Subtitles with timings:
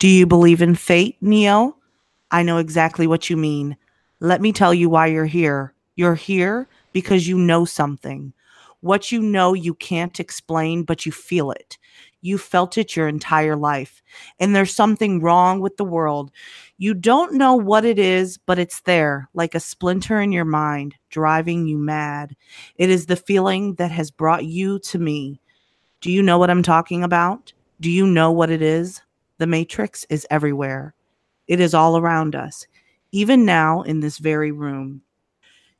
[0.00, 1.76] Do you believe in fate, Neo?
[2.30, 3.76] I know exactly what you mean.
[4.18, 5.74] Let me tell you why you're here.
[5.94, 8.32] You're here because you know something.
[8.80, 11.76] What you know you can't explain, but you feel it.
[12.22, 14.02] You felt it your entire life.
[14.38, 16.30] And there's something wrong with the world.
[16.78, 20.94] You don't know what it is, but it's there, like a splinter in your mind,
[21.10, 22.34] driving you mad.
[22.76, 25.42] It is the feeling that has brought you to me.
[26.00, 27.52] Do you know what I'm talking about?
[27.82, 29.02] Do you know what it is?
[29.40, 30.92] The Matrix is everywhere.
[31.48, 32.66] It is all around us,
[33.10, 35.00] even now in this very room.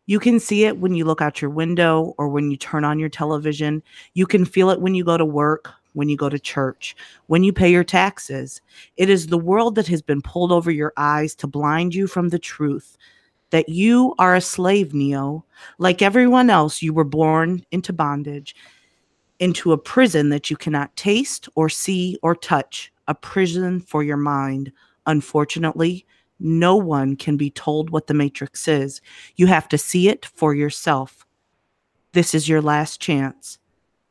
[0.07, 2.99] You can see it when you look out your window or when you turn on
[2.99, 3.83] your television.
[4.15, 6.97] You can feel it when you go to work, when you go to church,
[7.27, 8.63] when you pay your taxes.
[8.97, 12.31] It is the world that has been pulled over your eyes to blind you from
[12.31, 12.97] the truth
[13.51, 15.45] that you are a slave, Neo.
[15.77, 18.57] Like everyone else, you were born into bondage,
[19.39, 24.17] into a prison that you cannot taste or see or touch, a prison for your
[24.17, 24.71] mind.
[25.05, 26.07] Unfortunately,
[26.39, 29.01] no one can be told what the Matrix is.
[29.35, 31.27] You have to see it for yourself.
[32.13, 33.59] This is your last chance.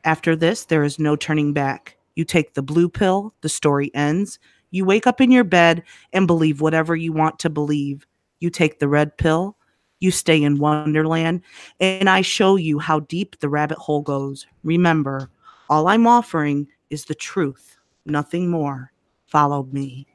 [0.03, 1.95] After this, there is no turning back.
[2.15, 4.37] You take the blue pill, the story ends.
[4.69, 8.05] You wake up in your bed and believe whatever you want to believe.
[8.41, 9.55] You take the red pill,
[10.01, 11.41] you stay in Wonderland,
[11.79, 14.45] and I show you how deep the rabbit hole goes.
[14.63, 15.29] Remember,
[15.69, 17.77] all I'm offering is the truth,
[18.09, 18.91] nothing more.
[19.27, 20.07] Follow me.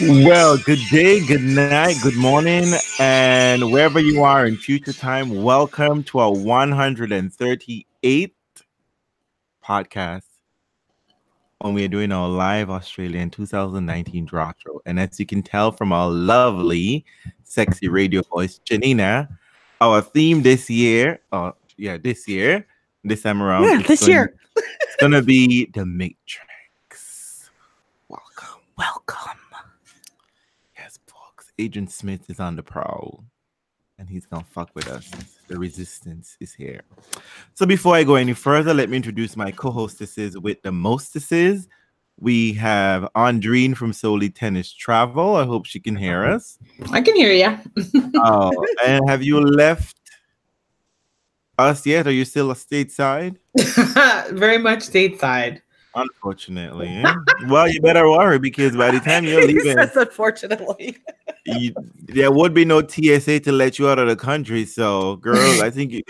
[0.00, 6.02] Well, good day, good night, good morning, and wherever you are in future time, welcome
[6.04, 8.32] to our 138th
[9.64, 10.31] podcast
[11.62, 14.80] when we are doing our live Australian 2019 draw throw.
[14.84, 17.04] And as you can tell from our lovely,
[17.44, 19.28] sexy radio voice, Janina,
[19.80, 22.66] our theme this year, uh, yeah, this year,
[23.04, 24.34] this time around, Yeah, this going- year.
[24.56, 27.50] it's gonna be the Matrix.
[28.08, 28.60] Welcome.
[28.76, 29.38] Welcome.
[30.76, 31.52] Yes, folks.
[31.60, 33.24] Agent Smith is on the prowl.
[34.02, 35.08] And he's gonna fuck with us.
[35.46, 36.80] The resistance is here.
[37.54, 41.68] So before I go any further, let me introduce my co-hostesses with the mostesses.
[42.18, 45.36] We have Andrine from Solely Tennis Travel.
[45.36, 46.58] I hope she can hear us.
[46.90, 47.56] I can hear you.
[48.16, 48.52] Oh,
[48.84, 49.96] and have you left
[51.56, 52.08] us yet?
[52.08, 53.36] Are you still a stateside?
[54.36, 55.60] Very much stateside.
[55.94, 57.04] Unfortunately.
[57.48, 60.96] well, you better worry because by the time you're He leaving, says, unfortunately.
[61.44, 64.64] you, there would be no TSA to let you out of the country.
[64.64, 66.02] So, girl, I think you,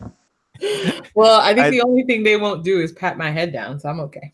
[1.14, 3.80] Well, I think I- the only thing they won't do is pat my head down,
[3.80, 4.32] so I'm okay.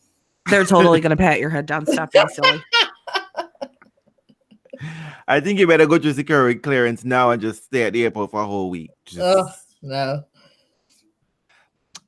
[0.51, 1.85] They're totally going to pat your head down.
[1.87, 2.63] Stop being silly.
[5.27, 8.31] I think you better go to security clearance now and just stay at the airport
[8.31, 8.91] for a whole week.
[9.05, 9.49] Just- Ugh,
[9.83, 10.25] no.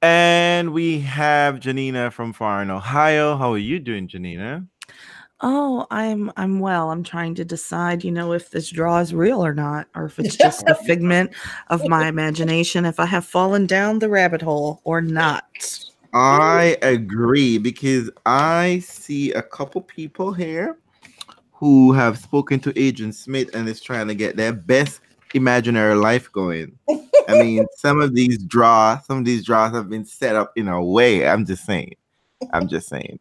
[0.02, 3.36] And we have Janina from Foreign, Ohio.
[3.36, 4.66] How are you doing, Janina?
[5.42, 6.90] Oh, I'm I'm well.
[6.90, 10.18] I'm trying to decide, you know, if this draw is real or not, or if
[10.18, 11.32] it's just a figment
[11.68, 15.44] of my imagination, if I have fallen down the rabbit hole or not.
[16.12, 20.76] I agree because I see a couple people here
[21.52, 25.00] who have spoken to Agent Smith and is trying to get their best
[25.34, 26.78] imaginary life going.
[27.28, 30.68] I mean, some of these draws, some of these draws have been set up in
[30.68, 31.28] a way.
[31.28, 31.96] I'm just saying.
[32.52, 33.20] I'm just saying.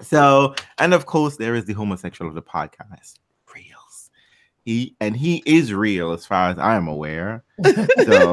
[0.00, 3.14] So, and of course, there is the homosexual of the podcast,
[3.54, 4.10] Reels.
[4.64, 7.44] He and he is real as far as I am aware.
[8.04, 8.32] So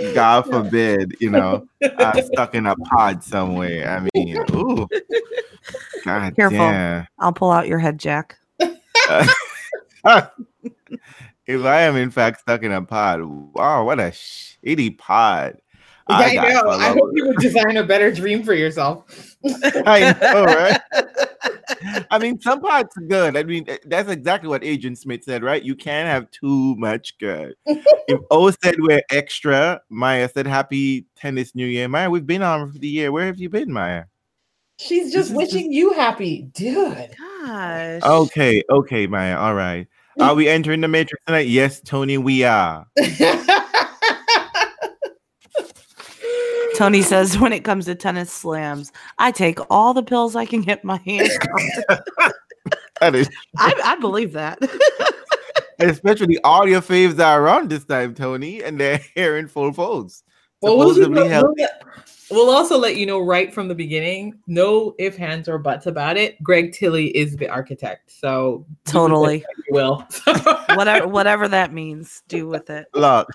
[0.14, 1.66] God forbid, you know,
[1.98, 3.88] I'm stuck in a pod somewhere.
[3.88, 4.86] I mean, ooh,
[6.04, 6.58] God Careful.
[6.58, 7.06] damn.
[7.18, 8.38] I'll pull out your head, Jack.
[11.46, 15.60] if I am in fact stuck in a pod, wow, what a shitty pod.
[16.08, 16.70] I, got know.
[16.70, 19.36] I hope you would design a better dream for yourself.
[19.86, 20.80] I know, right?
[22.10, 23.36] I mean, some pod's are good.
[23.36, 25.62] I mean, that's exactly what Agent Smith said, right?
[25.62, 27.54] You can't have too much good.
[27.66, 31.88] if O said we're extra, Maya said happy tennis new year.
[31.88, 33.12] Maya, we've been on for the year.
[33.12, 34.04] Where have you been, Maya?
[34.78, 37.14] She's just is wishing you happy, dude.
[37.44, 38.02] Gosh.
[38.02, 39.36] Okay, okay, Maya.
[39.36, 39.86] All right.
[40.20, 41.48] Are we entering the matrix tonight?
[41.48, 42.86] Yes, Tony, we are.
[46.76, 50.62] Tony says when it comes to tennis slams, I take all the pills I can
[50.62, 51.36] get my hands
[51.88, 51.98] on.
[53.00, 54.58] That is I, I believe that.
[55.80, 60.22] especially all your faves are around this time, Tony, and they're here in full force.
[60.60, 61.64] well, we'll see, Supposedly we'll, healthy.
[62.30, 64.38] We'll, we'll also let you know right from the beginning.
[64.46, 66.42] No if hands or buts about it.
[66.42, 69.44] Greg Tiley is the architect, so do with it Totally.
[69.70, 70.06] will.
[70.74, 72.86] whatever whatever that means, do with it.
[72.94, 73.28] Look,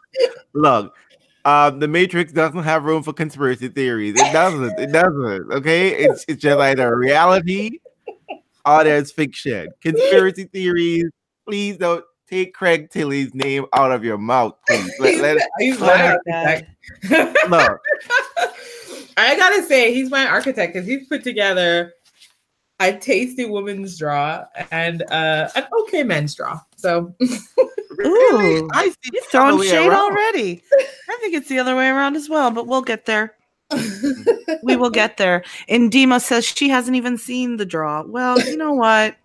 [0.54, 0.96] look.
[1.44, 4.16] Um, the Matrix doesn't have room for conspiracy theories.
[4.20, 4.80] It doesn't.
[4.80, 5.52] It doesn't.
[5.52, 7.80] Okay, it's it's just either reality
[8.66, 9.70] or there's fiction.
[9.82, 11.06] Conspiracy theories.
[11.48, 14.92] Please don't take Craig Tiley's name out of your mouth, please.
[15.00, 16.70] Let, he's, let, he's my my architect.
[17.50, 17.82] look,
[19.18, 21.94] I gotta say, he's my architect because he's put together
[22.80, 26.60] a tasty woman's draw and uh, an okay men's draw.
[26.76, 27.14] So
[27.98, 28.70] really, Ooh.
[28.74, 30.12] I see You're it the throwing shade around.
[30.12, 30.62] already.
[31.10, 33.36] I think it's the other way around as well, but we'll get there.
[34.64, 35.44] We will get there.
[35.70, 38.04] And Dima says she hasn't even seen the draw.
[38.04, 39.16] Well, you know what?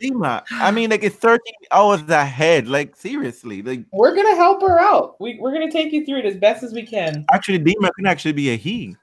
[0.00, 1.40] Dima, I mean, like it's 13
[1.72, 2.68] hours ahead.
[2.68, 5.20] Like seriously, like we're gonna help her out.
[5.20, 7.24] We, we're gonna take you through it as best as we can.
[7.32, 8.96] actually, Dima can actually be a he.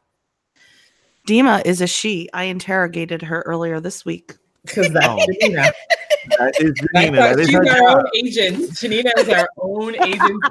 [1.25, 2.30] Dima is a she.
[2.33, 4.36] I interrogated her earlier this week.
[4.66, 5.25] Because that's Oh.
[5.42, 5.72] Janina.
[6.39, 7.18] That is That's Janina.
[7.18, 7.98] That is she's our job.
[8.00, 8.77] own agent.
[8.77, 10.44] Janina is our own agent.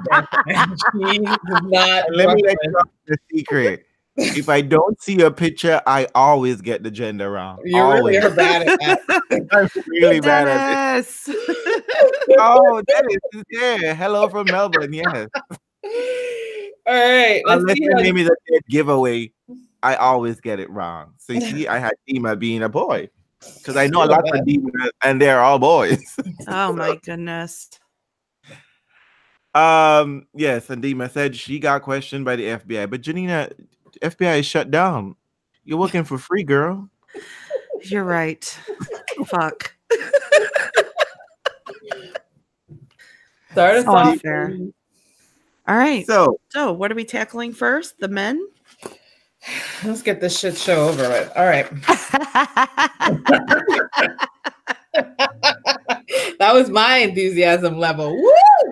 [0.47, 2.07] and she does not.
[2.07, 3.85] And let me let you know the secret.
[4.17, 7.59] If I don't see a picture, I always get the gender wrong.
[7.65, 8.23] You really always.
[8.23, 8.99] are bad at that.
[9.51, 11.07] I'm really bad at it.
[11.25, 11.29] Dennis.
[12.39, 13.93] Oh, Dennis is here.
[13.95, 14.91] Hello from Melbourne.
[14.93, 15.27] Yes.
[15.33, 17.41] All right.
[17.45, 19.31] Let's Unless see your how- name is a dead giveaway,
[19.85, 21.13] I always get it wrong.
[21.19, 23.09] So you see, I had Dima being a boy
[23.57, 26.15] because I know a lot of Dima and they're all boys.
[26.47, 27.69] oh my goodness.
[29.55, 33.49] Um, yes, and Dima said she got questioned by the FBI, but Janina,
[34.01, 35.15] FBI is shut down.
[35.63, 36.89] You're working for free, girl.
[37.81, 38.43] You're right.
[39.25, 39.73] Fuck.
[43.51, 44.07] Start us So off.
[44.13, 44.57] unfair.
[45.67, 46.05] All right.
[46.05, 47.97] So, So what are we tackling first?
[47.99, 48.45] The men?
[49.83, 51.31] Let's get this shit show over with.
[51.35, 51.69] All right.
[56.39, 58.15] that was my enthusiasm level.
[58.15, 58.31] Woo!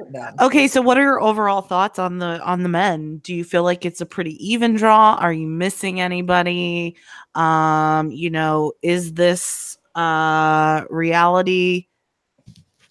[0.09, 0.29] No.
[0.41, 3.17] okay, so what are your overall thoughts on the on the men?
[3.17, 5.15] Do you feel like it's a pretty even draw?
[5.15, 6.95] Are you missing anybody?
[7.35, 11.87] Um, you know, is this uh reality?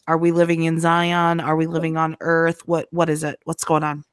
[0.09, 1.41] Are we living in Zion?
[1.41, 2.67] Are we living on Earth?
[2.67, 3.39] What what is it?
[3.45, 4.05] What's going on?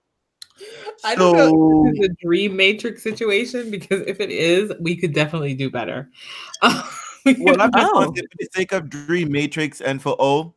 [1.03, 4.71] I don't know So- if this is a dream matrix situation because if it is,
[4.79, 6.09] we could definitely do better.
[6.61, 8.05] well, I'm just Oh.
[8.05, 10.53] for the sake of Dream Matrix and for O,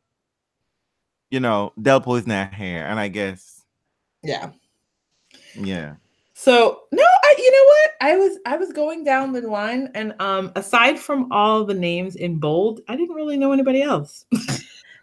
[1.31, 3.62] you know, Delpo is not here, and I guess
[4.23, 4.50] yeah.
[5.55, 5.94] yeah.
[6.35, 7.91] So no, I you know what?
[8.00, 12.17] I was I was going down the line and um aside from all the names
[12.17, 14.27] in bold, I didn't really know anybody else.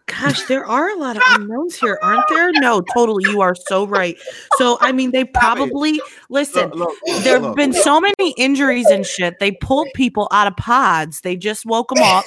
[0.10, 2.52] Gosh, there are a lot of unknowns here, aren't there?
[2.54, 3.24] No, totally.
[3.30, 4.18] You are so right.
[4.58, 6.70] So, I mean, they probably listen.
[6.70, 9.40] Look, look, look, There have been so many injuries and shit.
[9.40, 11.22] They pulled people out of pods.
[11.22, 12.26] They just woke them up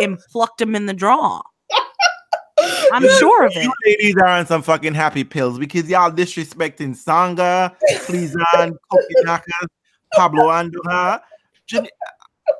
[0.00, 1.40] and plucked them in the draw.
[2.92, 3.64] I'm sure of it.
[3.64, 7.74] You ladies are on some fucking happy pills because y'all disrespecting Tsonga,
[8.06, 9.66] Pleasan, Kokkinakis,
[10.14, 11.20] Pablo Andujar,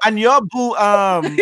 [0.05, 1.23] and your boo, um,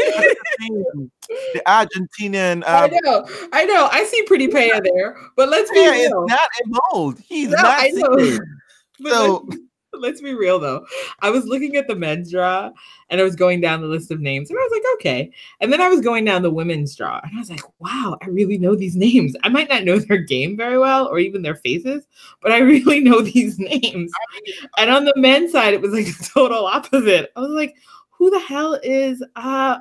[1.55, 3.89] the Argentinian, I um, know, I know.
[3.91, 6.27] I see pretty paya there, but let's be yeah, real.
[6.27, 7.23] not involved.
[7.27, 8.39] He's No, not I know.
[9.03, 9.63] So, let's,
[9.95, 10.85] let's be real though.
[11.21, 12.71] I was looking at the men's draw
[13.09, 15.31] and I was going down the list of names and I was like, okay.
[15.61, 18.29] And then I was going down the women's draw and I was like, wow, I
[18.29, 19.35] really know these names.
[19.43, 22.07] I might not know their game very well or even their faces,
[22.43, 24.13] but I really know these names.
[24.77, 27.33] And on the men's side, it was like the total opposite.
[27.37, 27.75] I was like,
[28.21, 29.79] who the hell is uh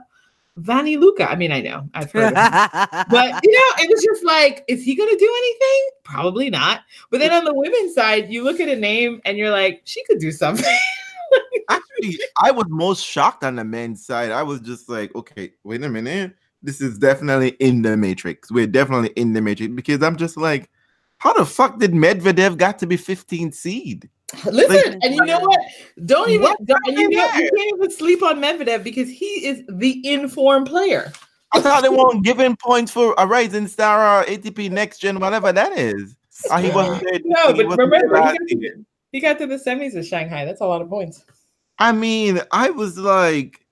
[0.55, 1.29] Vanny Luca?
[1.29, 3.05] I mean, I know I've heard of him.
[3.09, 5.89] But you know, it was just like, is he gonna do anything?
[6.03, 6.81] Probably not.
[7.11, 10.03] But then on the women's side, you look at a name and you're like, she
[10.05, 10.77] could do something.
[11.69, 14.31] actually, I was most shocked on the men's side.
[14.31, 16.33] I was just like, okay, wait a minute.
[16.63, 18.51] This is definitely in the Matrix.
[18.51, 20.69] We're definitely in the Matrix because I'm just like,
[21.17, 24.09] how the fuck did Medvedev got to be 15 seed?
[24.51, 25.59] Listen, Like, and you know uh, what?
[26.05, 29.63] Don't even don't, and you, know, you can't even sleep on Medvedev because he is
[29.67, 31.11] the informed player.
[31.51, 35.51] I thought they weren't giving points for a Rising Star or ATP Next Gen, whatever
[35.51, 36.15] that is.
[36.51, 37.19] Oh, he wasn't there.
[37.25, 39.95] No, he but wasn't there remember, he got, to, the- he got to the semis
[39.95, 40.45] of Shanghai.
[40.45, 41.25] That's a lot of points.
[41.79, 43.65] I mean, I was like,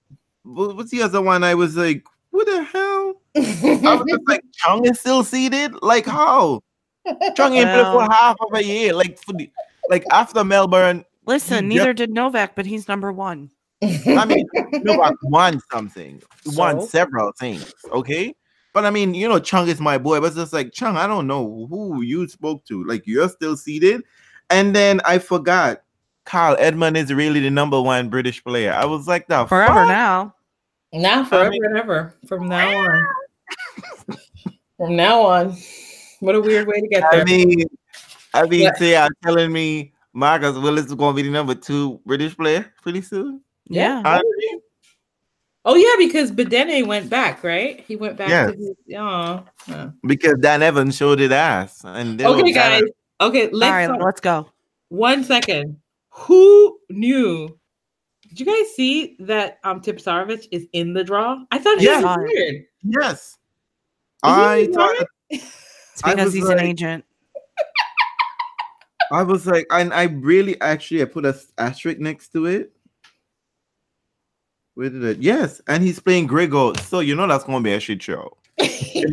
[0.43, 1.43] what's the other one?
[1.43, 3.21] I was like, what the hell?
[3.35, 5.73] I was just like, Chung is still seated?
[5.81, 6.61] Like, how?
[7.35, 8.93] Chung ain't played for half of a year.
[8.93, 9.49] Like, for the,
[9.89, 13.49] like after Melbourne, Listen, You neither did Novak, but he's number one.
[13.83, 18.33] I mean, Novak won something, won several things, okay?
[18.73, 21.05] But I mean, you know, Chung is my boy, but it's just like, Chung, I
[21.07, 22.83] don't know who you spoke to.
[22.85, 24.03] Like, you're still seated.
[24.49, 25.81] And then I forgot
[26.25, 28.71] Kyle Edmund is really the number one British player.
[28.73, 29.87] I was like, the Forever fuck?
[29.87, 30.35] now.
[30.93, 32.15] Now forever mean- and ever.
[32.27, 33.07] From now on.
[34.77, 35.57] From now on.
[36.21, 37.21] What a weird way to get there.
[37.21, 37.63] I mean,
[38.43, 38.73] I mean, Yeah.
[38.75, 42.71] say you're telling me Marcus Willis is going to be the number two British player
[42.81, 43.41] pretty soon.
[43.69, 44.01] Yeah.
[44.05, 44.21] I
[45.65, 47.83] oh yeah, because Bedene went back, right?
[47.87, 48.51] He went back Yes.
[48.51, 49.43] to his oh.
[49.69, 49.91] oh.
[50.05, 52.81] because Dan Evans showed his ass, and they were Okay, kinda- guys.
[53.19, 54.49] Okay, let's right, talk- let's go.
[54.89, 55.77] one second.
[56.11, 57.57] Who knew?
[58.29, 61.43] Did you guys see that um Tipsarevic is in the draw?
[61.51, 62.01] I thought he Yeah.
[62.01, 62.65] was weird.
[62.83, 63.37] Yes,
[64.23, 65.05] he I the thought.
[65.29, 67.05] It's because was he's like- an agent.
[69.11, 72.71] I was like, and I really actually I put a s- asterisk next to it.
[74.75, 75.17] Where did it?
[75.19, 78.37] Yes, and he's playing Grigor, so you know that's going to be a shit show.
[78.59, 79.09] you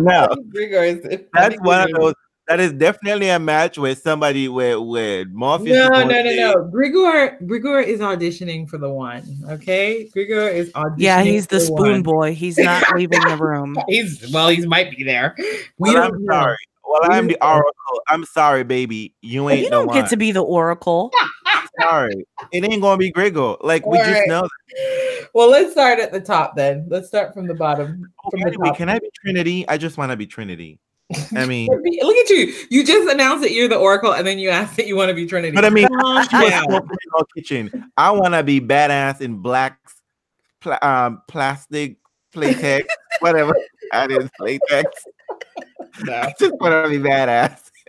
[0.00, 2.14] know, Grigor is- that's one of those.
[2.46, 5.76] That is definitely a match where somebody where where Morpheus.
[5.76, 6.54] is No, no, no, no.
[6.72, 9.22] Grigor, Grigor is auditioning for the one.
[9.50, 10.94] Okay, Grigor is auditioning.
[10.98, 12.02] Yeah, he's the for spoon one.
[12.02, 12.34] boy.
[12.34, 13.76] He's not leaving the room.
[13.88, 15.34] He's well, he might be there.
[15.36, 16.32] We Well, don't I'm know.
[16.32, 16.56] sorry.
[16.88, 18.00] Well, I'm the oracle.
[18.08, 19.14] I'm sorry, baby.
[19.20, 20.08] You ain't You don't get one.
[20.08, 21.12] to be the oracle.
[21.80, 22.24] sorry.
[22.52, 23.58] It ain't gonna be Grigor.
[23.62, 24.28] Like we just Alright.
[24.28, 24.48] know.
[25.34, 26.86] Well, let's start at the top then.
[26.88, 28.10] Let's start from the bottom.
[28.30, 28.76] From the Anyway, top.
[28.76, 29.68] can I be Trinity?
[29.68, 30.80] I just want to be Trinity.
[31.36, 32.54] I mean, Look at you.
[32.70, 35.14] You just announced that you're the Oracle, and then you asked that you want to
[35.14, 35.54] be Trinity.
[35.54, 36.64] but I mean, Calm she was down.
[36.64, 37.90] smoking in our kitchen.
[37.96, 39.78] I want to be badass in black,
[40.60, 41.96] pla- um, plastic
[42.34, 42.84] playtex,
[43.20, 43.54] whatever.
[43.92, 44.84] I didn't playtex.
[46.08, 47.70] I just want to be badass.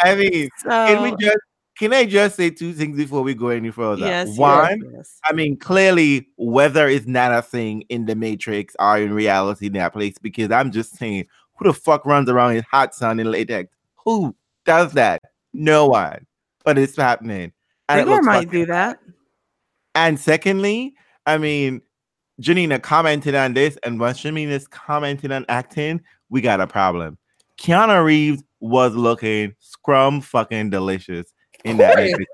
[0.00, 1.38] I mean, can we just?
[1.78, 4.04] Can I just say two things before we go any further?
[4.04, 5.20] yes, One, yes, yes.
[5.24, 9.74] I mean, clearly, weather is not a thing in the Matrix or in reality in
[9.74, 13.30] that place because I'm just saying, who the fuck runs around in hot sun in
[13.30, 13.72] latex?
[14.04, 14.34] Who
[14.64, 15.22] does that?
[15.52, 16.26] No one.
[16.64, 17.52] But it's happening.
[17.88, 18.98] And, it Igor might do that.
[19.94, 20.94] and secondly,
[21.26, 21.82] I mean,
[22.40, 27.18] Janina commented on this, and once Janina's commented on acting, we got a problem.
[27.58, 31.32] Keanu Reeves was looking scrum fucking delicious
[31.64, 32.10] in that course.
[32.10, 32.30] Matrix.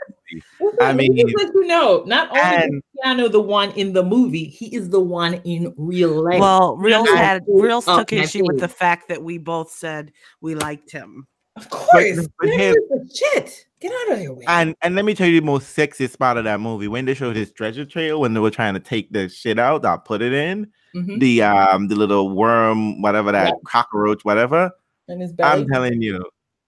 [0.61, 3.93] Listen, I mean, just let you know, not only and- is Keanu the one in
[3.93, 6.41] the movie, he is the one in real life.
[6.41, 9.71] Well, Reels I had pulled Reels took my issue with the fact that we both
[9.71, 11.27] said we liked him.
[11.57, 13.67] of course, but Keanu him- shit.
[13.85, 14.33] Get out of here.
[14.33, 14.45] Wade.
[14.49, 17.13] And and let me tell you the most sexiest part of that movie when they
[17.13, 20.23] showed his treasure trail when they were trying to take the shit out, I put
[20.23, 21.21] it in Mhm.
[21.21, 23.53] the um the little worm, whatever that Yeah.
[23.67, 24.71] cockroach, whatever.
[25.09, 25.61] And his belly.
[25.63, 26.25] I'm telling you,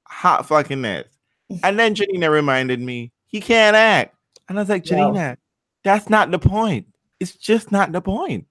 [0.06, 1.06] hot fucking mess.
[1.64, 4.14] And then Janina reminded me he can't act,
[4.50, 4.90] and I was like, No.
[5.14, 5.38] Janina,
[5.84, 6.86] that's not the point.
[7.18, 8.46] It's just not the point.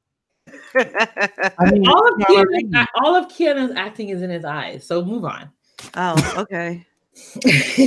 [0.75, 4.88] I mean, all of it's Keanu Keanu's, all of Keanu's acting is in his eyes.
[4.88, 5.50] So move on.
[5.95, 6.86] oh, okay.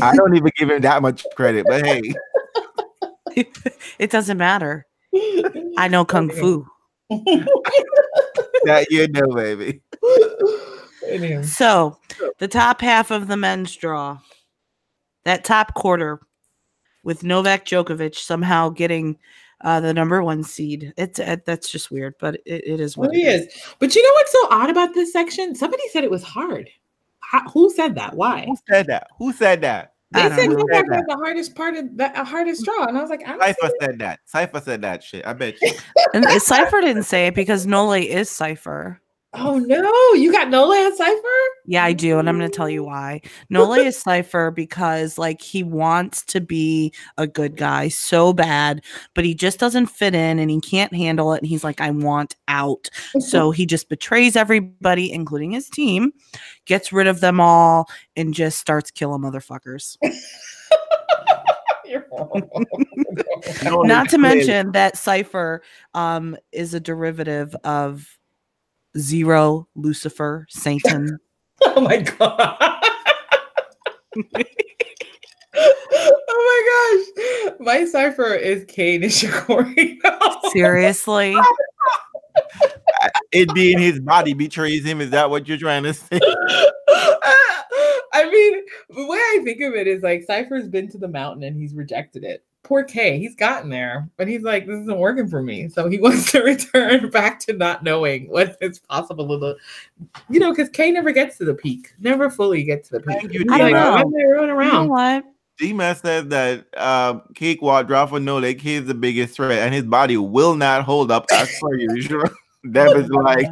[0.03, 2.15] I don't even give him that much credit, but hey,
[3.99, 4.87] it doesn't matter.
[5.77, 6.67] I know kung fu.
[8.65, 9.83] that you know, baby.
[11.43, 11.99] So,
[12.39, 14.19] the top half of the men's draw,
[15.25, 16.21] that top quarter,
[17.05, 19.19] with Novak Djokovic somehow getting
[19.63, 20.93] uh, the number one seed.
[20.97, 23.47] It's uh, that's just weird, but it, it is what Well, he is.
[23.79, 25.55] But you know what's so odd about this section?
[25.55, 26.71] Somebody said it was hard.
[27.31, 28.15] How, who said that?
[28.15, 28.47] Why?
[28.47, 29.09] Who said that?
[29.19, 29.93] Who said that?
[30.13, 30.57] They I said know.
[30.57, 33.37] Novak said was the hardest part of the hardest draw, and I was like, I
[33.53, 34.21] Cypher said that.
[34.25, 35.27] Cypher said that shit.
[35.27, 35.73] I bet you.
[36.15, 39.03] And uh, Cypher didn't say it because Nole is Cypher.
[39.35, 41.21] Oh no, you got Nole and Cypher?
[41.67, 43.21] Yeah, I do, and I'm going to tell you why.
[43.51, 48.83] Nole is Cypher because like he wants to be a good guy so bad,
[49.15, 51.91] but he just doesn't fit in and he can't handle it and he's like I
[51.91, 52.89] want out.
[53.21, 56.13] So he just betrays everybody including his team,
[56.65, 59.99] gets rid of them all and just starts killing motherfuckers.
[61.85, 62.63] You're horrible.
[63.63, 68.18] No, Not to mention that Cypher um is a derivative of
[68.97, 71.19] Zero, Lucifer, Satan.
[71.65, 72.57] oh my god.
[75.57, 77.57] oh my gosh.
[77.61, 79.99] My cipher is Kane Nishikori.
[80.53, 81.37] Seriously?
[83.33, 85.01] it being his body betrays him.
[85.01, 86.21] Is that what you're trying to say?
[88.13, 91.45] I mean, the way I think of it is like Cypher's been to the mountain
[91.45, 92.45] and he's rejected it.
[92.65, 95.69] Poor Kei, he's gotten there, but he's like, this isn't working for me.
[95.69, 99.57] So he wants to return back to not knowing what is possible to the,
[100.29, 103.21] you know, because Kei never gets to the peak, never fully gets to the peak.
[103.21, 103.91] Thank you, He's I don't like, know.
[103.93, 104.89] "Why am I running You know around?
[104.89, 105.25] what?
[105.59, 109.85] D-Man said that um, Cake Wadrafa for no like he's the biggest threat, and his
[109.85, 112.29] body will not hold up as per usual.
[112.73, 113.47] Deb is like,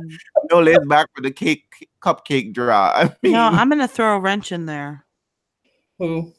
[0.50, 2.92] no, let's back for the cake cupcake draw.
[2.94, 5.04] I mean, No, I'm gonna throw a wrench in there.
[5.98, 6.32] Who?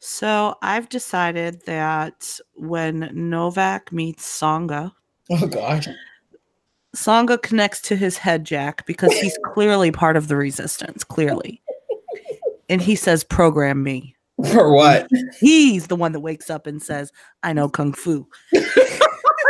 [0.00, 4.92] So I've decided that when Novak meets Tsonga,
[5.30, 5.86] Oh gosh.
[6.94, 11.62] Tsonga connects to his head jack because he's clearly part of the resistance, clearly.
[12.68, 14.16] And he says, program me.
[14.52, 15.08] For what?
[15.38, 18.26] He's the one that wakes up and says, I know Kung Fu.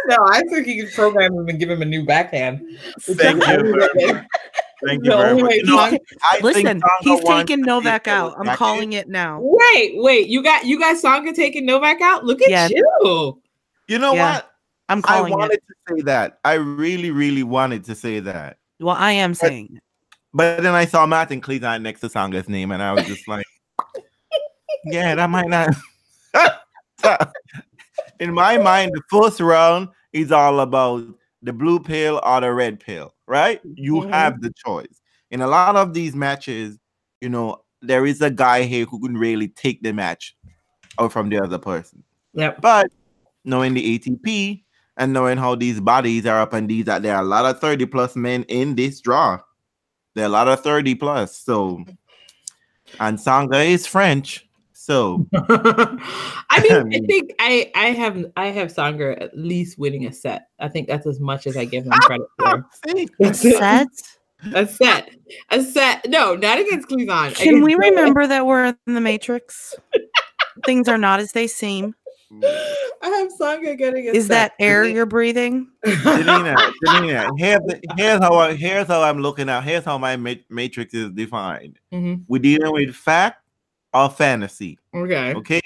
[0.06, 2.60] No, I think you can program him and give him a new backhand.
[3.00, 4.20] Thank you.
[4.82, 5.04] very much.
[5.04, 5.50] Thank you very much.
[5.50, 8.34] way You know, he- I Listen, Tsonga he's taking to Novak out.
[8.38, 9.38] I'm calling it now.
[9.42, 12.24] Wait, wait, you got you got Tsonga taking Novak out?
[12.24, 12.68] Look at Yeah.
[12.70, 13.40] you.
[13.88, 14.52] You know Yeah, what?
[14.88, 15.62] I'm calling I wanted it.
[15.68, 16.38] to say that.
[16.44, 18.58] I really, really wanted to say that.
[18.80, 19.82] Well, I am saying it.
[20.32, 23.44] But then I saw Martin Klizan next to Tsonga's name, and I was just like,
[24.84, 25.74] yeah, that might not.
[28.20, 31.04] In my mind, the first round is all about
[31.42, 33.60] the blue pill or the red pill, right?
[33.74, 34.10] You Mhm.
[34.10, 35.00] have the choice.
[35.30, 36.78] In a lot of these matches,
[37.20, 40.36] you know, there is a guy here who can really take the match
[40.98, 42.02] out from the other person.
[42.34, 42.54] Yeah.
[42.60, 42.90] But
[43.44, 44.64] knowing the ATP
[44.96, 47.58] and knowing how these bodies are up and these that there are a lot of
[47.60, 49.38] 30 plus men in this draw.
[50.14, 51.38] There are a lot of 30 plus.
[51.38, 51.84] So
[52.98, 54.46] and Tsonga is French.
[54.90, 60.04] So I mean, I mean- think I I have I have Tsonga at least winning
[60.06, 60.48] a set.
[60.58, 62.66] I think that's as much as I give him credit for.
[63.20, 63.86] a Set?
[64.52, 65.10] A set.
[65.50, 66.08] A set.
[66.08, 67.34] No, not against Klizan.
[67.36, 67.90] Can Against we Novak.
[67.90, 69.76] remember that we're in the Matrix?
[70.66, 71.94] Things are not as they seem.
[72.42, 75.68] I have Tsonga getting a Is that air you're breathing?
[75.84, 76.56] Janina,
[76.86, 77.60] Janina, here's,
[77.96, 79.62] here's how I, here's how I'm looking at.
[79.62, 81.78] Here's how my ma- matrix is defined.
[81.92, 82.22] Mhm.
[82.28, 83.42] We're dealing with fact
[83.94, 84.78] or fantasy.
[84.94, 85.34] Okay.
[85.34, 85.60] Okay.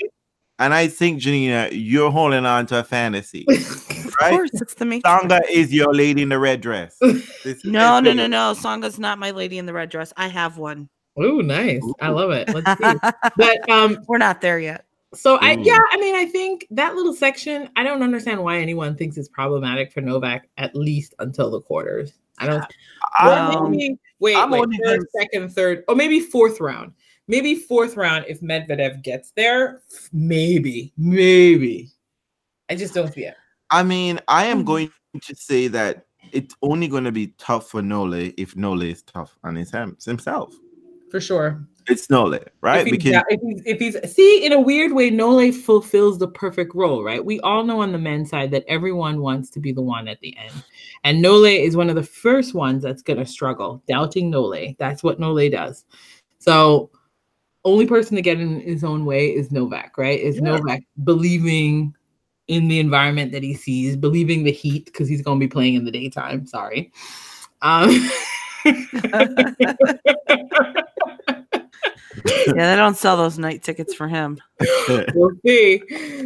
[0.59, 3.45] And I think Janina, you're holding on to a fantasy.
[3.49, 3.61] Right.
[4.15, 4.31] Of Right?
[4.31, 5.11] course, it's the Matrix.
[5.25, 6.97] Tsonga is your lady in the red dress.
[7.43, 8.55] This No, no, no, no.
[8.55, 10.13] Tsonga's not my lady in the red dress.
[10.17, 10.89] I have one.
[11.17, 11.83] Oh, nice.
[12.01, 12.49] I love it.
[12.49, 13.11] Let's see.
[13.37, 14.85] But um, We're not there yet.
[15.15, 17.69] so I yeah, I mean, I think that little section.
[17.75, 22.13] I don't understand why anyone thinks it's problematic for Novak at least until the quarters.
[22.39, 22.63] I don't.
[23.19, 26.61] I'm- Well, Um, maybe, wait, I'm wait, only third, gonna- second, third, or maybe fourth
[26.61, 26.93] round.
[27.27, 29.83] Maybe fourth round if Medvedev gets there.
[30.13, 31.91] Maybe, maybe.
[32.69, 33.35] I just don't see it.
[33.71, 34.67] I mean, I am Mhm.
[34.67, 39.03] going to say that it's only going to be tough for Nole if Nole is
[39.03, 40.55] tough on his hem- himself.
[41.11, 41.67] For sure.
[41.87, 42.87] It's Nole, right?
[42.87, 46.29] If he's, Because if, he's, if he's see in a weird way, Nole fulfills the
[46.29, 47.23] perfect role, right?
[47.25, 50.19] We all know on the men's side that everyone wants to be the one at
[50.21, 50.63] the end,
[51.05, 54.75] and Nole is one of the first ones that's gonna struggle, doubting Nole.
[54.79, 55.85] That's what Nole does.
[56.39, 56.91] So,
[57.65, 60.21] only person to get in his own way is Novak, right?
[60.21, 60.43] Is Yeah.
[60.43, 61.95] Novak believing
[62.49, 65.85] in the environment that he sees, believing the heat because he's gonna be playing in
[65.85, 66.47] the daytime.
[66.47, 66.93] Sorry.
[67.63, 68.11] Um,
[72.47, 74.41] Yeah, they don't sell those night tickets for him.
[75.15, 75.83] we'll see.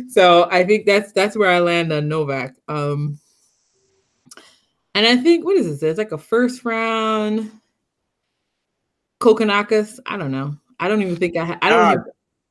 [0.08, 2.54] So I think that's that's where I land on Novak.
[2.68, 3.18] Um,
[4.94, 5.82] and I think what is this?
[5.82, 7.50] It's like a first round
[9.20, 10.00] Kokkinakis.
[10.06, 10.56] I don't know.
[10.80, 11.44] I don't even think I.
[11.44, 11.78] Ha- I don't.
[11.80, 12.04] Ah, have-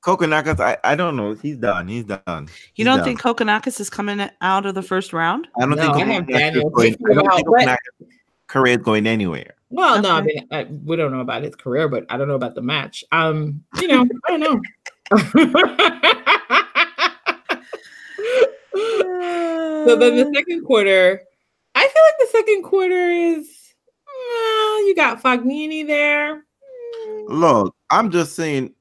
[0.04, 1.34] Kokkinakis, I, I don't know.
[1.34, 1.88] He's done.
[1.88, 2.48] He's done.
[2.76, 3.06] You don't done.
[3.06, 5.48] think Kokkinakis is coming out of the first round?
[5.58, 8.08] I don't No, think I Kokkinakis going, thinking I don't about think what- Kokkinakis'
[8.48, 9.56] career is going anywhere.
[9.70, 12.36] well, no, I mean I, we don't know about his career, but I don't know
[12.36, 13.04] about the match.
[13.12, 14.62] Um, you know, I don't know.
[19.86, 21.22] so then the second quarter,
[21.76, 23.50] I feel like the second quarter is
[24.08, 26.44] well, you got Fognini there.
[27.28, 28.74] Look, I'm just saying,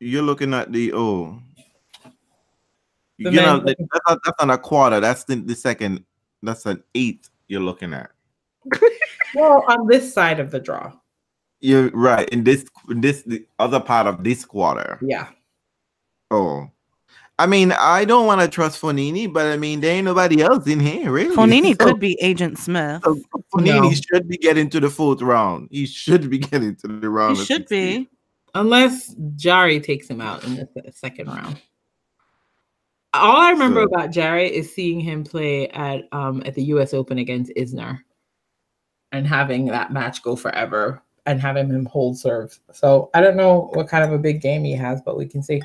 [0.00, 1.38] you're looking at the oh,
[3.18, 5.00] The you know, that's not, that's not a quarter.
[5.00, 6.04] That's the, the second.
[6.42, 7.30] That's an eighth.
[7.48, 8.10] You're looking at.
[9.34, 10.92] Well, on this side of the draw.
[11.60, 12.28] You're right.
[12.28, 14.98] In this, in this, the other part of this quarter.
[15.02, 15.28] Yeah.
[16.30, 16.70] Oh,
[17.38, 20.66] I mean, I don't want to trust Fognini, but I mean, there ain't nobody else
[20.68, 21.34] in here, really.
[21.34, 23.02] Fognini So- could be Agent Smith.
[23.04, 23.16] so
[23.52, 23.90] Fognini No.
[23.90, 25.68] should be getting to the fourth round.
[25.72, 27.36] He should be getting to the round.
[27.38, 28.02] He should 16.
[28.04, 28.08] be.
[28.54, 31.60] Unless Jarry takes him out in the second round.
[33.12, 36.94] All I remember So- about Jarry is seeing him play at um at the US
[36.94, 37.98] Open against Isner
[39.12, 42.58] and having that match go forever and having him hold serve.
[42.72, 45.42] So I don't know what kind of a big game he has, but we can
[45.42, 45.60] see.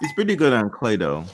[0.00, 1.24] He's pretty good on clay, though.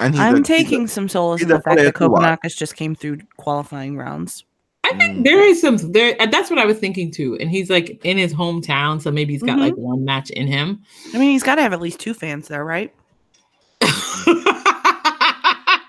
[0.00, 2.08] And he's I'm a- he's a- taking some solace in the fact that player to
[2.08, 2.40] watch.
[2.40, 4.44] Kokkinakis just came through qualifying rounds.
[4.84, 5.24] I think Mm.
[5.24, 7.36] there is some there that's what I was thinking too.
[7.40, 9.60] And he's like in his hometown, so maybe he's got Mhm.
[9.62, 10.80] like one match in him.
[11.14, 12.92] I mean, he's got to have at least two fans there, right?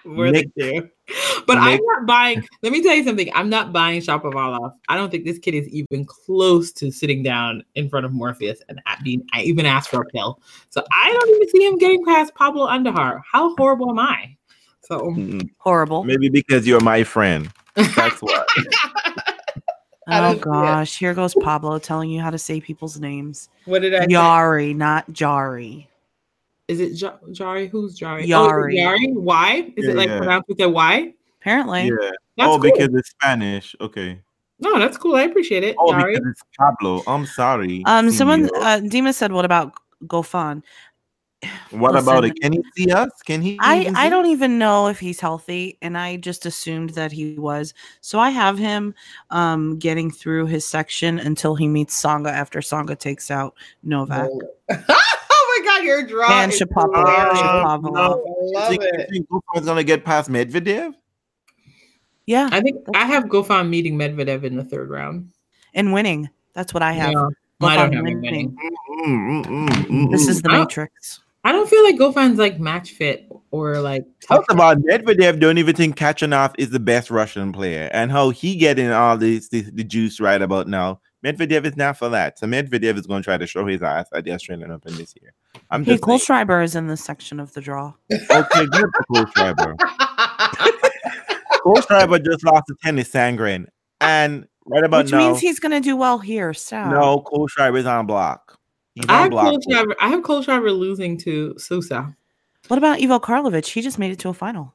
[0.06, 0.90] We're the two.
[1.48, 2.44] But I'm not buying.
[2.64, 3.30] Let me tell you something.
[3.36, 4.74] I'm not buying Shapovalov.
[4.88, 8.62] I don't think this kid is even close to sitting down in front of Morpheus
[8.70, 10.40] and at being I even asked for a pill.
[10.70, 13.22] So I don't even see him getting past Pablo Andujar.
[13.32, 14.36] How horrible am I?
[14.82, 15.50] So Mm-mm.
[15.58, 16.04] Horrible.
[16.04, 17.52] Maybe because you're my friend.
[17.76, 18.48] That's what.
[20.08, 20.42] Oh don't see it.
[20.44, 23.50] gosh, here goes Pablo telling you how to say people's names.
[23.66, 24.08] what did I say?
[24.08, 25.88] Yari, not Jari.
[26.68, 27.70] Is it Ja- Jari?
[27.70, 28.32] Who's Jari?
[28.34, 28.76] Oh, is Yari.
[28.76, 29.14] Yari?
[29.14, 29.72] Why?
[29.76, 30.18] Is Yeah, it like yeah.
[30.18, 31.14] pronounced with a Y?
[31.42, 31.88] Apparently.
[31.88, 32.12] yeah.
[32.38, 32.72] That's oh, cool.
[32.72, 33.76] because it's Spanish.
[33.80, 34.20] Okay.
[34.60, 35.16] No, that's cool.
[35.16, 35.76] I appreciate it.
[35.78, 36.14] Oh, Yari.
[36.14, 37.04] because it's Pablo.
[37.08, 37.84] I'm sorry.
[37.86, 39.74] Um, someone, uh, Dima said, "What about
[40.06, 40.64] Goffin?"
[41.72, 42.08] what listen.
[42.08, 42.40] about it?
[42.42, 43.10] Can he see us?
[43.26, 43.58] Can he?
[43.60, 47.38] I even I don't even know if he's healthy, and I just assumed that he
[47.38, 47.74] was.
[48.02, 48.94] So I have him
[49.30, 54.30] um getting through his section until he meets Tsonga after Tsonga takes out Novak.
[54.32, 54.42] oh
[55.60, 56.30] my god, your draw.
[56.32, 57.40] And is Shapopolo- hilarious.
[57.42, 59.10] I love think, it.
[59.10, 60.94] think Goffin's gonna get past Medvedev?
[62.26, 65.30] Yeah, I think I have Goffin meeting Medvedev in the third round.
[65.74, 66.30] and winning.
[66.54, 67.12] That's what I have.
[67.12, 67.28] Yeah.
[67.62, 68.58] I don't Goffin have him winning.
[69.06, 71.20] Mm, mm, mm, mm, This is the I- Matrix.
[71.44, 74.04] I don't feel like Goffin's like match fit or like.
[74.28, 75.40] Talk about Medvedev.
[75.40, 79.50] Don't even think Khachanov is the best Russian player, and how he getting all this,
[79.50, 81.02] this the juice right about now.
[81.26, 82.38] Medvedev is not for that.
[82.38, 85.14] So Medvedev is going to try to show his ass at the Australian Open this
[85.22, 85.34] year.
[85.72, 86.26] I'm Hey, just Cole saying.
[86.26, 87.94] Schreiber is in this section of the draw.
[88.12, 88.66] okay.
[88.68, 89.76] Good for Cole Schreiber.
[91.66, 93.66] Kohlschreiber just lost to Tennys Sandgren,
[94.00, 96.54] and right about Which now, means he's gonna do well here.
[96.54, 98.60] So no, Kohlschreiber is on block.
[98.94, 99.46] He's I on have block.
[99.50, 99.96] Cole Schreiber.
[100.00, 102.16] I have Kohlschreiber losing to Sousa.
[102.68, 103.66] What about Ivo Karlovic?
[103.66, 104.74] He just made it to a final.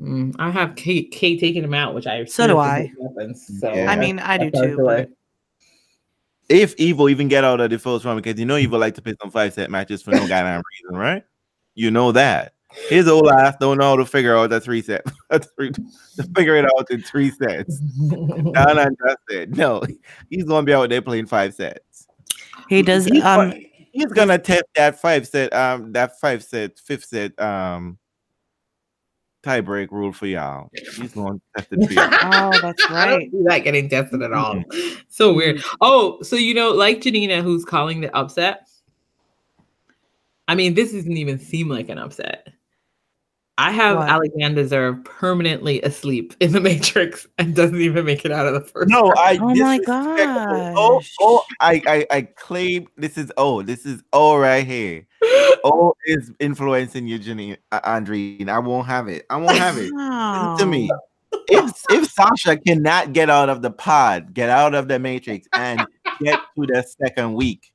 [0.00, 2.92] Mm, I have Kate, Kate taking him out, which I So do I.
[3.02, 3.44] happens.
[3.60, 3.90] So Yeah.
[3.90, 4.76] I mean, I do too.
[4.76, 5.10] But like.
[6.48, 9.02] If Evil even get out of the first round, because you know Evil like to
[9.02, 11.24] play some five set matches for no goddamn reason, right?
[11.74, 12.54] You know that.
[12.88, 15.06] His old ass don't know how to figure out that three set.
[15.30, 17.78] a three, to figure it out in three sets.
[17.78, 19.56] Done and dusted.
[19.56, 19.82] No,
[20.28, 22.06] he's gonna be out there playing five sets.
[22.68, 23.06] he does.
[23.06, 23.54] He's, Um,
[23.92, 27.98] he's gonna test that five set, um, that five set, fifth set, um,
[29.42, 30.70] tiebreak rule for y'all.
[30.96, 32.04] He's gonna test it for y'all.
[32.04, 32.96] oh, that's right.
[32.98, 33.30] I don't right.
[33.30, 34.56] see that getting tested at all.
[34.56, 34.94] Mm-hmm.
[35.10, 35.64] So weird.
[35.80, 38.68] Oh, so you know, like Janina, who's calling the upset.
[40.46, 42.46] I mean, this doesn't even seem like an upset.
[43.58, 44.08] I have What?
[44.08, 48.60] Alexander Zerv permanently asleep in the Matrix and doesn't even make it out of the
[48.60, 48.88] first.
[48.88, 49.18] No, round.
[49.18, 50.74] I Oh my god.
[50.76, 55.07] Oh, oh, I, I, I claim this is oh, this is oh right here.
[55.64, 58.48] Oh, is influencing Eugenie uh, Andrine.
[58.48, 59.26] I won't have it.
[59.28, 59.90] I won't have it.
[59.92, 60.90] Listen to me.
[61.48, 65.84] If if Sasha cannot get out of the pod, get out of the matrix, and
[66.22, 67.72] get to the second week,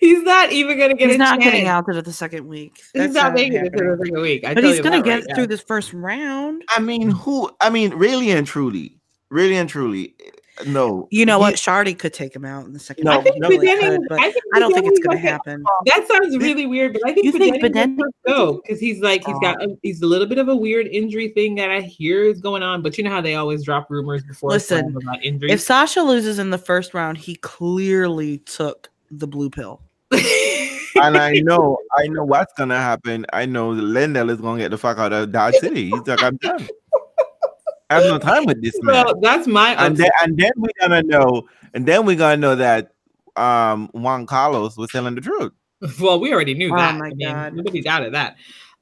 [0.00, 1.44] He's not even gonna get He's a not chance.
[1.44, 2.80] getting out to the second week.
[2.94, 4.44] He's not making it to the second week.
[4.44, 5.48] I But he's gonna get right through now.
[5.48, 6.62] this first round.
[6.70, 7.50] I mean, who?
[7.60, 8.96] I mean, really and truly,
[9.30, 10.14] really and truly,
[10.66, 11.08] no.
[11.10, 11.54] You know what?
[11.54, 13.24] Chardy could take him out in the second No, I round.
[13.24, 15.62] think no, Bedenin- could, I, think I don't think it's gonna happen.
[15.86, 19.00] That sounds This- really weird, but I think You think Bedenin Bedenin- go because he's
[19.00, 19.72] like he's got oh.
[19.72, 22.62] a, he's a little bit of a weird injury thing that I hear is going
[22.62, 22.82] on.
[22.82, 25.52] But you know how they always drop rumors before Listen, about injuries.
[25.52, 29.80] If Sasha loses in the first round, he clearly took the blue pill.
[30.10, 33.26] and I know, I know what's gonna happen.
[33.32, 35.90] I know Lendl is gonna get the fuck out of Dodge City.
[35.90, 36.66] He's like, I'm done.
[37.90, 39.04] I have no time with this man.
[39.06, 42.54] well, that's my and then, and then we're gonna know, and then we're gonna know
[42.56, 42.92] that
[43.36, 45.52] um Juan Carlos was telling the truth.
[46.00, 46.96] well, we already knew Oh that.
[46.96, 47.54] my I mean, God.
[47.54, 48.36] nobody doubted that.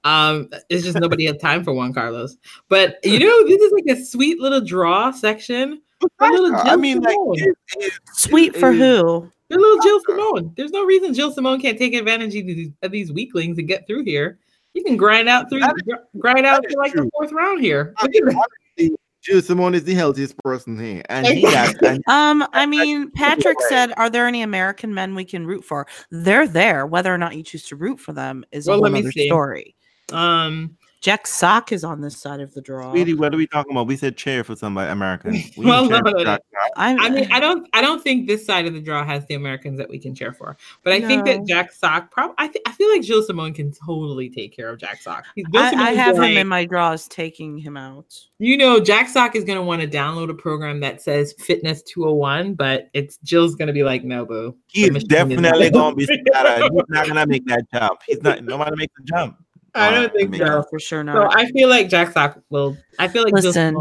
[0.05, 2.37] Um, it's just nobody had time for Juan Carlos.
[2.69, 5.83] But you know, this is like a sweet little draw section.
[6.21, 7.35] A little I Jill mean, like, Simone.
[7.39, 9.31] it- it- Sweet for is- who?
[9.51, 10.53] A little Gilles Simon.
[10.57, 13.87] There's no reason Gilles Simon can't take advantage of these, of these weaklings and get
[13.87, 14.39] through here.
[14.75, 15.75] You can grind out through, That
[16.19, 17.95] grind out that to is like the fourth round here.
[17.99, 18.23] I mean,
[18.79, 21.75] honestly, Gilles Simon is the healthiest person here, and he got.
[21.83, 25.87] And Um, I mean, Patrick said, "Are there any American men we can root for?"
[26.11, 26.87] They're there.
[26.87, 29.01] Whether or not you choose to root for them is Well, a let whole me
[29.01, 29.27] other see.
[29.27, 29.75] story.
[30.13, 32.91] Um, Jack Sock is on this side of the draw.
[32.93, 33.87] Sweetie, what are we talking about?
[33.87, 35.33] We said chair for somebody American.
[35.57, 36.43] We Well, no, for no, Jack-
[36.77, 39.35] I'm, I mean, I don't, I don't think this side of the draw has the
[39.35, 40.57] Americans that we can cheer for.
[40.83, 43.71] But I think that Jack Sock, prob- I, th- I feel like Gilles Simon can
[43.73, 45.25] totally take care of Jack Sock.
[45.37, 48.15] I, I Simone's have him like- in my draws, taking him out.
[48.39, 51.83] You know, Jack Sock is going to want to download a program that says Fitness
[51.83, 54.57] 201, but it's Jill's going to be like, no, boo.
[54.67, 56.05] He's is definitely gonna be.
[56.29, 56.63] scatter.
[56.65, 58.01] He's not gonna make that jump.
[58.07, 58.45] He's not.
[58.45, 59.43] Nobody makes the jump.
[59.77, 60.57] I don't Nobody think makes so.
[60.57, 61.33] No, for sure not.
[61.33, 61.39] So.
[61.39, 62.77] I feel like Jack Sock will.
[62.99, 63.75] I feel like Listen.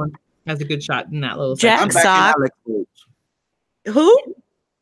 [0.48, 1.56] Has a good shot in that little.
[1.56, 2.04] Jack I'm section.
[2.08, 2.88] Sock- Alex Bolt.
[3.88, 4.20] Who?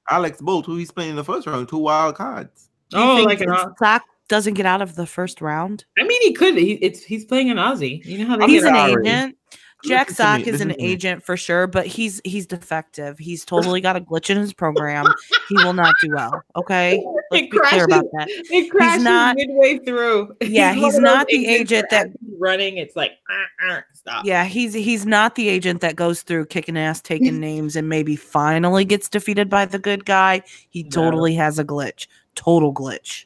[0.09, 2.69] Alex Bolt, who he's playing in the first round, two wild cards.
[2.89, 5.85] Do you Oh, think like an that Sock doesn't get out of the first round.
[5.97, 6.55] I mean, he could.
[6.57, 8.03] He, it's he's playing an Aussie.
[8.05, 9.07] You know how they He's get an out- Sorry.
[9.07, 9.37] agent.
[9.83, 10.75] Jack me, Sock is an me.
[10.79, 13.17] agent for sure, but he's he's defective.
[13.19, 15.05] He's totally got a glitch in his program.
[15.49, 16.41] he will not do well.
[16.55, 18.27] Okay, let's It be clear about that.
[18.29, 20.35] It crashes not- midway through.
[20.41, 22.07] Yeah, one he's not the agent that-
[22.39, 22.77] running.
[22.77, 24.25] It's like uh, uh, stop.
[24.25, 28.15] Yeah, he's he's not the agent that goes through kicking ass, taking names, and maybe
[28.15, 30.43] finally gets defeated by the good guy.
[30.69, 30.89] He No.
[30.89, 32.07] totally has a glitch.
[32.35, 33.25] Total glitch.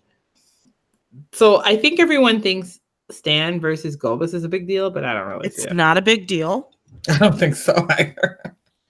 [1.31, 5.27] So I think everyone thinks Stan versus Gulbis is a big deal, but I don't
[5.27, 5.47] really.
[5.47, 5.75] It's see it.
[5.75, 6.71] not a big deal.
[7.09, 8.39] I don't think so either.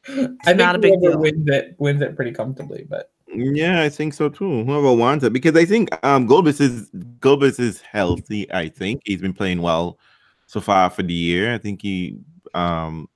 [0.10, 0.14] I
[0.46, 1.20] think not a big whoever deal.
[1.22, 4.64] wins it wins it pretty comfortably, but Yeah, I think so too.
[4.64, 8.52] Whoever wants it, because I think um Gulbis is Gulbis is healthy.
[8.52, 10.00] I think he's been playing well
[10.46, 11.54] so far for the year.
[11.54, 12.18] I think he
[12.54, 13.10] um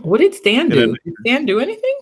[0.00, 0.96] what did Stan do?
[1.04, 1.94] Did Stan do anything?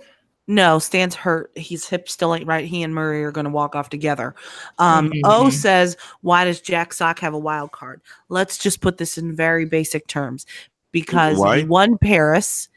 [0.50, 1.52] No, Stan's hurt.
[1.54, 2.64] His hip still ain't right.
[2.64, 4.34] He and Murray are going to walk off together.
[4.78, 5.52] Um, O Mhm.
[5.52, 9.64] says, "Why does Jack Sock have a wild card?" Let's just put this in very
[9.64, 10.46] basic terms,
[10.90, 11.58] because Why?
[11.60, 12.68] he won Paris,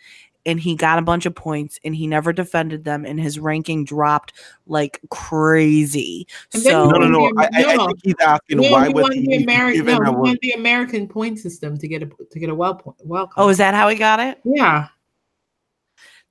[0.46, 3.86] and he got a bunch of points, and he never defended them, and his ranking
[3.86, 4.34] dropped
[4.68, 6.28] like crazy.
[6.54, 7.20] And then he So no no no.
[7.22, 7.88] won the- I, I, I no.
[7.88, 9.86] think he's asking No, why he was won he the American.
[9.86, 12.80] given No, he won the American point system to get a to get a wild
[12.84, 12.98] point.
[13.04, 14.40] Wild oh, is that how he got it?
[14.46, 14.90] yeah.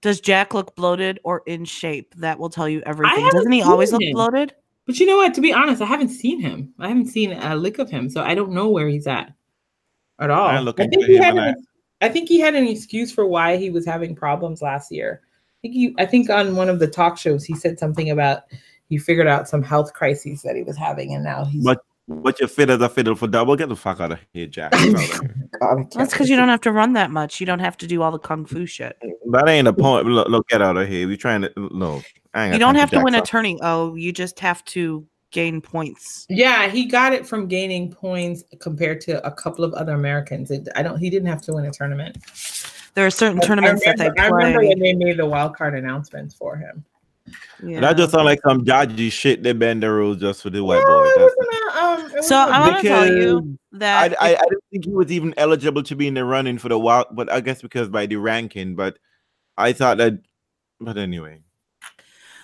[0.02, 2.14] Does Jack look bloated or in shape?
[2.16, 3.28] That will tell you everything.
[3.30, 4.54] Doesn't he always seen look bloated?
[4.84, 5.32] But you know what?
[5.34, 6.74] To be honest, I haven't seen him.
[6.80, 9.32] I haven't seen a lick of him, so I don't know where he's at
[10.18, 10.48] at all.
[10.48, 11.54] I I, think he had an,
[12.00, 15.22] I think he had an excuse for why he was having problems last year.
[15.24, 18.42] I think he, I think on one of the talk shows he said something about
[18.88, 21.64] he figured out some health crises that he was having, and now he's.
[21.64, 23.56] But but you're fit as a fiddle for double.
[23.56, 24.72] Get the fuck out of here, Jack.
[24.72, 25.48] Get out of here.
[25.60, 27.40] God, That's because you don't have to run that much.
[27.40, 28.98] You don't have to do all the kung fu shit.
[29.30, 30.06] that ain't a point.
[30.06, 31.06] Look, look, get out of here.
[31.08, 32.02] We trying to no.
[32.34, 33.26] I ain't got You don't have to Jack win a Sock.
[33.26, 33.58] turning.
[33.62, 36.26] Oh, you just have to gain points.
[36.28, 40.50] Yeah, he got it from gaining points compared to a couple of other Americans.
[40.50, 40.98] It, I don't.
[40.98, 42.18] He didn't have to win a tournament.
[42.94, 45.26] There are certain I- I tournaments that they remember- I remember when they made the
[45.26, 46.84] wild card announcements for him.
[47.62, 47.80] Yeah.
[47.80, 49.42] That just sound like some dodgy shit.
[49.42, 51.28] They bend the rules just for the white boy.
[51.72, 54.30] It That's- wasn't a- um, So wasn't a I want to tell you that I,
[54.30, 56.78] I, I didn't think he was even eligible to be in the running for the
[56.78, 58.74] wild, but I guess because by the ranking.
[58.76, 58.98] But
[59.56, 60.18] I thought that.
[60.80, 61.40] But anyway,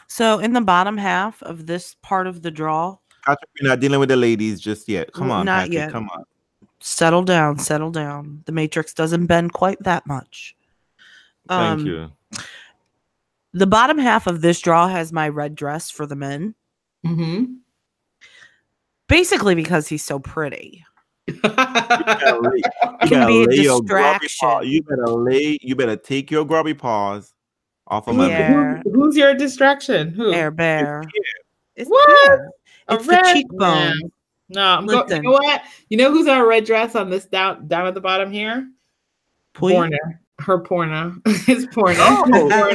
[0.07, 3.99] so in the bottom half of this part of the draw, Patrick, we're not dealing
[4.01, 5.13] with the ladies just yet.
[5.13, 5.91] Come on, not Patrick, yet.
[5.93, 6.25] Come on.
[6.81, 8.43] settle down, settle down.
[8.47, 10.55] The matrix doesn't bend quite that much.
[11.49, 12.13] Thank Um, you.
[13.55, 16.55] The bottom half of this draw has my red dress for the men,
[17.05, 17.57] Mhm.
[19.09, 20.85] Basically because he's so pretty.
[21.27, 22.57] You better lay-
[23.03, 24.49] you can better be a lay your grubby distraction.
[24.49, 25.59] paw- You better lay.
[25.61, 27.35] You better take your grubby paws
[27.87, 28.83] off of my Yeah.
[28.85, 30.11] Who- who's your distraction?
[30.11, 30.33] Who?
[30.33, 31.03] Air bear.
[31.77, 32.07] It's What?
[32.27, 32.51] Pierre.
[32.89, 33.77] A It's the red- cheekbone.
[33.77, 33.93] Yeah.
[34.51, 35.63] No, I'm go- you know what?
[35.91, 38.67] You know who's our red dress on this down down at the bottom here?
[39.55, 39.73] Pui.
[39.75, 39.99] Porna.
[40.41, 41.15] Her porna.
[41.47, 41.97] His porna.
[41.99, 42.25] Oh,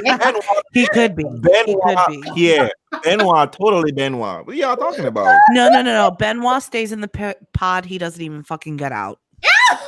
[0.04, 1.23] Benoit, He could be.
[1.23, 2.41] He Benoit, could be.
[2.41, 2.69] yeah,
[3.04, 4.45] Benoit, totally Benoit.
[4.45, 5.39] What are y'all talking about?
[5.52, 6.12] No, no, no, no.
[6.12, 7.86] Benoit stays in the pod.
[7.86, 9.19] He doesn't even fucking get out.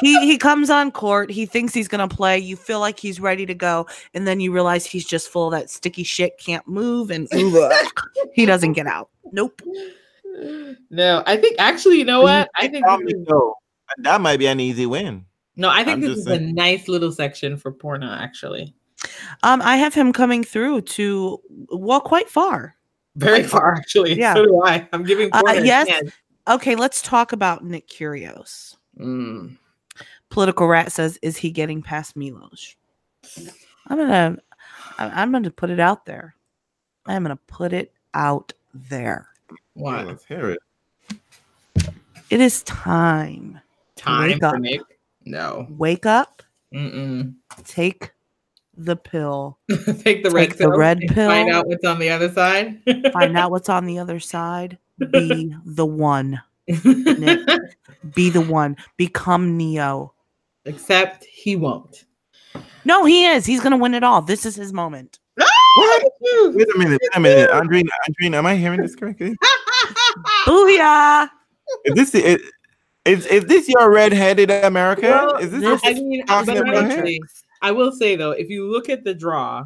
[0.00, 1.28] He he comes on court.
[1.28, 2.38] He thinks he's gonna play.
[2.38, 5.52] You feel like he's ready to go, and then you realize he's just full of
[5.58, 6.38] that sticky shit.
[6.38, 7.74] Can't move, and uh,
[8.32, 9.08] he doesn't get out.
[9.32, 9.60] Nope.
[10.90, 12.48] no, I think actually, you know what?
[12.54, 13.54] I think Tell this me is- so.
[13.98, 15.24] That might be an easy win.
[15.58, 18.16] No, I think I'm this just is a nice little section for porna.
[18.18, 18.72] Actually,
[19.42, 21.40] Um, I have him coming through to
[21.70, 22.76] well, quite far.
[23.16, 23.74] very far.
[23.74, 24.34] Actually, Yeah.
[24.34, 24.88] So do I.
[24.92, 25.60] I'm giving Uh, porna.
[25.62, 25.88] a yes.
[25.88, 26.12] chance.
[26.46, 28.76] Okay, let's talk about Nick Kyrgios.
[28.98, 29.58] Mm.
[30.30, 32.76] Political Rat says, "Is he getting past Milos?"
[33.88, 34.38] I'm gonna,
[34.98, 36.34] I- I'm gonna put it out there.
[37.06, 39.28] I'm gonna put it out there.
[39.74, 40.60] What Let's hear it.
[42.30, 43.58] It is time.
[43.96, 44.58] time for.
[44.58, 44.82] Nick?
[45.28, 45.66] No.
[45.70, 46.42] Wake up.
[46.74, 47.34] Mm-mm.
[47.64, 48.12] Take
[48.76, 49.58] the pill.
[49.68, 50.76] Take the red Take the pill.
[50.78, 52.80] red and Find out what's on the other side.
[53.12, 54.78] Find out what's on the other side.
[55.12, 56.40] Be the one.
[56.66, 58.76] Be the one.
[58.96, 60.14] Become Neo.
[60.64, 62.04] Except he won't.
[62.84, 63.44] No, he is.
[63.46, 64.22] He's gonna win it all.
[64.22, 65.18] This is his moment.
[65.76, 66.02] What?
[66.54, 66.98] Wait a minute.
[67.00, 67.50] Wait a minute.
[67.50, 69.36] Andrine, Andrine, am I hearing this correctly?
[70.44, 71.28] Booyah!
[71.84, 72.40] Is this is,
[73.08, 75.10] is, is this your red-headed American?
[75.10, 77.20] Well, is this, this- I mean, talking about honestly.
[77.62, 79.64] I will say though, if you look at the draw,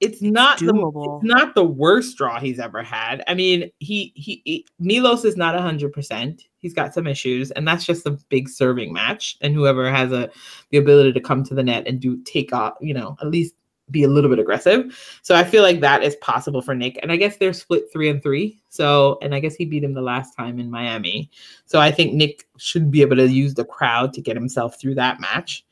[0.00, 3.24] it's not the, it's not the worst draw he's ever had.
[3.26, 6.42] I mean, he he, he Milos is not hundred percent.
[6.58, 9.38] He's got some issues, and that's just a big serving match.
[9.40, 10.30] And whoever has a
[10.70, 13.54] the ability to come to the net and do take off, you know, at least
[13.90, 14.98] be a little bit aggressive.
[15.22, 16.98] So I feel like that is possible for Nick.
[17.02, 18.60] And I guess they're split three and three.
[18.68, 21.30] So, and I guess he beat him the last time in Miami.
[21.66, 24.96] So I think Nick should be able to use the crowd to get himself through
[24.96, 25.64] that match.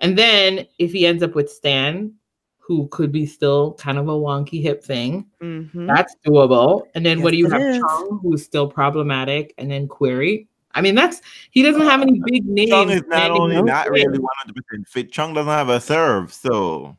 [0.00, 2.14] And then if he ends up with Stan,
[2.58, 5.86] who could be still kind of a wonky hip thing, Mhm.
[5.86, 6.82] that's doable.
[6.94, 7.60] And then what do you have?
[7.60, 7.78] is.
[7.78, 10.46] Chung, who's still problematic, and then Querrey.
[10.74, 12.70] I mean, that's he doesn't have any big names.
[12.70, 15.10] Chung is not only not really 100% fit.
[15.10, 16.94] Chung doesn't have a serve, so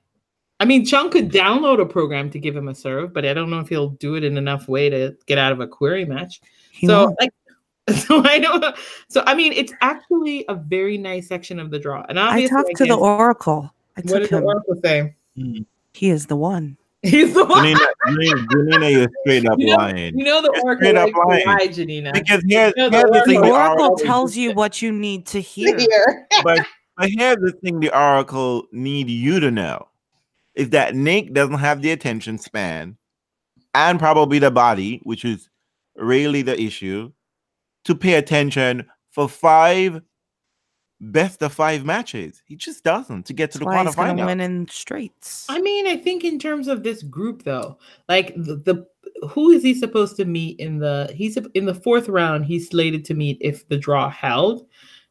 [0.59, 3.49] I mean, Chung could download a program to give him a serve, but I don't
[3.49, 6.41] know if he'll do it in enough way to get out of a Querrey match.
[6.71, 7.19] He so, won't.
[7.21, 7.33] like,
[7.95, 8.59] so I don't.
[8.61, 8.73] know.
[9.07, 12.05] So, I mean, it's actually a very nice section of the draw.
[12.09, 13.73] And I obviously, talked to the Oracle.
[13.97, 14.41] I What took did the.
[14.41, 15.15] Oracle say?
[15.37, 15.57] Hmm.
[15.93, 16.77] He is the one.
[17.01, 17.63] He's the one.
[17.63, 20.19] Janina, Janina, Janina is straight up You know- lying.
[20.19, 21.47] You know the You're Oracle straight up lying.
[21.47, 22.11] lie, Janina.
[22.13, 24.91] Because here's, You know, here's the thing: The the Oracle Oracle, tells you what you
[24.91, 25.77] need to hear.
[26.43, 26.59] But,
[26.97, 29.87] but here's the thing: the Oracle need you to know
[30.59, 32.97] is that Nick doesn't have the attention span,
[33.73, 35.49] and probably the body, which is
[35.95, 37.11] really the issue,
[37.85, 40.01] to pay attention for five
[40.99, 42.41] best of five matches.
[42.45, 44.25] He just doesn't to get to That's the why he's gonna quarterfinal.
[44.25, 45.45] win in straights.
[45.47, 47.77] I mean, I think in terms of this group, though,
[48.09, 48.85] like the, the
[49.29, 52.45] who is he supposed to meet in the he's in the fourth round?
[52.45, 54.67] He's slated to meet if the draw held.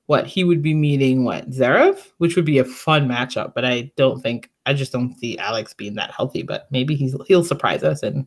[0.08, 3.92] What he would be meeting what Zverev, which would be a fun matchup, but I
[3.96, 6.42] don't think I just don't see Alex being that healthy.
[6.42, 8.26] But maybe he's he'll surprise us and.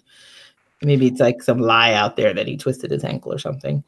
[0.84, 3.84] Maybe it's like some lie out there that he twisted his ankle or something.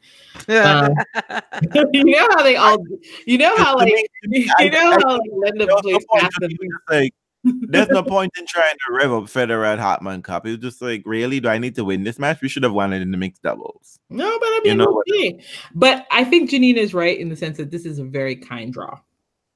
[0.46, 0.94] Um,
[1.92, 2.78] you know how they all,
[3.26, 6.06] you know how like, you know how like Linda plays
[6.40, 6.56] and
[6.88, 7.12] like
[7.44, 10.46] there's no point in trying to rev up Federer at Hopman Cup.
[10.46, 12.40] It was just like, really, do I need to win this match?
[12.40, 13.98] We should have won it in the mixed doubles.
[14.10, 15.02] No, but I You mean, know we'll
[15.32, 15.40] what?
[15.74, 18.72] But I think Janina is right in the sense that this is a very kind
[18.72, 18.98] draw.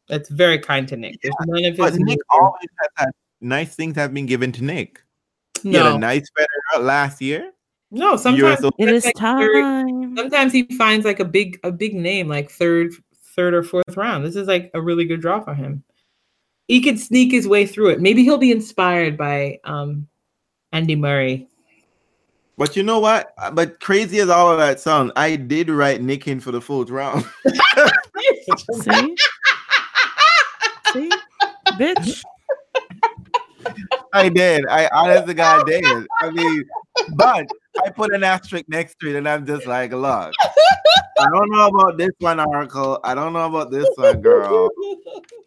[0.08, 1.16] That's very kind to Nick.
[1.22, 3.08] There's none of But his Nick always has had
[3.40, 5.02] nice things have been given to Nick.
[5.62, 7.52] He had No, a nice Federer last year.
[7.90, 8.16] no.
[8.16, 8.88] Sometimes, Open.
[8.88, 10.16] it is like very- time.
[10.16, 12.92] sometimes he finds like a big, a big name, like third,
[13.36, 14.24] third or fourth round.
[14.24, 15.82] This is like a really good draw for him.
[16.68, 18.00] He could sneak his way through it.
[18.00, 20.06] Maybe he'll be inspired by um,
[20.70, 21.48] Andy Murray.
[22.58, 23.32] But you know what?
[23.38, 26.60] Uh, But crazy as all of that sounds, I did write Nick in for the
[26.60, 27.24] fourth round.
[28.72, 29.16] See?
[30.92, 31.10] See?
[31.78, 32.24] Bitch.
[34.12, 34.66] I did.
[34.68, 36.06] I honestly God did.
[36.20, 36.64] I mean,
[37.14, 37.46] but
[37.84, 40.32] I put an asterisk next to it, and I'm just like, look,
[41.20, 43.00] I don't know about this one, Oracle.
[43.04, 44.68] I don't know about this one, girl.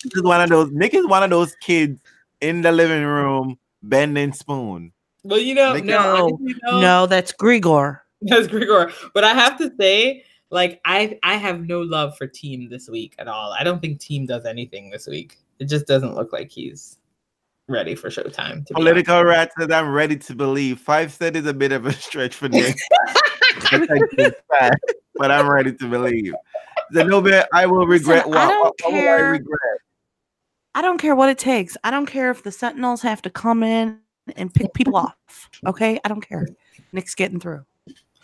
[0.04, 0.70] This is one of those.
[0.72, 2.02] Nick is one of those kids
[2.42, 4.92] in the living room bending spoon.
[5.24, 6.82] Well, you know, Nick- no, No, honestly, no.
[6.82, 8.00] No, that's Grigor.
[8.22, 8.94] That's Grigor.
[9.14, 13.16] But I have to say, like, I I have no love for Thiem this week
[13.20, 13.54] at all.
[13.58, 15.38] I don't think Thiem does anything this week.
[15.60, 16.98] It just doesn't look like he's
[17.72, 18.66] ready for Showtime.
[18.68, 20.80] To be Political rat says I'm ready to believe.
[20.80, 22.76] Five said is a bit of a stretch for Nick.
[23.72, 24.78] I think it's fast,
[25.16, 26.34] but I'm ready to believe.
[26.92, 28.28] The no bit I will regret.
[28.28, 29.32] Listen, I don't what, what I care.
[29.32, 29.60] regret?
[30.74, 31.76] I don't care what it takes.
[31.84, 34.00] I don't care if the Sentinels have to come in
[34.36, 35.50] and pick people off.
[35.66, 36.00] Okay?
[36.04, 36.48] I don't care.
[36.94, 37.66] Nick's getting through.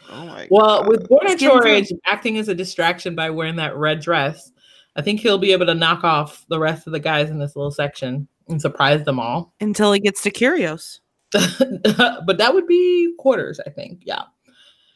[0.09, 0.87] Oh my Well, God.
[0.87, 4.51] with Borna It's getting Torres acting as a distraction by wearing that red dress,
[4.95, 7.55] I think he'll be able to knock off the rest of the guys in this
[7.55, 9.53] little section and surprise them all.
[9.59, 10.99] Until he gets to Kyrgios.
[11.31, 14.01] but that would be quarters, I think.
[14.05, 14.23] Yeah.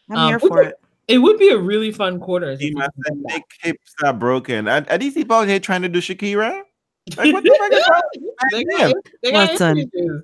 [0.10, 0.76] I'm Um, here for is- it.
[1.08, 2.60] It would be a really fun quarters.
[2.62, 4.70] if He must could have do hips are broken.
[4.70, 6.62] Are, are these people out here trying to do Shakira?
[7.18, 8.02] Like, what the fuck is wrong
[8.52, 10.24] They got, they got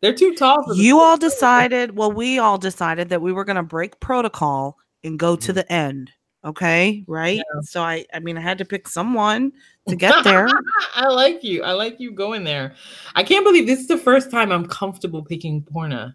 [0.00, 3.56] They're too tall for You all decided, well, we all decided that we were going
[3.56, 6.12] to break protocol and go to the end.
[6.44, 7.04] Okay?
[7.06, 7.40] Right?
[7.62, 9.52] So I I mean I had to pick someone
[9.88, 10.48] to get there.
[10.94, 11.62] I like you.
[11.62, 12.74] I like you going there.
[13.14, 16.14] I can't believe this is the first time I'm comfortable picking Borna.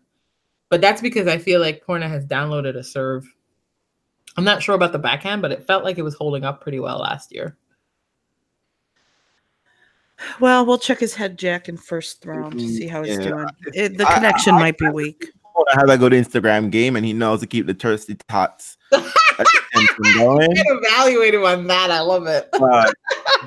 [0.69, 3.25] But that's because I feel like Borna has downloaded a serve.
[4.37, 6.79] I'm not sure about the backhand, but it felt like it was holding up pretty
[6.79, 7.57] well last year.
[10.39, 12.67] Well, we'll check his head jack in first round to mm-hmm.
[12.67, 13.29] see how he's Yeah.
[13.29, 13.47] doing.
[13.73, 15.31] It, the connection I- might be weak.
[15.75, 19.01] I have a good Instagram game, and he knows to keep the thirsty tots at
[19.01, 19.18] the tension
[20.15, 20.51] going.
[20.51, 21.91] Get evaluated on that.
[21.91, 22.49] I love it.
[22.51, 22.93] But,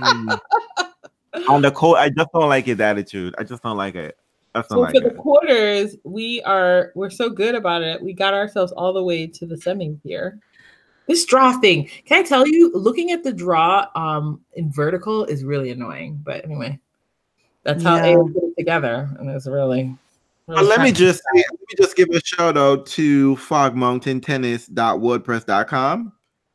[1.48, 3.34] on the court, I just don't like his attitude.
[3.38, 4.16] I just don't like it.
[4.54, 8.02] I don't So like for the quarters, we are we're so good about it.
[8.02, 10.38] We got ourselves all the way to the semis here.
[11.08, 15.42] This draw thing, can I tell you, looking at the draw um in vertical is
[15.42, 16.20] really annoying.
[16.22, 16.78] But anyway,
[17.62, 18.20] that's how Yeah.
[18.20, 19.96] A put it together, and it's really.
[20.54, 26.12] But let me just say, let me just give a shout out to fogmountaintennis.wordpress.com.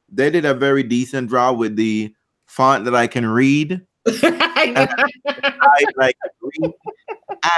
[0.10, 2.14] They did a very decent draw with the
[2.46, 3.82] font that I can read
[4.24, 6.74] I like agree.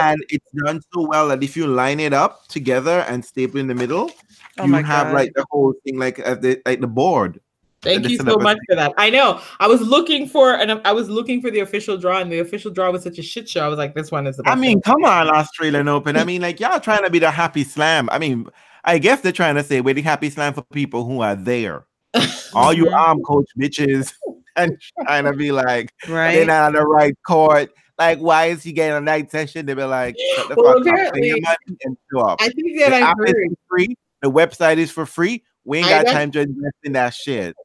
[0.01, 3.67] And it's done so well that if you line it up together and staple in
[3.67, 4.11] the middle,
[4.57, 5.13] Oh you have God.
[5.13, 7.39] like the whole thing like at the like the board.
[7.81, 8.93] Thank you so much for that.
[8.97, 9.39] I know.
[9.59, 12.71] I was looking for and I was looking for the official draw, and the official
[12.71, 13.63] draw was such a shit show.
[13.63, 14.81] I was like, this one is the I mean, one.
[14.81, 16.17] come on, Australian Open.
[16.17, 18.09] I mean, like y'all trying to be the happy slam.
[18.11, 18.47] I mean,
[18.83, 21.85] I guess they're trying to say we're the happy slam for people who are there.
[22.53, 24.13] All you arm coach bitches
[24.55, 26.33] and trying to be like right.
[26.33, 26.47] they're right?
[26.47, 27.71] not on the right court.
[27.97, 29.65] Like, why is he getting a night session?
[29.65, 31.43] They be like, shut the Well, fuck up, apparently-
[31.83, 32.39] and show up.
[32.41, 33.35] I think The that I app is
[33.69, 33.95] free.
[34.21, 35.43] The website is for free.
[35.65, 37.55] We ain't I got read- time to invest in that shit.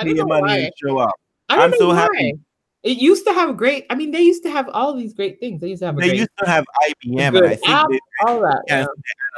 [0.00, 0.58] I don't your know money why.
[0.58, 1.14] and show up.
[1.48, 1.94] I don't I'm know so why.
[1.96, 2.38] happy.
[2.82, 3.84] It used to have great.
[3.90, 5.60] I mean, they used to have all these great things.
[5.60, 6.64] They used to have a They great, used to have
[7.04, 8.62] IBM, and I think app, they all that.
[8.68, 8.86] Yeah.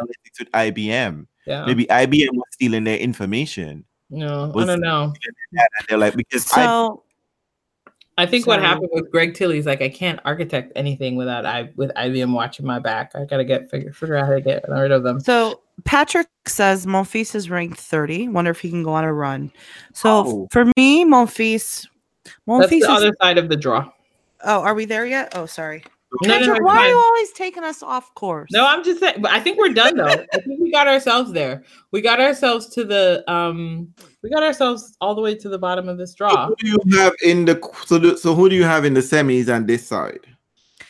[0.01, 1.27] analytics with IBM.
[1.47, 1.65] yeah.
[1.67, 3.85] Maybe IBM was stealing their information.
[4.11, 5.13] No, I was- don't know.
[5.89, 7.03] They're like, because I, So
[8.19, 11.91] I think what happened with Greg Tiley's like I can't architect anything without I with
[11.95, 13.13] IBM watching my back.
[13.15, 15.19] I gotta get figure figure out how to get rid of them.
[15.21, 18.29] So Patrick says Monfils is ranked 30.
[18.29, 19.51] Wonder if he can go on a run.
[19.95, 20.49] So Oh.
[20.53, 21.87] for me, Monfils,
[22.47, 22.85] That's the is.
[22.85, 23.91] other side of the draw.
[24.45, 25.33] oh, are we there yet?
[25.35, 25.83] Oh, sorry.
[26.23, 28.51] No, no, Patrick, it's why are you always taking us off course?
[28.53, 29.23] No, I'm just saying.
[29.23, 30.05] But I think we're done though.
[30.05, 31.65] I think we got ourselves there.
[31.91, 33.95] We got ourselves to the um.
[34.23, 36.47] We got ourselves all the way to the bottom of this draw.
[36.47, 39.01] who do you have in the so, the, so who do you have in the
[39.01, 40.27] semis on this side?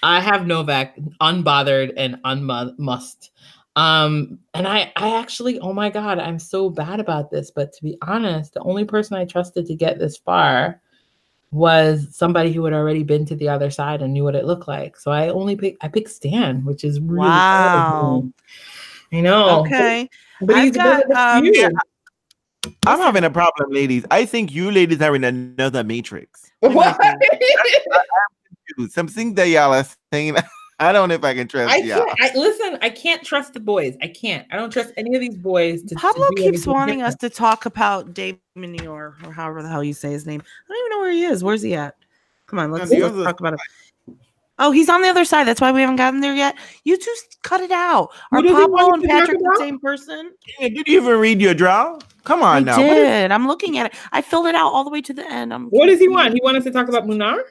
[0.02, 3.30] I have Novak unbothered and unmust.
[3.74, 7.50] Um, and I, I actually, oh my god, I'm so bad about this.
[7.50, 10.80] But to be honest, the only person I trusted to get this far
[11.52, 14.68] was somebody who had already been to the other side and knew what it looked
[14.68, 14.96] like.
[14.96, 18.28] So I only picked, I picked Stan, which is really Wow.
[19.12, 19.60] I know.
[19.60, 20.08] Okay.
[20.40, 21.44] but I've he's got, um.
[21.44, 21.68] Yeah.
[22.86, 24.04] I'm having a problem, ladies.
[24.10, 26.50] I think you ladies are in another matrix.
[26.60, 26.98] What?
[28.88, 30.36] Something that y'all are saying.
[30.80, 32.04] I don't know if I can trust I y'all.
[32.04, 32.20] can't.
[32.20, 33.96] I, listen, I can't trust the boys.
[34.02, 34.48] I can't.
[34.50, 35.82] I don't trust any of these boys.
[35.82, 39.62] To, to Pablo do keeps anything wanting us to talk about de Minaur or however
[39.62, 40.42] the hell you say his name.
[40.42, 41.44] I don't even know where he is.
[41.44, 41.94] Where's he at?
[42.46, 43.60] Come on, let's, On let's talk about it.
[44.58, 45.46] Oh, he's on the other side.
[45.46, 46.56] That's why we haven't gotten there yet.
[46.84, 48.10] You two cut it out.
[48.32, 50.32] Are Pablo and Patrick the same person?
[50.60, 51.98] Yeah, Did you even read your draw?
[52.24, 52.78] Come I on now.
[52.78, 53.32] What is- did.
[53.32, 53.94] I'm looking at it.
[54.12, 55.52] I filled it out all the way to the end.
[55.52, 56.34] I'm What does he want?
[56.34, 57.42] He wanted us to talk about Munar?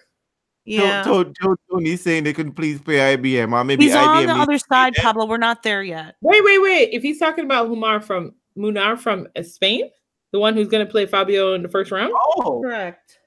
[0.64, 1.04] Yeah.
[1.04, 4.06] Joe, Joe, Joe Tony's saying they could please pay IBM or maybe He's IBM.
[4.08, 5.02] on the other side, them.
[5.04, 5.26] Pablo.
[5.26, 6.16] We're not there yet.
[6.22, 6.90] Wait, wait, wait.
[6.94, 9.90] If he's talking about Humar from Munar from Spain,
[10.32, 12.14] the one who's going to play Fabio in the first round?
[12.16, 13.18] Oh, Correct.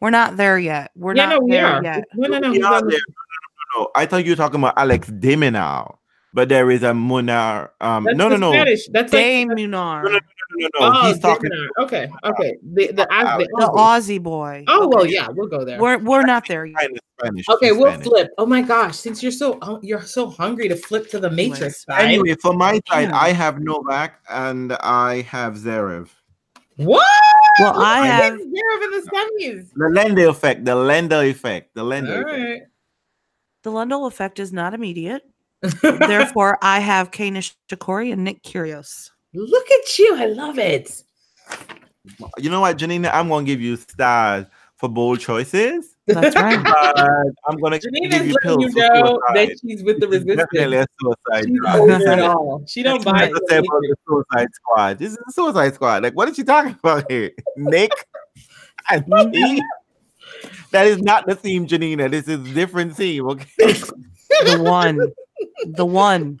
[0.00, 0.90] We're not there yet.
[0.96, 1.82] We're yeah, not no, we there are.
[1.84, 2.04] yet.
[2.14, 2.50] No, no, no.
[2.52, 2.90] we are there.
[2.90, 3.90] No, no, no.
[3.94, 5.96] I thought you were talking about Alex de Minaur,
[6.34, 7.70] but there is a Munar.
[7.80, 8.88] Um, That's no, no, no, no, Spanish.
[8.88, 9.56] That's Dave like.
[9.58, 10.02] Munar.
[10.04, 10.18] no, no, no,
[10.58, 10.68] no.
[10.80, 11.50] Oh, He's talking.
[11.50, 11.68] Munar.
[11.84, 12.56] Okay, okay.
[12.74, 14.18] The the, Az- the The Aussie.
[14.18, 14.64] Aussie boy.
[14.68, 15.78] Oh well, yeah, we'll go there.
[15.80, 16.90] We're we're not there yet.
[17.20, 17.48] Spanish.
[17.48, 18.06] Okay, we'll Spanish.
[18.06, 18.30] flip.
[18.38, 21.84] Oh my gosh, since you're so uh, you're so hungry to flip to the Matrix
[21.84, 22.02] side.
[22.02, 23.14] Anyway, for my side, Damn.
[23.14, 26.08] I have Novak and I have Zverev.
[26.84, 27.06] What?
[27.58, 29.70] Well, I Why have is Zverev in the semis.
[29.74, 30.64] The Lendl effect.
[30.64, 31.74] The Lendl effect.
[31.74, 32.38] The Lendl All effect.
[32.38, 32.62] right.
[33.62, 35.22] the Lendl effect is not immediate.
[35.82, 39.10] Therefore, I have Kei Nishikori and Nick Kyrgios.
[39.34, 40.16] Look at you.
[40.16, 41.02] I love it.
[42.38, 43.10] You know what, Janina?
[43.10, 45.96] I'm gonna give you stars for bold choices.
[46.14, 46.62] That's right.
[46.64, 46.98] But
[47.48, 49.48] I'm gonna Janina's give you letting pills you know suicide.
[49.48, 51.44] that she's with the This is definitely a suicide.
[51.46, 52.00] She's drug.
[52.02, 52.64] it all.
[52.66, 54.98] She don't buy what I say about the Suicide Squad.
[54.98, 56.02] This is the Suicide Squad.
[56.02, 57.30] Like, what is she talking about here?
[57.56, 57.92] Nick
[58.90, 59.62] and me?
[60.70, 62.08] That is not the theme, Janina.
[62.08, 63.26] This is a different theme.
[63.28, 63.72] Okay.
[64.44, 64.98] The one.
[65.64, 66.38] The one.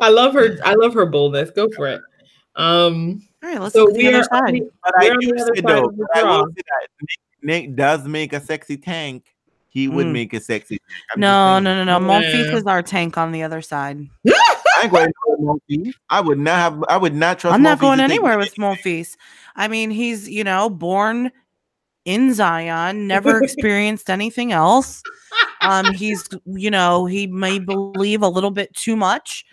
[0.00, 0.58] I love her.
[0.64, 1.50] I love her boldness.
[1.50, 2.02] Go for it.
[2.56, 4.24] Um, All right, let's so look at the we other are.
[4.24, 4.60] side.
[4.84, 8.06] But I do say though, of the but I will say that Nick, Nick does
[8.06, 9.24] make a sexy tank.
[9.68, 10.12] He would Mm.
[10.12, 10.78] make a sexy.
[10.78, 10.80] tank.
[11.14, 12.04] I'm No, no, no, no.
[12.04, 12.56] Monfils Yeah.
[12.56, 14.00] is our tank on the other side.
[14.28, 15.12] I ain't going
[15.68, 16.84] to I would not have.
[16.88, 17.54] I would not trust.
[17.54, 19.16] I'm not Monfils going anywhere with Monfils.
[19.56, 21.30] I mean, he's, you know, born
[22.04, 25.02] in Zion, never experienced anything else.
[25.60, 29.44] Um, he's, you know, he may believe a little bit too much.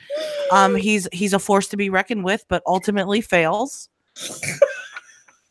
[0.52, 3.90] Um, he's he's a force to be reckoned with, but ultimately fails.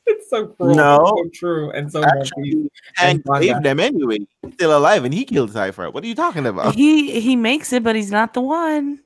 [0.07, 0.74] it's so cruel.
[0.74, 0.98] No.
[1.05, 2.18] so true, and so monkey.
[2.20, 4.18] Actually, Tank And saved them anyway.
[4.42, 5.90] He's still alive, and he killed Cypher.
[5.90, 6.74] What are you talking about?
[6.74, 9.00] He he makes it, but he's not the one.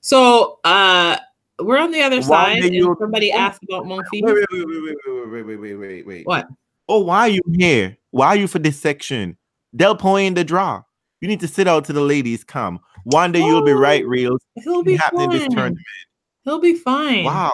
[0.00, 1.16] So, uh,
[1.60, 2.60] we're on the other Why side.
[2.60, 4.22] do And you- somebody asked about Monfils.
[4.22, 6.26] Wait, wait, wait, wait, wait, wait, wait, wait, wait, wait, wait.
[6.26, 6.46] What?
[6.88, 7.96] Oh, why are you here?
[8.10, 9.36] Why are you for this section?
[9.76, 10.82] Del point in the draw.
[11.20, 12.80] You need to sit out till the ladies come.
[13.04, 14.40] One day you'll be right, Oh, reels.
[14.62, 15.50] He'll Be be this fine.
[15.50, 15.78] tournament.
[16.44, 17.24] He'll be fine.
[17.24, 17.52] Wow.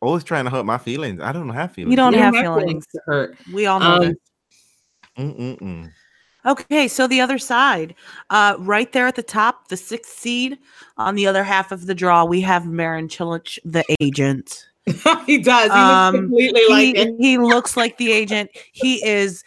[0.00, 1.20] Always trying to hurt my feelings.
[1.20, 1.90] I don't have feelings.
[1.90, 2.86] You don't You have have feelings.
[2.88, 3.36] to hurt.
[3.52, 4.14] We all know Um.
[5.18, 5.90] Mm-mm-mm.
[6.46, 7.94] Okay, so the other side,
[8.30, 10.58] uh, right there at the top, the sixth seed.
[10.96, 14.66] On the other half of the draw, we have Marin Cilic, the agent.
[15.26, 15.70] he does.
[15.70, 17.14] He Um, looks completely he, like it.
[17.18, 18.50] he looks like the agent.
[18.72, 19.44] He is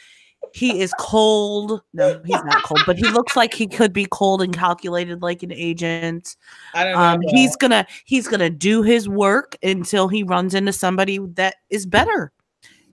[0.53, 1.81] he is cold.
[1.93, 5.43] No, he's not cold, but he looks like he could be cold and calculated like
[5.43, 6.35] an agent.
[6.73, 6.99] I don't know.
[6.99, 11.85] Um, he's gonna he's gonna do his work until he runs into somebody that is
[11.85, 12.31] better,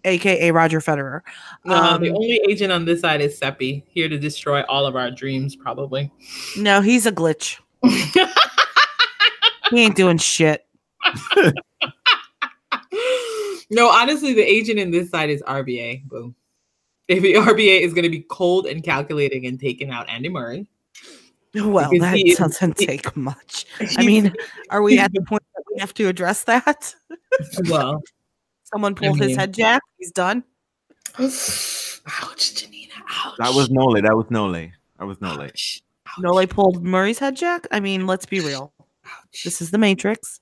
[0.05, 1.21] aka Roger Federer.
[1.65, 4.97] no, the um, only agent on this side is Seppi, here to destroy all of
[4.97, 6.11] our dreams, probably.
[6.57, 7.59] No, he's a glitch.
[9.71, 10.67] He ain't doing shit.
[13.71, 16.05] no, honestly, the agent in this side is RBA.
[16.05, 16.35] Boom.
[17.11, 20.67] If the RBA is going to be cold and calculating and taking out Andy Murray.
[21.55, 23.67] Well, that he- doesn't he- take much.
[23.99, 24.33] I mean,
[24.71, 26.95] are we at the point that we have to address that?
[27.69, 28.01] well,
[28.63, 29.83] Someone pulled his mean- head jack.
[29.99, 30.45] He's done.
[31.19, 33.35] ouch, Janina, ouch.
[33.39, 34.01] That was Nole.
[34.01, 34.53] That was Nole.
[34.53, 35.41] That was Nole.
[35.43, 35.83] ouch.
[36.07, 37.67] ouch, Nole pulled Murray's head jack.
[37.73, 38.73] I mean, let's be real.
[39.05, 39.43] ouch.
[39.43, 40.41] This is the Matrix.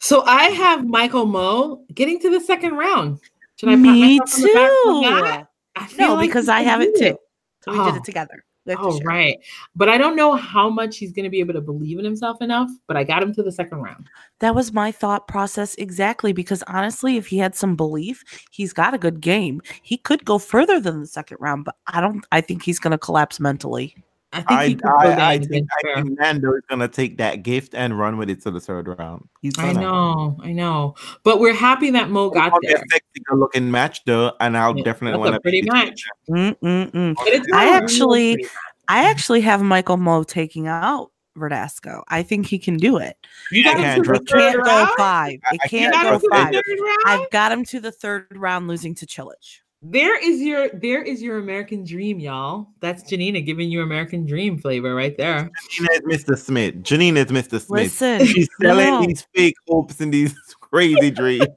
[0.00, 3.20] So I have Michael Mmoh getting to the second round.
[3.54, 4.44] Should I pat Me myself
[4.86, 5.46] on the back too.
[5.76, 7.16] I feel No, like because I have it too.
[7.62, 7.96] So we did Oh.
[7.96, 8.44] it together.
[8.78, 9.38] Oh, right.
[9.74, 12.40] But I don't know how much he's going to be able to believe in himself
[12.40, 14.08] enough, but I got him to the second round.
[14.38, 18.94] That was my thought process exactly because honestly, if he had some belief, he's got
[18.94, 19.62] a good game.
[19.82, 22.24] He could go further than the second round, but I don't.
[22.30, 23.96] I think he's going to collapse mentally.
[24.34, 27.98] I think I, I, I, think, I think Nando is gonna take that gift and
[27.98, 29.28] run with it to the third round.
[29.42, 29.80] He's I gonna.
[29.80, 30.94] know, I know.
[31.22, 32.84] But we're happy that Mmoh It's got gonna a there.
[32.90, 36.04] sexy good looking match though, and I'll Yeah, definitely want to pretty match.
[36.30, 37.14] Mm-mm-mm.
[37.52, 38.46] I actually-
[38.88, 42.02] I actually have Michael Mmoh taking out Verdasco.
[42.08, 43.16] I think he can do it.
[43.50, 45.38] You got him can't to the It trust third can't go five.
[45.44, 46.52] I- It I You can't got go him to five.
[46.52, 46.98] the third round?
[47.06, 49.60] I've got him to the third round, losing to Cilic.
[49.84, 52.68] There is your there is your American dream, y'all.
[52.78, 55.50] That's Janina giving you American dream flavor right there.
[55.70, 56.38] Janina is Mr.
[56.38, 56.82] Smith.
[56.84, 57.60] Janina is Mr.
[57.60, 57.68] Smith.
[57.68, 59.04] Listen, She's selling no.
[59.04, 61.48] these fake hopes and these crazy dreams.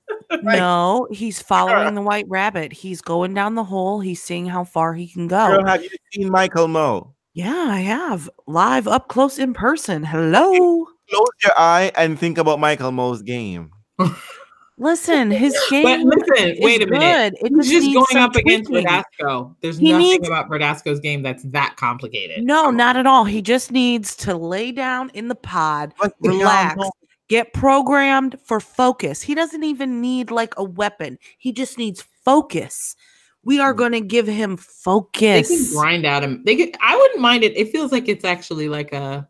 [0.42, 2.74] no, he's following the white rabbit.
[2.74, 4.00] He's going down the hole.
[4.00, 5.48] He's seeing how far he can go.
[5.48, 7.12] Girl, have you seen Michael Mmoh?
[7.36, 10.04] Yeah, I have live up close in person.
[10.04, 10.88] Hello.
[11.12, 13.70] Close your eye and think about Michael Mmoh's game.
[14.78, 15.84] Listen, his game.
[15.84, 16.10] But game.
[16.10, 17.34] listen, is wait a minute.
[17.40, 17.46] good.
[17.48, 18.88] It He's just needs going some up against tweaking.
[18.88, 19.56] Verdasco.
[19.62, 22.44] There's He nothing needs- about Verdasco's game that's that complicated.
[22.44, 23.24] No, not at all.
[23.24, 26.92] He just needs to lay down in the pod, But relax, know-
[27.30, 29.22] get programmed for focus.
[29.22, 31.20] He doesn't even need like a weapon.
[31.38, 32.98] He just needs focus.
[33.46, 33.78] We are hmm.
[33.78, 35.48] going to give him focus.
[35.48, 36.44] They can grind out him.
[36.44, 36.76] They could.
[36.82, 37.56] I wouldn't mind it.
[37.56, 39.26] It feels like it's actually like a.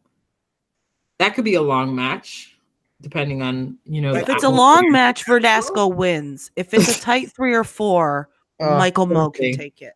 [1.20, 2.55] That could be a long match,
[3.02, 4.12] depending on you know.
[4.14, 4.50] If it's a atmosphere.
[4.52, 6.52] long match, Verdasco wins.
[6.56, 8.30] If it's a tight three or four,
[8.60, 9.93] Oh, Michael Mmoh can take it.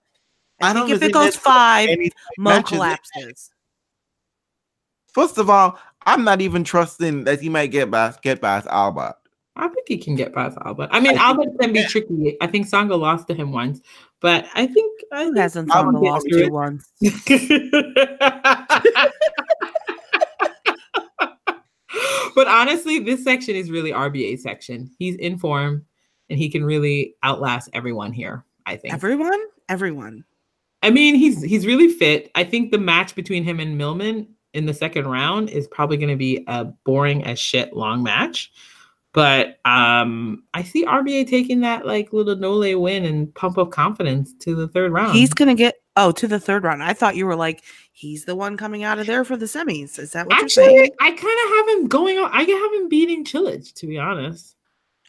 [0.62, 3.52] I, I think don't if it goes five, any Mmoh collapses.
[5.14, 9.16] First of all, I'm not even trusting that he might get past get past Albert.
[9.56, 10.90] I think he can get past Albert.
[10.92, 12.38] I mean, I think- Albert can be tricky.
[12.42, 13.82] I think Tsonga lost to him once,
[14.22, 16.52] but I think I think hasn't Tsonga lost to it.
[16.52, 16.92] once?
[22.36, 24.90] but honestly, this section is really RBA section.
[24.98, 25.86] He's in form
[26.30, 28.94] and he can really outlast everyone here, I think.
[28.94, 29.40] Everyone?
[29.68, 30.24] Everyone.
[30.82, 32.32] I mean, he's he's really fit.
[32.36, 36.10] I think the match between him and Millman in the second round is probably going
[36.10, 38.52] to be a boring as shit long match.
[39.12, 44.34] But um I see RBA taking that like little Nole win and pump up confidence
[44.40, 45.16] to the third round.
[45.16, 46.82] He's going to get, oh, to the third round.
[46.84, 50.00] I thought you were like, he's the one coming out of there for the semis.
[50.00, 50.92] Is that what you're Actually, saying?
[51.00, 52.30] I kind of have him going on.
[52.32, 54.56] I have him beating Cilic, to be honest.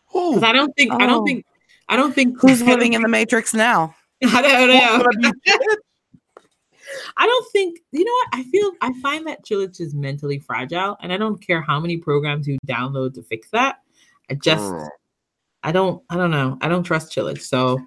[0.09, 0.35] Who?
[0.35, 1.07] Because I don't think I Oh.
[1.07, 1.47] don't think
[1.89, 3.95] I don't think Who's living in the Matrix now?
[4.25, 5.33] I don't know.
[7.17, 8.73] I don't think you know what I feel.
[8.81, 12.59] I find that Cilic is mentally fragile, and I don't care how many programs you
[12.67, 13.77] download to fix that.
[14.29, 14.91] I just Girl.
[15.63, 16.59] I don't I don't know.
[16.61, 17.41] I don't trust Cilic.
[17.41, 17.79] So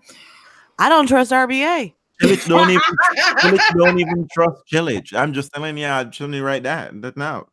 [0.79, 1.93] I don't trust RBA.
[2.23, 2.81] Cilic don't even
[3.39, 5.13] Cilic don't even trust Cilic.
[5.13, 7.01] I'm just telling you, I shouldn't write that.
[7.01, 7.47] That now.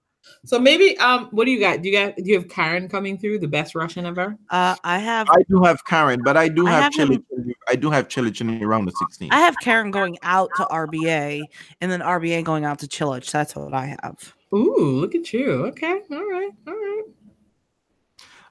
[0.45, 1.83] so maybe um what do you got?
[1.83, 4.37] Do you got do you have Karen coming through the best Russian ever?
[4.51, 7.23] Uh, I have I do have Karen, but I do I have, have Cilic.
[7.33, 9.29] in- I do have Cilic in the round of 16.
[9.33, 11.43] I have Karen going out to RBA
[11.81, 13.31] and then RBA going out to Cilic.
[13.31, 14.35] That's what I have.
[14.53, 15.67] Ooh, look at you.
[15.67, 17.03] Okay, all right, all right.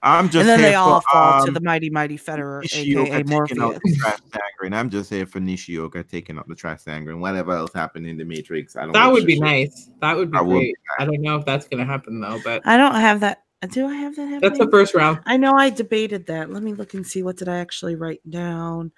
[0.02, 2.62] I'm just and then here they all for, fall to um, the mighty mighty Federer,
[2.62, 3.80] Nishioka aka taking Morpheus.
[3.84, 4.74] the trash Sandgren.
[4.74, 7.20] I'm just here for Nishioka taking up the trash Sandgren.
[7.20, 8.94] Whatever else happened in the Matrix, I don't.
[8.94, 9.44] That would be shit.
[9.44, 9.90] nice.
[10.00, 10.76] That would be That would be great.
[11.00, 13.44] I don't know if that's gonna happen though, but I don't have that.
[13.72, 14.40] Do I have that happening?
[14.40, 15.20] That's the first round.
[15.26, 16.50] I know I debated that.
[16.50, 18.94] Let me look and see what did I actually write down.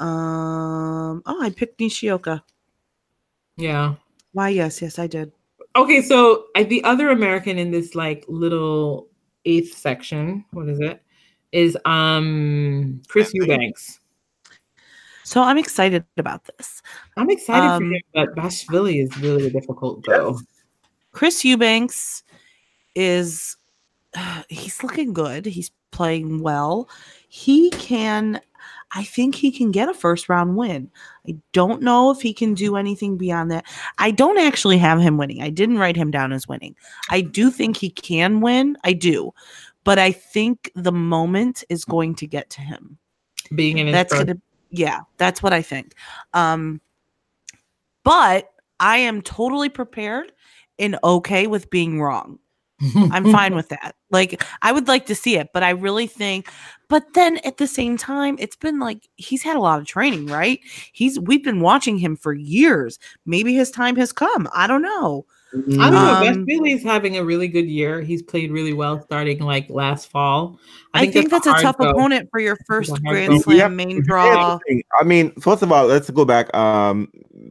[0.00, 2.42] Um oh I picked Nishioka.
[3.56, 3.94] Yeah.
[4.32, 5.30] Why yes, yes, I did.
[5.76, 9.09] Okay, so I, the other American in this like little
[9.44, 11.02] eighth section, what is it?
[11.52, 13.98] Is um Chris Eubanks.
[15.24, 16.82] So I'm excited about this.
[17.16, 20.40] I'm excited for Um, him, but Bashvili is really a difficult go.
[21.12, 22.22] Chris Eubanks
[22.94, 23.56] is
[24.48, 25.46] he's looking good.
[25.46, 26.88] He's playing well.
[27.28, 28.40] He can
[28.92, 30.90] I think he can get a first round win.
[31.28, 33.64] I don't know if he can do anything beyond that.
[33.98, 35.42] I don't actually have him winning.
[35.42, 36.74] I didn't write him down as winning.
[37.08, 38.76] I do think he can win.
[38.82, 39.32] I do.
[39.84, 42.98] But I think the moment is going to get to him.
[43.54, 45.94] Being in That's first- gonna yeah, that's what I think.
[46.34, 46.80] Um
[48.04, 50.32] but I am totally prepared
[50.78, 52.38] and okay with being wrong.
[53.12, 53.94] I'm fine with that.
[54.10, 56.48] Like I would like to see it, but I really think
[56.88, 60.26] but then at the same time it's been like he's had a lot of training,
[60.26, 60.60] right?
[60.92, 62.98] He's we've been watching him for years.
[63.24, 64.48] Maybe his time has come.
[64.52, 65.24] I don't know.
[65.52, 66.14] I don't know.
[66.14, 68.02] Um, Bashvili is having a really good year.
[68.02, 70.58] He's played really well starting like last fall.
[70.94, 71.90] I think, that's a hard tough go.
[71.90, 73.40] opponent for your first Grand go.
[73.40, 74.58] Slam Yeah, main draw.
[75.00, 76.54] I mean, first of all, let's go back.
[76.54, 77.08] Um,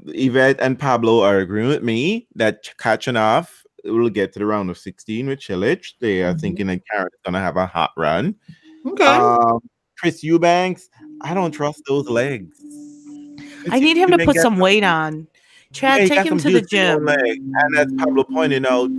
[0.08, 3.50] Yvette and Pablo are agreeing with me that Khachanov
[3.86, 5.94] will get to the round of 16 with Cilic.
[6.00, 6.42] They are Mhm.
[6.42, 8.36] thinking that Karen's gonna have a hot run.
[8.86, 9.06] Okay.
[9.06, 9.60] Um,
[9.98, 10.90] Chris Eubanks,
[11.22, 12.56] I don't trust those legs.
[13.72, 15.28] I need him to put some weight on.
[15.72, 17.06] Chad, Yeah, take him to the gym.
[17.06, 17.38] one leg.
[17.38, 18.90] And as Pablo pointed out,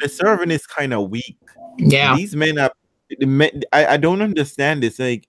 [0.00, 1.36] the serving is kind of weak.
[1.78, 2.14] yeah.
[2.16, 2.72] These men are.
[3.20, 4.98] men- I, I don't understand this.
[4.98, 5.26] Like,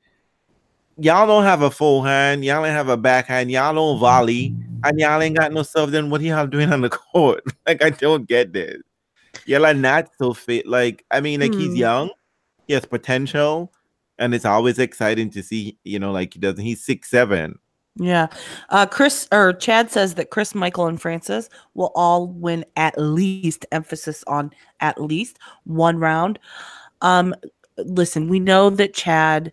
[0.97, 2.43] y'all don't have a full hand.
[2.43, 3.49] Y'all ain't have a backhand.
[3.51, 4.53] Y'all don't volley,
[4.83, 5.91] and y'all ain't got no stuff.
[5.91, 7.43] Then what y'all doing on the court?
[7.65, 8.81] Like, I don't get this.
[9.49, 10.67] Y'all are not so fit.
[10.67, 11.75] Like, I mean, like he's Hmm.
[11.75, 12.09] young,
[12.67, 13.73] he has potential,
[14.19, 15.77] and it's always exciting to see.
[15.83, 16.63] You know, like he doesn't.
[16.63, 17.57] He's six seven.
[17.95, 18.27] Yeah.
[18.69, 23.65] Uh Chris or Chad says that Chris, Michael, and Francis will all win at least
[23.71, 26.37] emphasis on at least one round.
[27.01, 27.33] Um
[27.77, 29.51] listen, we know that Chad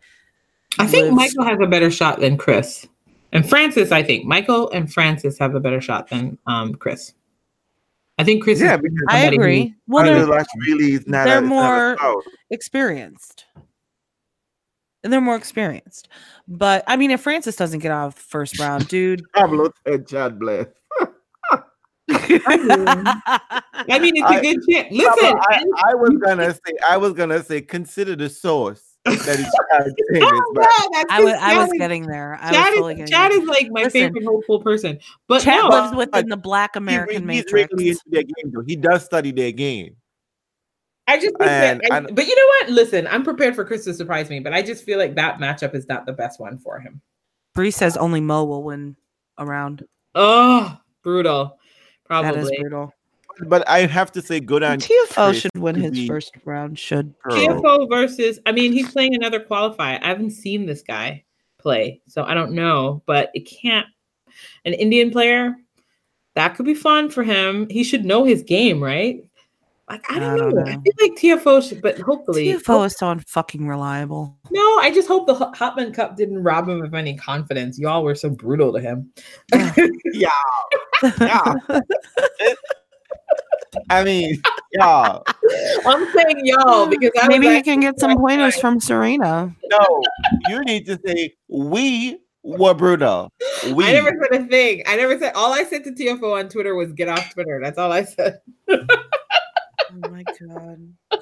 [0.79, 2.87] I think lives- Michael has a better shot than Chris.
[3.33, 7.13] And Francis, I think Michael and Francis have a better shot than um, Chris.
[8.19, 8.61] I think Chris.
[8.61, 9.75] Yeah, because I somebody who- agree.
[9.87, 13.45] Well, Well, they're really not they're a, it's not more- experienced.
[15.05, 16.09] And they're more experienced.
[16.49, 19.23] But I mean, if Francis doesn't get out of the first round, dude.
[19.35, 20.67] Pablo said, "God bless."
[22.11, 24.89] I mean, it's a I- good chance.
[24.97, 29.39] Pablo, Listen, I, I was gonna say, I was gonna say, consider the source that
[29.39, 32.39] he's trying to Oh, but no, that's I was just I was Chad- getting there.
[32.41, 33.41] I Chad totally is, Chad there.
[33.43, 33.91] is like my Listen.
[34.15, 34.99] favorite hopeful person.
[35.29, 37.73] But Chad no, lives within the black he, American he's matrix.
[37.73, 38.63] into their game, though.
[38.67, 39.97] He does study their game.
[41.09, 42.71] I just think And- that, I- and- but you know what?
[42.71, 45.75] Listen, I'm prepared for Chris to surprise me, but I just feel like that matchup
[45.75, 47.01] is not the best one for him.
[47.55, 48.97] Bree says only Mmoh will win
[49.39, 49.85] around.
[50.15, 51.59] Oh, brutal.
[52.11, 52.57] That is Probably.
[52.61, 52.93] brutal.
[53.47, 56.79] But I have to say, good on TFO Chris should win his first round.
[56.79, 57.35] Should pro.
[57.35, 60.03] TFO versus, I mean, he's playing another qualifier.
[60.03, 61.25] I haven't seen this guy
[61.59, 63.87] play, so I don't know, but it can't.
[64.65, 65.55] An Indian player,
[66.35, 67.69] that could be fun for him.
[67.71, 69.23] He should know his game, right?
[69.89, 70.63] Like, I don't, I don't know.
[70.63, 72.49] I feel like TFO should, but hopefully.
[72.49, 74.37] TFO is so unfucking reliable.
[74.51, 77.79] No, I just hope the Hopman Cup didn't rob him of any confidence.
[77.79, 79.13] Y'all were so brutal to him.
[80.13, 80.31] Yeah,
[81.21, 81.55] yeah.
[83.91, 84.41] I mean,
[84.73, 85.25] y'all.
[85.87, 89.55] I'm saying y'all because I Maybe was he like, can get some pointers from Serena.
[89.71, 90.03] No,
[90.49, 93.33] you need to say we were brutal.
[93.73, 93.85] We.
[93.85, 94.83] I never said a thing.
[94.87, 95.33] I never said.
[95.35, 98.41] All I said to TFO on Twitter was "get off Twitter." That's all I said.
[98.69, 101.21] Oh my god.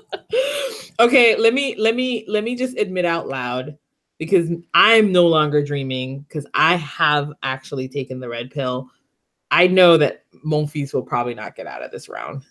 [1.01, 3.76] okay, let me let me let me just admit out loud
[4.18, 8.90] because I'm no longer dreaming because I have actually taken the red pill.
[9.51, 12.45] I know that Monfils will probably not get out of this round.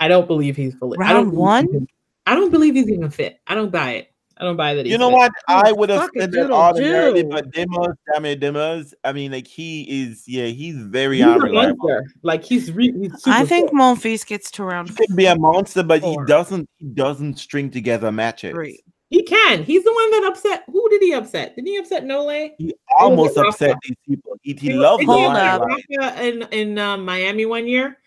[0.00, 0.98] I don't believe he's fully.
[1.00, 1.68] I don't Round one?
[1.72, 1.82] he's-
[2.26, 3.38] I don't believe he's even fit.
[3.46, 4.10] I don't buy it.
[4.36, 4.84] I don't buy that.
[4.86, 5.16] He's You know fit.
[5.18, 5.32] what?
[5.46, 7.28] I would have said that doodle ordinarily, do.
[7.28, 8.92] but Dimmers, damn it, Dimmers.
[9.04, 11.76] I mean, like he is, yeah, he's very He's a unreliable.
[11.88, 12.10] monster.
[12.22, 13.76] Like he's, re- he's super I think fit.
[13.78, 16.24] Monfils gets to round He could be a monster, but Four.
[16.24, 16.68] he doesn't.
[16.78, 18.52] He doesn't string together matches.
[18.54, 18.80] three.
[19.14, 19.62] He can.
[19.62, 20.64] He's the one that upset.
[20.72, 21.54] Who did he upset?
[21.54, 22.50] Did he upset Nole?
[22.58, 24.36] He almost upset these people.
[24.42, 25.62] He, he Did loves Hold up.
[25.62, 27.98] Rafa in in uh, Miami one year.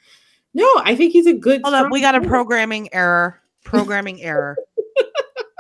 [0.54, 1.62] No, I think he's a good.
[1.64, 3.42] Hold up, we got a programming error.
[3.64, 4.58] Programming error.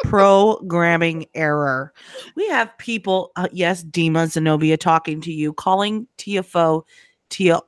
[0.03, 1.93] Programming error.
[2.35, 6.83] We have people, uh, yes, Dima Zenobia talking to you, calling TFO
[7.29, 7.61] Tia.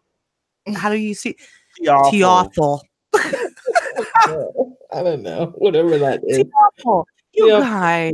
[0.76, 1.38] How do you see
[1.78, 2.84] He awful.
[4.92, 5.54] I don't know.
[5.58, 6.40] Whatever that is.
[6.40, 7.60] Tiafoe, you Yeah.
[7.60, 8.14] guys,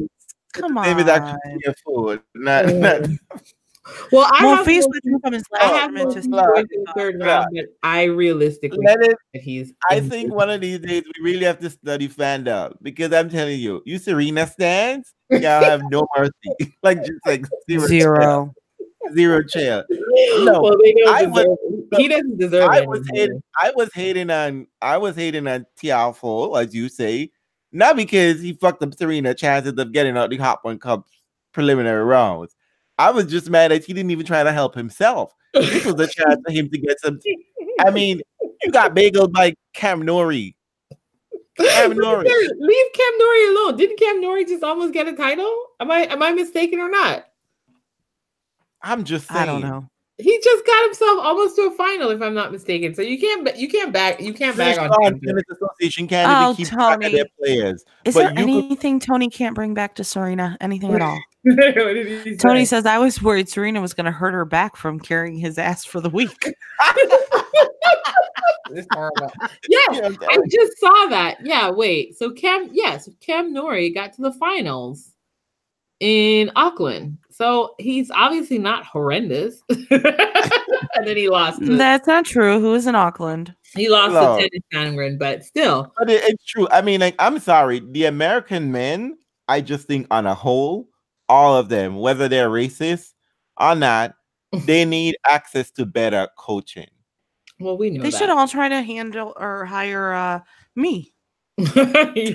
[0.53, 0.85] come on.
[0.85, 3.01] Name is actually Tiafoe, not not.
[4.11, 6.45] Well, I have Morpheus no- withdrew from his I last have tournament to view Blah,
[6.47, 9.15] going to the third round, but I realistically Let it.
[9.35, 9.73] that he's.
[9.91, 13.59] I think one of these days we really have to study fandom because I'm telling
[13.59, 16.75] you, you Serena stands, y'all have no mercy.
[16.83, 18.53] like just like zero, zero.
[19.13, 19.85] zero chair.
[20.39, 21.57] No, well, I deserve, was-
[21.97, 22.89] he doesn't deserve I it.
[22.89, 23.43] was hating.
[23.61, 24.65] I was hating on.
[24.81, 27.29] I was hating on Tiafoe, as you say,
[27.71, 31.07] not because he fucked up Serena chances of getting out the Hopman Cup
[31.51, 32.55] preliminary rounds.
[32.97, 35.33] I was just mad that he didn't even try to help himself.
[35.53, 37.19] This was a chance for him to get some.
[37.79, 38.21] I mean,
[38.63, 40.55] you got bageled by Cam Norrie.
[41.57, 42.27] Cam Norrie.
[42.27, 43.77] Leave Cam Norrie alone.
[43.77, 45.53] Didn't Cam Norrie just almost get a title?
[45.79, 47.25] Am I am I mistaken or not?
[48.81, 49.41] I'm just saying.
[49.41, 49.89] I don't know.
[50.17, 52.95] He just got himself almost to a final, if I'm not mistaken.
[52.95, 56.31] So you can't ba- you can't back you can't back on on tennis association can't
[56.31, 57.11] Oh, keep Tony.
[57.11, 57.83] their players.
[58.05, 60.55] Is But there you could- anything Tony can't bring back to Serena?
[60.61, 61.19] Anything at all?
[61.41, 61.57] what
[62.39, 62.65] Tony say?
[62.65, 65.83] says I was worried Serena was going to hurt her back from carrying his ass
[65.83, 66.31] for the week.
[68.71, 69.31] It's horrible.
[69.69, 71.37] Yes, You know, I just saw that.
[71.43, 72.17] Yeah, wait.
[72.17, 75.11] So Cam, yes, Cam Norrie got to the finals
[75.99, 77.19] in Auckland.
[77.37, 79.61] So he's obviously not horrendous.
[79.69, 81.59] and then he lost.
[81.59, 82.61] To, That's not true.
[82.61, 83.53] Who is in Auckland?
[83.75, 84.37] he lost No.
[84.39, 85.91] to Tennys Sandgren, but still.
[85.99, 86.65] But it- it's true.
[86.71, 87.81] I mean, like, I'm sorry.
[87.91, 89.17] The American men,
[89.49, 90.87] I just think on a whole,
[91.27, 93.13] all of them, whether they're racist
[93.59, 94.15] or not,
[94.65, 96.87] they need access to better coaching.
[97.59, 98.17] Well, we know They that.
[98.17, 100.39] should all try to handle or hire uh,
[100.77, 101.13] me.
[101.77, 102.33] okay.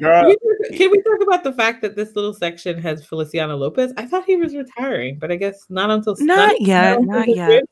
[0.00, 0.22] Girl.
[0.22, 3.92] Can we, can we talk about the fact that this little section has Feliciano Lopez?
[3.96, 7.36] I thought he was retiring, but I guess not until Not yet, until not this
[7.36, 7.48] yet.
[7.50, 7.62] year?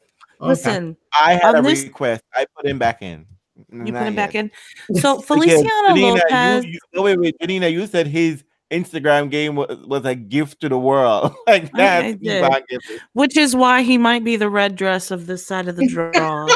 [0.41, 0.49] Okay.
[0.49, 2.22] Listen, I had a this- request.
[2.35, 3.26] I put him back in.
[3.72, 4.51] you put him back in.
[4.95, 6.64] So Feliciano Janina, Lopez.
[6.64, 10.61] You, you, no, wait, wait, Janina, you said his Instagram game was, was a gift
[10.62, 11.35] to the world.
[11.47, 13.01] like I that's did.
[13.12, 16.49] Which is why he might be the red dress of this side of the draw.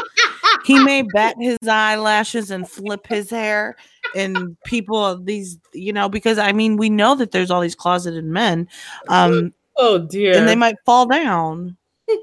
[0.68, 3.76] He may bat his eyelashes and flip his hair,
[4.14, 8.24] and people these you know because I mean we know that there's all these closeted
[8.24, 8.68] men,
[9.08, 10.36] um, Oh dear.
[10.36, 11.76] and they might fall down.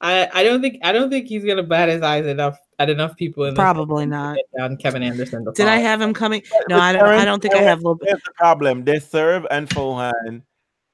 [0.00, 3.16] I, I don't think I don't think he's gonna bat his eyes enough at enough
[3.16, 4.36] people in Probably not.
[4.36, 5.44] get down Kevin Anderson.
[5.44, 6.42] to Did I have him coming?
[6.68, 7.04] No, I don't.
[7.04, 8.08] I don't think I Terrence- have Lopez.
[8.08, 8.84] Here's the problem.
[8.84, 10.42] They serve and forehand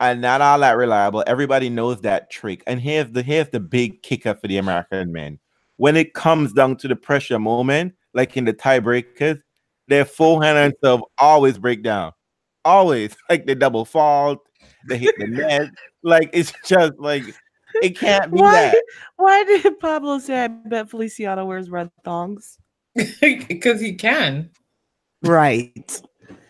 [0.00, 1.22] are not all that reliable.
[1.26, 2.62] Everybody knows that trick.
[2.66, 5.38] And here's the here's the big kicker for the American men.
[5.80, 9.40] When it comes down to the pressure moment, like in the tiebreakers,
[9.88, 12.12] their forehand and serve always break down.
[12.66, 13.16] Always.
[13.30, 14.40] Like they double fault,
[14.90, 15.70] they hit the net.
[16.02, 17.24] Like it's just like
[17.82, 18.52] it can't be Why?
[18.52, 18.84] that.
[19.16, 22.58] Why did Pablo say I bet Feliciano wears red thongs?
[22.94, 24.50] because he can.
[25.22, 26.02] Right.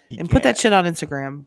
[0.08, 1.44] He And put that shit on Instagram.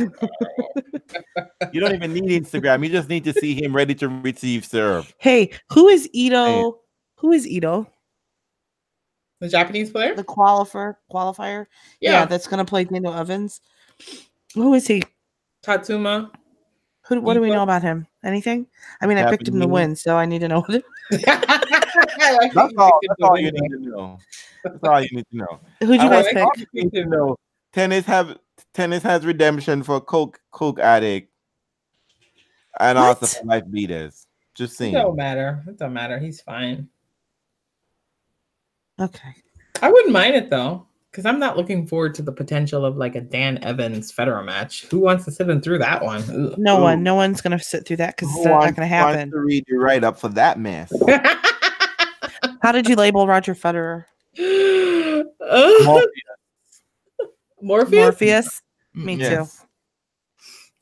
[0.00, 0.10] Gigi.
[1.72, 2.82] You don't even need Instagram.
[2.84, 5.12] You just need to see him ready to receive serve.
[5.18, 6.80] Hey, who is Ito?
[7.16, 7.86] Who is Ito?
[9.40, 10.14] the Japanese player.
[10.14, 11.66] The qualifier qualifier?
[12.00, 13.60] Yeah, Yeah, that's gonna play Daniel Evans.
[14.54, 15.02] Who is he?
[15.62, 16.30] Tatsuma.
[17.08, 18.06] Who what do we know about him?
[18.24, 18.66] Anything?
[19.00, 20.64] I mean, I picked him to win, so I need to know
[21.10, 23.00] That's all.
[23.08, 24.18] That's all you need to know.
[24.62, 25.60] That's all you need to know.
[25.80, 26.44] who'd you I guys like pick?
[26.44, 27.36] all need to know.
[27.72, 28.36] Tennis have
[28.74, 31.32] tennis has redemption for coke coke addict,
[32.78, 33.30] and also What?
[33.30, 34.26] for life beaters.
[34.54, 34.94] Just seeing.
[34.94, 35.62] It don't matter.
[35.66, 36.18] It don't matter.
[36.18, 36.88] He's fine.
[39.00, 39.34] Okay.
[39.82, 43.14] I wouldn't mind it though, because I'm not looking forward to the potential of like
[43.14, 44.84] a Dan Evans Federer match.
[44.86, 46.22] Who wants to sit in through that one?
[46.22, 46.54] Ugh.
[46.58, 46.82] No Ooh.
[46.82, 47.02] one.
[47.02, 49.30] No one's gonna sit through that because Who it's not gonna wants happen.
[49.30, 50.92] To read you right up for that mess.
[52.62, 54.04] How did you label Roger Federer?
[55.50, 56.00] Uh,
[57.62, 57.92] Morpheus.
[58.00, 58.62] Morpheus?
[58.94, 59.06] Morpheus?
[59.06, 59.22] Me too.
[59.22, 59.66] Yes.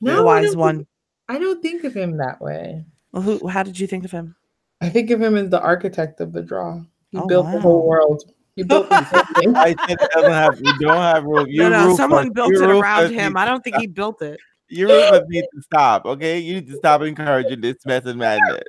[0.01, 0.77] the wise don't one.
[0.77, 0.89] think-
[1.31, 2.85] I don't think of him that way.
[3.13, 4.35] Well, who how did you think of him?
[4.81, 6.81] I think of him as the architect of the draw.
[7.11, 8.23] He Oh, built the whole world.
[8.57, 9.55] He built this whole thing.
[9.57, 10.59] I said it doesn't have.
[10.61, 11.47] We don't have roof.
[11.49, 13.37] No, Your no, roof someone must- built it around him.
[13.37, 14.39] I don't think he built it.
[14.71, 16.05] Your roof need to stop.
[16.07, 18.63] Okay, you need to stop encouraging this mess and madness.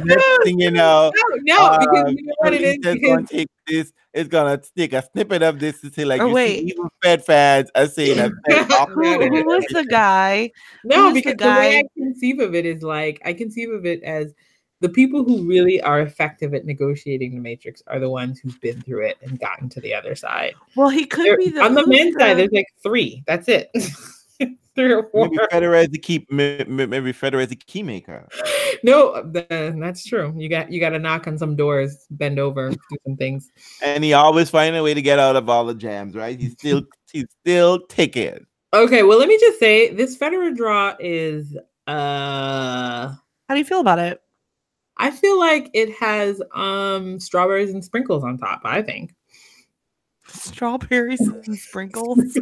[0.00, 2.76] Next thing you know, No, no, because uh, you know what it is.
[2.78, 3.92] Because gonna take this.
[4.14, 6.58] It's gonna stick a snippet of this to say like Oh, you wait.
[6.60, 10.50] see even Fed fans are saying that Who, was the guy?
[10.84, 13.70] No, Who's the because the, way I guy- conceive of it is like I conceive
[13.70, 14.34] of it as
[14.80, 18.82] the people who really are effective at negotiating the matrix are the ones who've been
[18.82, 20.54] through it and gotten to the other side.
[20.76, 23.22] Well, he could There- be the on the who's men's side, there's like three.
[23.26, 23.70] That's it.
[24.74, 25.28] three or four.
[25.28, 26.26] Maybe Federer is the key.
[26.30, 28.28] may- may- Maybe Federer is the key maker.
[28.82, 30.34] no, th- that's true.
[30.36, 33.50] You got you got to knock on some doors, bend over, do some things.
[33.82, 36.38] And he always find a way to get out of all the jams, right?
[36.38, 36.82] He's still
[37.12, 38.46] he's still ticking.
[38.74, 41.54] Okay, well, let me just say this Federer draw is.
[41.86, 43.08] uh
[43.48, 44.20] How do you feel about it?
[44.98, 48.60] I feel like it has um strawberries and sprinkles on top.
[48.64, 49.14] I think.
[50.32, 52.38] Strawberries and sprinkles.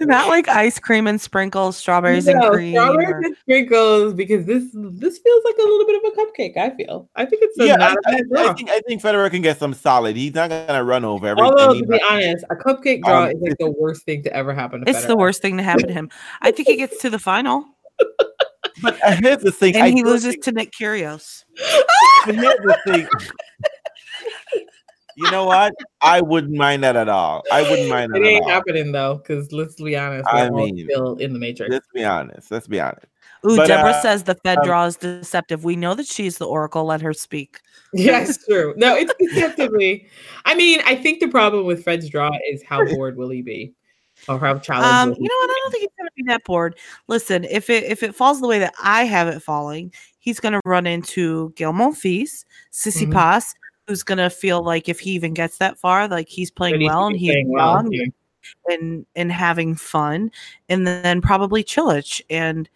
[0.00, 2.74] Not like ice cream and sprinkles, strawberries and cream.
[2.74, 6.56] strawberries or- and sprinkles because this this feels like a little bit of a cupcake.
[6.56, 7.08] I feel.
[7.16, 9.30] I think it's a, Yeah, I, not a I, bad I think I think Federer
[9.30, 10.16] can get some solid.
[10.16, 11.50] He's not gonna run over everything.
[11.52, 14.52] Although to be honest, a cupcake draw Um, is like the worst thing to ever
[14.54, 16.10] happen to It's the worst thing to happen to him.
[16.42, 17.64] I think he gets to the final
[18.82, 19.74] but uh, here's the thing.
[19.74, 21.44] and I he loses think- to Nick Kyrgios.
[22.26, 23.08] but here's the thing.
[25.16, 25.74] You know what?
[26.02, 27.42] I wouldn't mind that at all.
[27.50, 28.50] I wouldn't mind that It at ain't all.
[28.50, 31.70] happening though, because let's be honest, I we're all mean, still in the matrix.
[31.70, 32.50] Let's be honest.
[32.50, 33.06] Let's be honest.
[33.48, 35.64] Ooh, But, Deborah uh, says the Fed um, draw is deceptive.
[35.64, 36.84] We know that she's the oracle.
[36.84, 37.60] Let her speak.
[37.92, 38.74] Yeah, it's true.
[38.76, 40.06] No, it's deceptively.
[40.44, 43.72] I mean, I think the problem with Fred's draw is how bored will he be,
[44.28, 45.14] or how challenging.
[45.14, 45.50] Um, you know what?
[45.50, 46.78] I don't think he's gonna be that bored.
[47.08, 50.60] Listen, if it if it falls the way that I have it falling, he's gonna
[50.66, 53.12] run into Gil Monfils, Sissy Mhm.
[53.12, 53.54] Pass,
[53.86, 57.06] who's gonna feel like if he even gets that far, like he's playing he well
[57.06, 58.04] and he's playing well, young yeah.
[58.70, 60.30] and and having fun,
[60.68, 62.68] and then probably Cilic and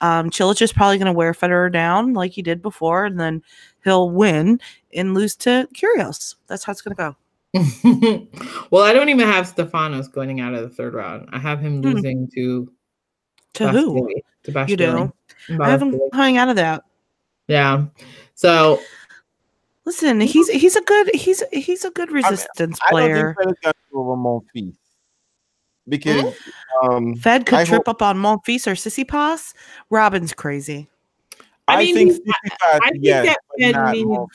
[0.00, 3.42] um Cilic is probably gonna wear Federer down like he did before, and then
[3.84, 4.60] he'll win
[4.94, 6.34] and lose to Kyrgios.
[6.46, 7.16] That's how it's gonna go.
[8.70, 11.28] well, I don't even have Stefanos going out of the third round.
[11.32, 11.88] I have him Hmm.
[11.90, 12.70] losing to
[13.54, 13.94] To who?
[13.94, 14.06] Bastille-
[14.44, 15.14] To You Bastille.
[15.62, 16.10] I have him Bastille.
[16.12, 16.84] coming out of that.
[17.48, 17.86] Yeah.
[18.34, 18.80] So
[19.88, 23.34] Listen, he's he's a good he's he's a good resistance I don't player.
[23.38, 24.76] think Federer's gonna over Monfils
[25.88, 26.34] because
[26.82, 29.54] um, Fed could I trip hope- up on Monfils or Tsitsipas.
[29.88, 30.88] Robin's crazy.
[31.66, 34.28] I I, mean, think he- Tsitsipas, I think yes, that Fed not needs- Monfils.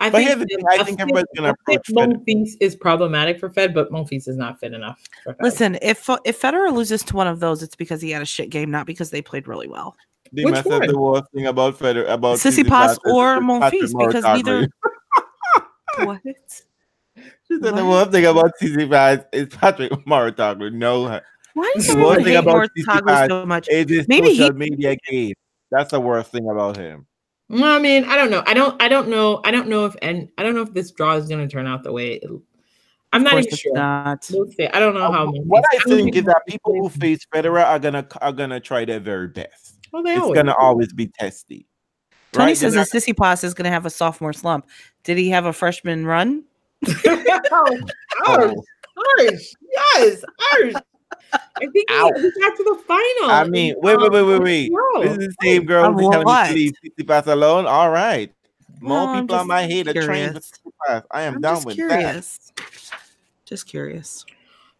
[0.00, 2.50] I But think here's the thing, I a think everybody's gonna a fit approach Monfils
[2.60, 4.98] is problematic for Fed, but Monfils is not fit enough.
[5.22, 5.42] For Fed.
[5.44, 8.48] Listen, if if Federer loses to one of those, it's because he had a shit
[8.48, 9.96] game, not because they played really well.
[10.32, 11.12] They Which must have the one?
[11.20, 14.34] worst thing about Federer about Tsitsipas or is Monfils, because Mouratoglou.
[14.36, 14.68] neither-
[16.06, 16.20] what?
[16.26, 17.86] She said the What?
[17.86, 20.72] worst thing about Tsitsipas is Patrick Mouratoglou.
[20.72, 21.20] No,
[21.54, 23.68] Why does The everyone worst thing about Mouratoglou Tsitsipas so much?
[23.70, 25.34] it is Maybe he- media game.
[25.70, 27.06] That's the worst thing about him.
[27.50, 28.42] Well, I mean, I don't know.
[28.46, 28.80] I don't.
[28.82, 29.40] I don't know.
[29.44, 31.66] I don't know if and I don't know if this draw is going to turn
[31.66, 32.14] out the way.
[32.16, 32.30] It,
[33.10, 33.72] I'm not even sure.
[33.74, 34.26] not.
[34.30, 34.50] We'll.
[34.74, 35.30] I don't know uh, how.
[35.30, 39.00] what I think is that people who face Federer are gonna are gonna try their
[39.00, 39.77] very best.
[39.92, 40.62] Well, they It's always gonna do.
[40.64, 41.66] always be testy.
[42.32, 42.56] Tony right?
[42.56, 44.66] says They're that Tsitsipas is going to have a sophomore slump.
[45.02, 46.44] Did he have a freshman run?
[46.86, 46.92] oh,
[47.50, 48.54] not- harsh,
[48.96, 49.42] harsh,
[49.96, 50.74] yes, harsh.
[51.32, 53.30] I think he, he got to the final.
[53.30, 54.72] I mean, wait, wait, wait, wait, wait.
[54.72, 55.02] Bro.
[55.02, 56.48] This is the same girl who's telling me what?
[56.48, 57.66] to leave Tsitsipas alone.
[57.66, 58.32] All right.
[58.80, 60.52] More Well, I'm people on my head are trained for curious.
[60.88, 61.02] Tsitsipas.
[61.10, 62.28] I am I'm down just with that.
[63.46, 64.24] Just curious.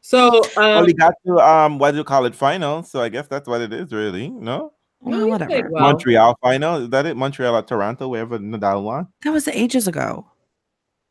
[0.00, 2.82] So, Well, um, he got to um, what do you call it, final?
[2.82, 4.28] So I guess that's what it is, really.
[4.28, 4.72] No, Well,
[5.02, 5.68] no, he whatever.
[5.70, 5.82] well.
[5.82, 7.16] Montreal final is that it?
[7.16, 9.08] Montreal or Toronto, wherever Nadal won.
[9.22, 10.26] That was ages ago.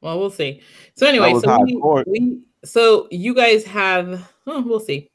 [0.02, 0.62] Well, we'll see.
[0.96, 5.10] So anyway, so we, we so you guys have oh, we'll see.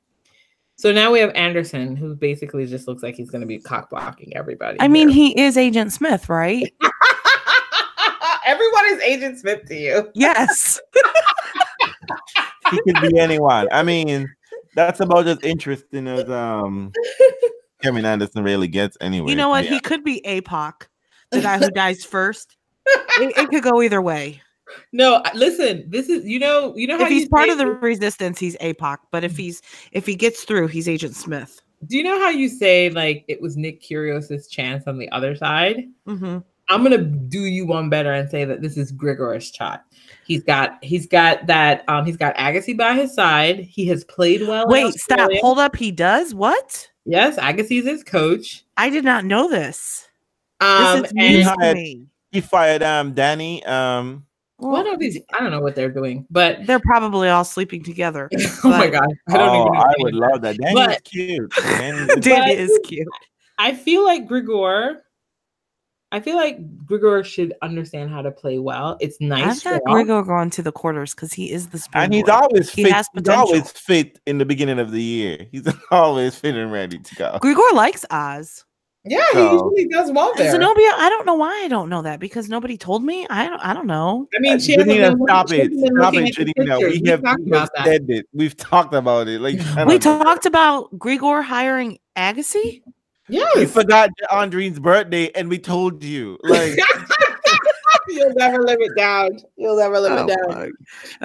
[0.77, 3.91] So now we have Anderson, who basically just looks like he's going to be cock
[3.91, 4.79] blocking everybody.
[4.81, 6.73] I mean, he is Agent Smith, right?
[8.47, 10.11] everyone is Agent Smith to you.
[10.14, 10.81] yes.
[12.70, 13.68] He could be anyone.
[13.70, 14.29] I mean,
[14.75, 16.93] that's about as interesting as um
[17.83, 19.30] Kevin Anderson really gets anyway.
[19.30, 19.64] You know what?
[19.64, 19.70] Yeah.
[19.70, 20.87] He could be APOC,
[21.30, 22.57] the guy who dies first.
[22.87, 24.41] It, it could go either way.
[24.93, 25.85] No, listen.
[25.89, 28.39] This is you know you know how If he's you part say- of the resistance,
[28.39, 28.99] he's APOC.
[29.11, 29.61] But if he's
[29.93, 31.61] if he gets through, he's Agent Smith.
[31.87, 35.35] Do you know how you say like it was Nick Kyrgios's chance on the other
[35.37, 35.89] side?
[36.07, 36.39] Mm-hmm.
[36.68, 39.85] I'm gonna do you one better and say that this is Grigor's shot.
[40.24, 43.59] He's got he's got that um he's got Agassi by his side.
[43.61, 44.66] He has played well.
[44.68, 45.30] Wait, stop.
[45.41, 45.76] Hold up.
[45.76, 46.89] He does what?
[47.05, 48.65] Yes, Agassi's his coach.
[48.77, 50.09] I did not know this.
[50.61, 52.07] Um this is and news to me.
[52.31, 53.65] he fired um Danny.
[53.65, 54.27] Um
[54.63, 55.19] what are these?
[55.33, 58.29] I don't know what they're doing, but they're probably all sleeping together.
[58.65, 59.77] oh my god, I don't oh, even.
[59.77, 60.57] I would love that.
[60.57, 61.53] Danny is cute.
[61.57, 63.09] Danny is- Danny is cute.
[63.59, 65.01] I feel like Grigor.
[66.13, 68.99] I feel like Grigor should understand how to play well.
[69.01, 69.59] It's nice.
[69.59, 69.95] I've got draw.
[69.95, 72.29] Grigor going to the quarters because he is the and he's springboard.
[72.31, 72.93] always He fit.
[72.93, 75.47] has he's always fit in the beginning of the year.
[75.51, 77.39] He's always fit and ready to go.
[77.43, 78.65] Grigor likes Oz.
[79.05, 80.53] Yeah, he usually does well there.
[80.53, 83.27] Zenobia, I don't know why I don't know that because nobody told me.
[83.29, 83.59] I don't.
[83.61, 84.29] I don't know.
[84.33, 85.73] I mean, she hasn't Janina, stop it.
[85.97, 86.79] Stop it, at Janina.
[86.79, 88.27] We We have, talked we have about said it.
[88.33, 89.41] We've talked about it.
[89.41, 89.57] Like
[89.89, 89.99] We know.
[89.99, 92.83] talked about Grigor hiring Agassi.
[93.33, 93.72] We Yes.
[93.72, 96.39] forgot Andrene's birthday and we told you.
[96.45, 96.76] Like
[98.09, 99.30] You'll never live it down.
[99.57, 100.49] You'll never live Oh it down.
[100.49, 100.64] my-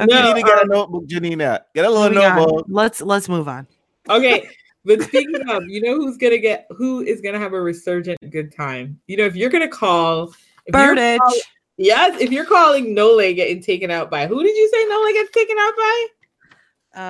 [0.06, 1.66] you need to get uh, a notebook, Janina.
[1.76, 2.36] Get a little moving on.
[2.38, 2.66] notebook.
[2.70, 3.68] Let's let's move on.
[4.10, 4.48] Okay,
[4.86, 8.56] but speaking of, you know who's gonna get who is gonna have a resurgent good
[8.56, 9.00] time?
[9.08, 10.30] You know, if you're gonna call
[10.66, 11.18] if you're Berdych.
[11.18, 11.34] call-
[11.78, 15.32] yes, if you're calling Nole getting taken out by who did you say Nole gets
[15.32, 16.08] taken out by?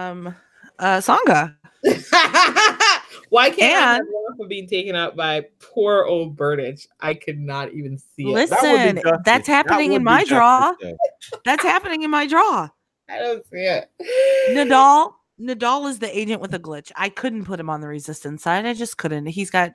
[0.09, 0.35] Um,
[0.79, 1.55] uh, Tsonga.
[3.30, 4.01] Why can't I have
[4.39, 6.88] And- being taken out by poor old Berdych?
[6.99, 8.34] I could not even see it.
[8.34, 9.22] Listen, That would be justice.
[9.26, 10.74] that's happening would in my justice, draw.
[11.45, 12.70] That's happening in my draw.
[13.09, 13.89] I don't see it.
[14.49, 15.13] Nadal.
[15.39, 16.91] Nadal is the agent with a glitch.
[16.95, 18.65] I couldn't put him on the resistance side.
[18.65, 19.28] I just couldn't.
[19.28, 19.74] He's got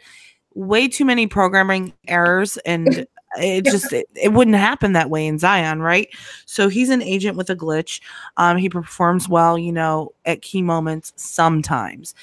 [0.55, 3.07] way too many programming errors and
[3.39, 6.09] it just it, it wouldn't happen that way in Zion, right?
[6.47, 8.01] So he's an agent with a glitch.
[8.37, 12.15] Um, he performs well, you know, at key moments sometimes.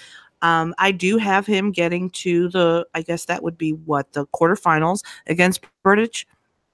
[0.41, 4.25] Um, I do have him getting to the, I guess that would be what the
[4.27, 6.25] quarterfinals against Berdych.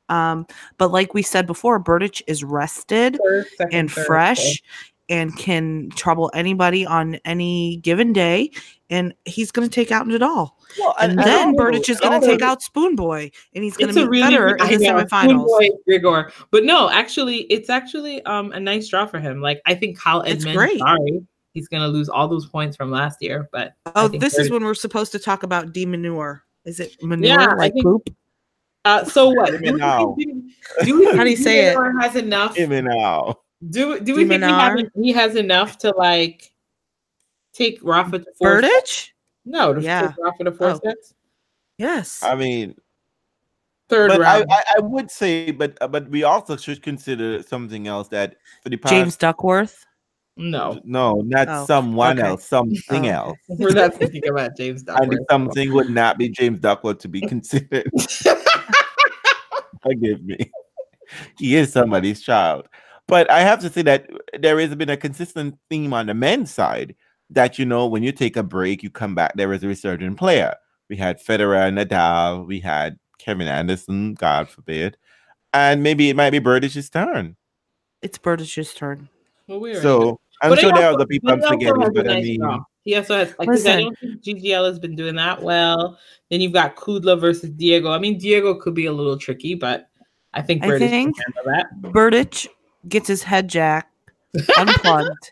[0.09, 0.45] Um,
[0.78, 4.61] but like we said before, Berdych is rested First, second, and fresh
[5.09, 8.51] and can trouble anybody on any given day.
[8.89, 10.51] And he's going to take out Nadal.
[10.80, 13.32] Well, And I then know, Berdych is going to take out Spoon Boy.
[13.53, 15.45] And he's going to meet really I in the semifinals.
[15.45, 16.32] Boy, Grigor.
[16.51, 19.41] But no, actually, it's actually um a nice draw for him.
[19.41, 20.45] Like I think Kyle Edmund.
[20.45, 20.80] It's great.
[20.80, 21.26] sorry,
[21.56, 23.49] he's gonna lose all those points from last year.
[23.51, 26.41] But Oh, this is when we're supposed to talk about demanure.
[26.66, 28.10] Is it manure Yeah, like think- poop?
[28.86, 29.51] uh, so what?
[29.51, 30.16] Do we now.
[30.84, 31.78] do we How do you think say it?
[32.01, 32.56] Has enough?
[32.60, 33.39] Even now.
[33.70, 34.78] Do do we think he, de Minaur?
[34.80, 36.51] have, he has enough to like
[37.53, 38.62] take Rafa to four?
[38.62, 38.72] sets?
[39.08, 39.12] Berdych?
[39.45, 40.08] No, to Yeah.
[40.08, 40.80] take Rafa to four Oh.
[40.84, 41.14] sets.
[41.78, 42.22] Yes.
[42.22, 42.76] I mean,
[43.88, 44.45] Third but I, round.
[44.51, 48.70] I, I would say, but uh, but we also should consider something else that for
[48.70, 49.86] the past, James Duckworth.
[50.38, 52.27] No, no, not Oh, someone okay.
[52.27, 53.09] else, something Oh, okay.
[53.09, 53.38] else.
[53.47, 55.01] we're not thinking about James Duckworth.
[55.03, 55.27] And Duckworth.
[55.31, 57.89] something would not be James Duckworth to be considered.
[59.81, 60.51] Forgive me.
[61.38, 62.67] He is somebody's child.
[63.07, 64.07] But I have to say that
[64.39, 66.95] there has been a consistent theme on the men's side
[67.29, 70.17] that, you know, when you take a break, you come back, there is a resurgent
[70.17, 70.55] player.
[70.89, 74.97] We had Federer, Nadal, we had Kevin Anderson, God forbid.
[75.53, 77.36] And maybe it might be Berdych's turn.
[78.01, 79.09] It's Berdych's turn.
[79.47, 79.81] Well, we're in.
[79.81, 81.82] So I'm But he sure there are also- other people but I'm he also forgetting,
[81.82, 82.60] has a but I mean, draw.
[82.84, 85.98] He also has like 'cause I don't think GGL has been doing that well.
[86.30, 87.89] Then you've got Kudla versus Diego.
[87.91, 89.88] I mean, Diego could be a little tricky, but
[90.34, 91.91] I think I Birdie think- can handle that.
[91.91, 92.48] Berdych
[92.88, 93.91] gets his head jacked,
[94.58, 95.32] unplugged,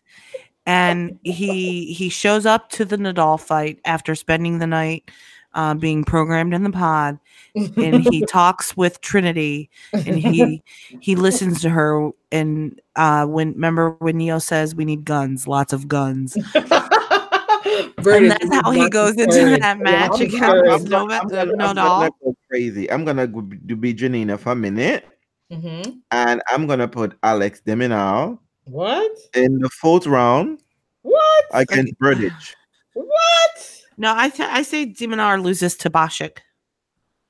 [0.65, 5.09] and he he shows up to the Nadal fight after spending the night
[5.55, 7.19] uh, being programmed in the pod,
[7.55, 10.61] and he talks with Trinity, and he
[10.99, 12.09] he listens to her.
[12.31, 18.53] And uh, when remember when Neo says we need guns, lots of guns, and that's
[18.55, 20.43] how he goes into that match I'm against.
[20.43, 21.75] I'm, Nova- gonna- I'm gonna- I'm Nadal.
[21.75, 22.91] gonna go crazy.
[22.91, 25.05] I'm gonna go be- do Janina for a minute,
[25.51, 25.99] Mhm.
[26.11, 29.11] and I'm gonna put Alex de Minaur What?
[29.35, 30.59] in the fourth round
[31.03, 31.45] What?
[31.53, 32.55] against Berdych.
[32.93, 33.81] What?
[34.03, 36.39] No, I th- I say de Minaur loses to Bashik.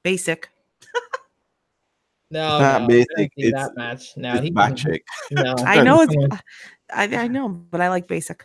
[0.03, 0.49] Basic.
[2.32, 4.17] No, not no, I basic, it's- that match.
[4.17, 5.01] No, It's he Bacek.
[5.30, 6.15] No, I know it's.
[6.91, 8.43] I, I know, but I like basic.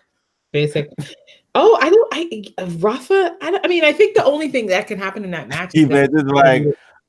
[0.52, 0.90] basic.
[1.54, 2.08] Oh, I don't.
[2.12, 3.34] I Rafa.
[3.40, 5.70] I, don't, I mean, I think the only thing that can happen in that match.
[5.74, 6.64] is Even like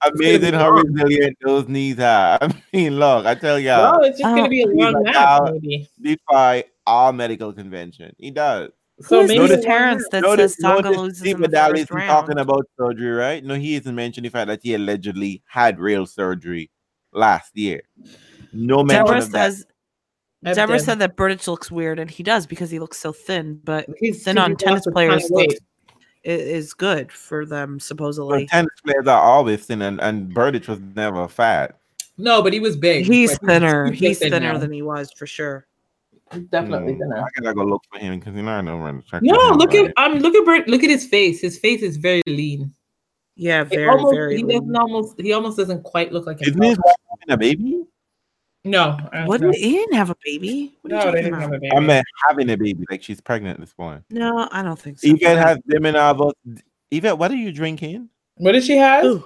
[0.05, 2.38] amazing how resilient those knees are.
[2.41, 5.03] I mean, look, I tell you, Well, it's just Oh, gonna be a long like,
[5.03, 5.89] match, "Ah, maybe.
[6.01, 8.15] defy all medical convention.
[8.17, 8.72] He does.
[9.02, 11.41] So Who is maybe this a long Terrence that notice, says Tsonga notice loses in
[11.41, 13.43] the Medal first isn't talking about surgery, right?
[13.43, 16.70] No, he isn't mentioning the fact that he allegedly had real surgery
[17.14, 17.82] last year.
[18.52, 19.54] No mention Deborah of that.
[19.54, 19.66] says
[20.45, 23.60] I've Deborah said that Berdych looks weird, and he does because he looks so thin.
[23.64, 25.56] But He's thin on tennis players looks
[26.24, 28.47] is good for them But supposedly.
[28.47, 31.80] tennis players are always thin, and, and Berdych was never fat.
[32.18, 33.06] No, but he was big.
[33.06, 33.88] He's Like, thinner.
[33.88, 34.60] super He's thin thinner now.
[34.60, 35.66] than he was for sure.
[36.34, 37.18] He's definitely Hmm, thinner.
[37.20, 39.22] I gotta go look for him because you know I know where to check.
[39.24, 39.94] No, for him, look right?
[39.98, 40.68] at um, look at Bert.
[40.68, 41.42] Look at his face.
[41.42, 42.74] His face is very lean.
[43.36, 44.38] Yeah, It very almost, very.
[44.38, 44.60] he lean.
[44.60, 45.20] doesn't almost.
[45.22, 46.78] He almost doesn't quite look like Isn't himself.
[46.86, 47.84] his having a baby?
[48.66, 49.40] No, uh, What?
[49.40, 50.76] no, He didn't have a baby.
[50.82, 51.42] What no, they didn't about?
[51.44, 51.76] have a baby.
[51.76, 54.04] I mean, having a baby, like she's pregnant at this point.
[54.10, 55.10] No, I don't think so.
[55.10, 56.34] Yvette has Deminavo.
[56.92, 58.10] Yvette, what are you drinking?
[58.36, 59.06] what did she have?
[59.06, 59.26] Ooh,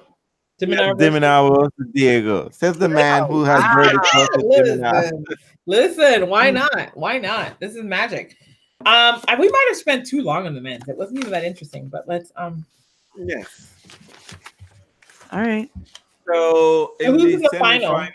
[0.61, 2.49] Deminara versus- Deminavo versus Diego.
[2.51, 3.75] Says the man who has Wow.
[3.75, 5.23] Berdych versus Deminavo.
[5.65, 6.91] Listen, listen, why not?
[6.95, 7.59] Why not?
[7.59, 8.37] This is magic.
[8.85, 10.87] Um, I- we might have spent too long on the men's.
[10.87, 12.65] It wasn't even that interesting, but let's um.
[13.17, 13.71] Yes.
[15.31, 15.69] all right.
[16.27, 17.95] So So in who's the in the final?
[17.95, 18.09] semifinal,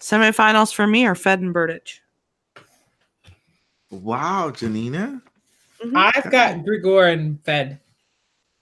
[0.00, 2.00] Semifinals for me are Fed and Berdych.
[3.90, 5.22] wow, Janina.
[5.94, 7.78] I've got Grigor and Fed.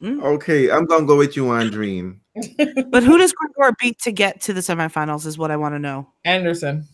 [0.06, 0.22] Mm-hmm.
[0.22, 2.18] Okay, I'm gonna go with you, Andreen.
[2.90, 5.26] But who does Grigor beat to get to the semifinals?
[5.26, 6.06] Is what I want to know.
[6.24, 6.86] Anderson.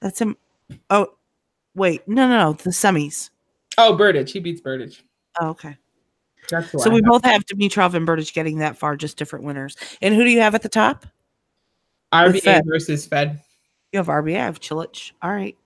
[0.00, 0.36] That's him.
[0.90, 1.08] Oh,
[1.74, 3.30] wait, no, no, no, the semis.
[3.78, 4.28] Oh, Berdych.
[4.28, 5.00] He beats Berdych.
[5.40, 5.76] Oh, okay.
[6.50, 7.04] That's So I we have.
[7.04, 9.76] both have Dimitrov and Berdych getting that far, just different winners.
[10.00, 11.06] And who do you have at the top?
[12.12, 12.64] RBA Fed.
[12.66, 13.40] versus Fed.
[13.96, 14.36] You have RBI.
[14.36, 15.12] I have Cilic.
[15.22, 15.56] All right.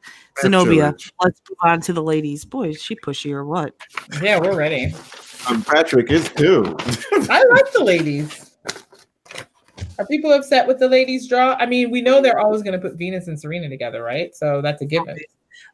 [0.41, 0.95] Zenobia.
[1.21, 2.45] Let's move on to the ladies.
[2.45, 3.75] Boy, is she pushy or what?
[4.23, 4.95] Yeah, we're ready.
[5.49, 6.77] Um, Patrick is too.
[7.29, 8.53] I like the ladies.
[9.99, 11.57] Are people upset with the ladies draw?
[11.59, 14.33] I mean, we know they're always going to put Venus and Serena together, right?
[14.33, 15.19] So that's a given.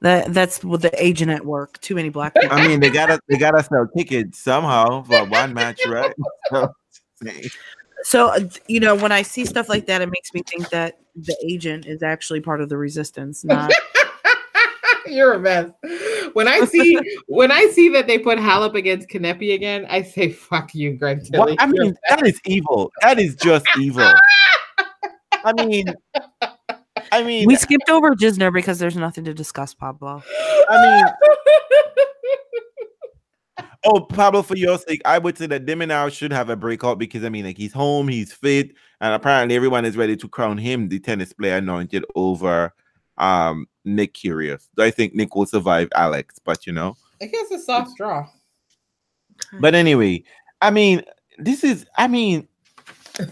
[0.00, 1.78] That that's with the agent at work.
[1.82, 2.56] Too many black people.
[2.56, 6.14] I mean, they gotta they gotta sell tickets somehow for one match, right?
[7.22, 7.42] So,
[8.02, 11.36] So you know, when I see stuff like that, it makes me think that the
[11.44, 13.72] agent is actually part of the resistance, not
[15.06, 15.70] You're a mess.
[16.32, 20.30] When I see when I see that they put Halep against Kanepi again, I say
[20.30, 21.56] fuck you, Craig what, Tiley.
[21.58, 22.90] I mean, that is evil.
[23.02, 24.12] That is just evil.
[25.44, 25.86] I mean,
[27.12, 30.22] I mean, we skipped over Gisner because there's nothing to discuss, Pablo.
[30.68, 31.04] I
[33.56, 36.56] mean, oh, Pablo, for your sake, I would say that de Minaur should have a
[36.56, 40.28] breakout because I mean, like he's home, he's fit, and apparently everyone is ready to
[40.28, 42.72] crown him the tennis player anointed over
[43.18, 44.66] um Nick Kyrgios.
[44.78, 46.96] I think Nick will survive Alex, but you know.
[47.22, 48.26] I guess a soft draw.
[49.60, 50.24] But anyway,
[50.60, 51.02] I mean,
[51.38, 52.48] this is, I mean,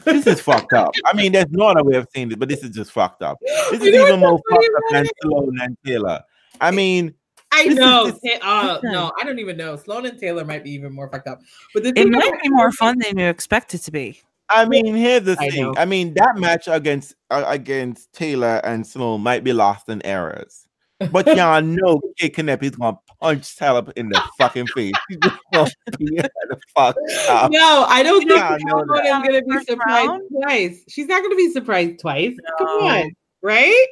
[0.05, 0.93] this is fucked up.
[1.07, 3.39] I mean, there's no other way of saying this, but this is just fucked up.
[3.71, 5.13] This You is even more fucked up than about?
[5.23, 6.23] Sloane and Taylor.
[6.61, 7.15] I mean,
[7.53, 8.11] I This is- know.
[8.11, 9.77] this- Ta- uh, no, I don't even know.
[9.77, 11.41] Sloane and Taylor might be even more fucked up.
[11.75, 14.21] But the It might be more fun than you expect it to be.
[14.51, 15.63] I mean, here's the I thing.
[15.63, 15.75] know.
[15.77, 20.67] I mean, that match against uh, against Taylor and Sloane might be lost in errors.
[21.11, 24.93] But y'all know Kid Kanepi is gonna punch Taylor in the fucking face.
[25.09, 26.97] He's just gonna beat her the fuck
[27.29, 27.51] up.
[27.51, 29.23] No, I don't think Yeah, I know Sloane that.
[29.23, 30.23] is going to be surprised round?
[30.43, 30.85] twice.
[30.89, 32.37] She's not going to be surprised twice.
[32.59, 33.87] Come on, right?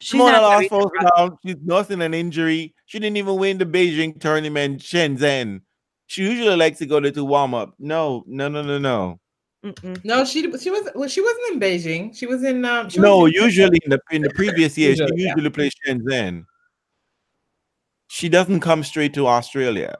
[0.00, 1.38] She's Simona not gonna lost be first round.
[1.44, 2.74] She's nursing an injury.
[2.84, 5.62] She didn't even win the Beijing tournament, Shenzhen.
[6.06, 7.74] She usually likes to go there to warm up.
[7.78, 9.18] No, no, no, no, no.
[9.66, 10.04] Mm-mm.
[10.04, 12.16] No, she she was well, she wasn't in Beijing.
[12.16, 12.88] She was in um.
[12.88, 15.48] She No, was in- usually in the in the previous year, she Usually, yeah.
[15.50, 16.44] plays Shenzhen.
[18.08, 19.96] She doesn't come straight to Australia.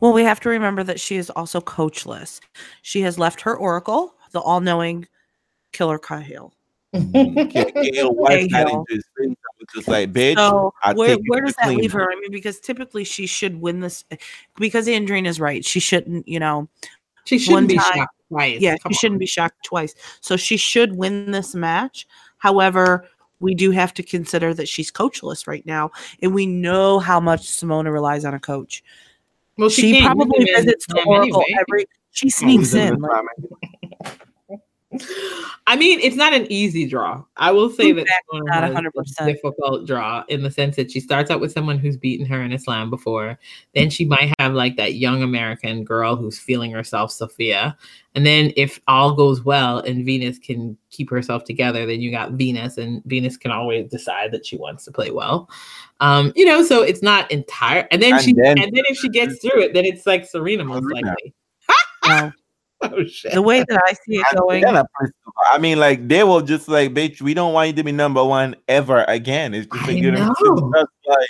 [0.00, 2.40] Well, we have to remember that she is also coachless.
[2.82, 5.08] She has left her oracle, the all-knowing
[5.72, 6.52] killer Cahill.
[6.92, 7.02] Gail
[8.14, 8.80] wiped that Cahill.
[8.88, 9.28] into his face.
[9.36, 10.36] I was just like, bitch.
[10.36, 12.00] So where, where does that leave her?
[12.00, 12.08] room.
[12.16, 14.04] I mean, because typically she should win this
[14.56, 15.64] because Andrine is right.
[15.64, 16.68] She shouldn't, you know,
[17.24, 18.60] she shouldn't be time- shocked twice.
[18.60, 19.94] yeah, Come she shouldn't be shocked twice.
[20.20, 22.06] So she should win this match.
[22.38, 23.06] However,
[23.40, 25.90] we do have to consider that she's coachless right now,
[26.22, 28.82] and we know how much Simona relies on a coach.
[29.58, 31.60] Well, She, can't probably use them in visits the Oracle anyway.
[31.60, 31.86] every.
[32.12, 33.00] She sneaks in in.
[33.00, 33.75] like, climate?
[35.68, 37.24] I mean, it's not an easy draw.
[37.36, 39.24] I will say that Exactly, Sloane not was 100%.
[39.26, 42.40] a difficult draw in the sense that she starts out with someone who's beaten her
[42.42, 43.36] in Islam before.
[43.74, 47.76] Then she might have like that young American girl who's feeling herself, Sophia.
[48.14, 52.32] And then if all goes well and Venus can keep herself together, then you got
[52.32, 55.50] Venus, and Venus can always decide that she wants to play well.
[55.98, 57.88] Um, you know, so it's not entire.
[57.90, 60.26] And then And she, then- and then if she gets through it, then it's like
[60.26, 61.14] Serena most Serena.
[62.04, 62.32] likely.
[62.82, 63.32] Oh shit!
[63.32, 65.14] the way that I see it going, then a person-
[65.50, 68.22] I mean, like they will just like, bitch, we don't want you to be number
[68.22, 69.54] one ever again.
[69.54, 70.34] It's just like, you know,
[70.74, 71.28] just like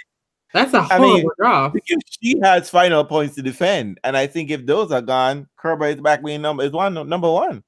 [0.52, 1.68] That's a I horrible mean, draw.
[1.68, 5.86] because she has final points to defend, and I think if those are gone, Kerber
[5.86, 7.62] is back being number is one number one.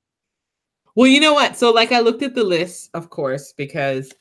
[0.96, 1.56] Well, you know what?
[1.56, 4.12] So, like, I looked at the list, of course, because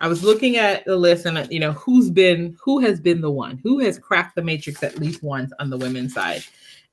[0.00, 3.22] I was looking at the list and, uh, you know, who's been, who has been
[3.22, 6.44] the one, who has cracked the matrix at least once on the women's side.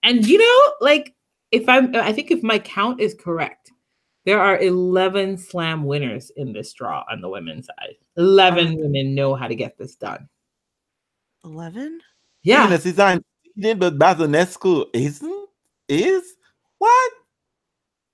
[0.01, 1.13] And, you know, like,
[1.53, 3.71] if I'm, I think if my count is correct,
[4.25, 7.95] there are 11 slam winners in this draw on the women's side.
[8.17, 10.27] 11 women know how to get this done.
[11.45, 11.99] eleven.
[12.43, 12.67] Yeah.
[12.67, 13.23] Venus is on
[13.55, 15.49] seeded, but Buzarnescu isn't.
[15.89, 16.35] Is
[16.79, 17.11] what?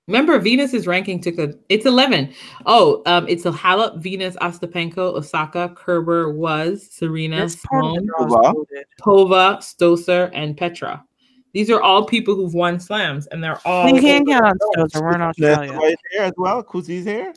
[0.08, 1.54] Remember, Venus's ranking took a.
[1.68, 2.32] It's eleven.
[2.66, 8.00] Oh, um, it's a Halep, Venus, Ostapenko, Osaka, Kerber, was Serena, This part of the
[8.00, 8.54] Sloane, draw is Pova.
[8.54, 8.86] loaded.
[9.00, 11.04] Pova, Stosur, and Petra.
[11.52, 13.92] These are all people who've won slams, and they're all.
[13.92, 15.02] We can't count on Stosur.
[15.02, 15.72] We're in That's Australia.
[15.72, 16.62] right here as well.
[16.62, 17.32] Kuzi's here.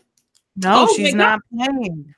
[0.55, 2.13] No, Oh, she's my not playing.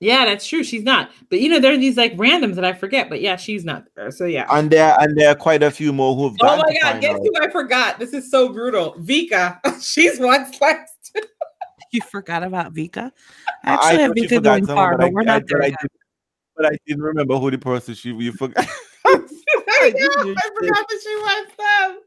[0.00, 0.64] Yeah, that's true.
[0.64, 1.10] She's not.
[1.28, 3.08] But you know, there are these like randoms that I forget.
[3.10, 4.10] But yeah, she's not there.
[4.10, 4.46] So yeah.
[4.50, 7.00] And there and there are quite a few more who've Oh my God!
[7.02, 7.28] Guess finals.
[7.34, 7.98] who I forgot?
[7.98, 8.94] This is so brutal.
[9.00, 9.60] Vika.
[9.82, 10.88] She's won slams.
[11.92, 13.10] You forgot about Vika.
[13.64, 15.48] I Actually, I have Vika forgot going far, but but I- we're I- not but
[15.48, 15.76] there I yet.
[15.82, 15.90] did-
[16.56, 18.64] But I didn't remember who the person she you forgot.
[19.06, 21.98] I, know, I forgot that she wants them.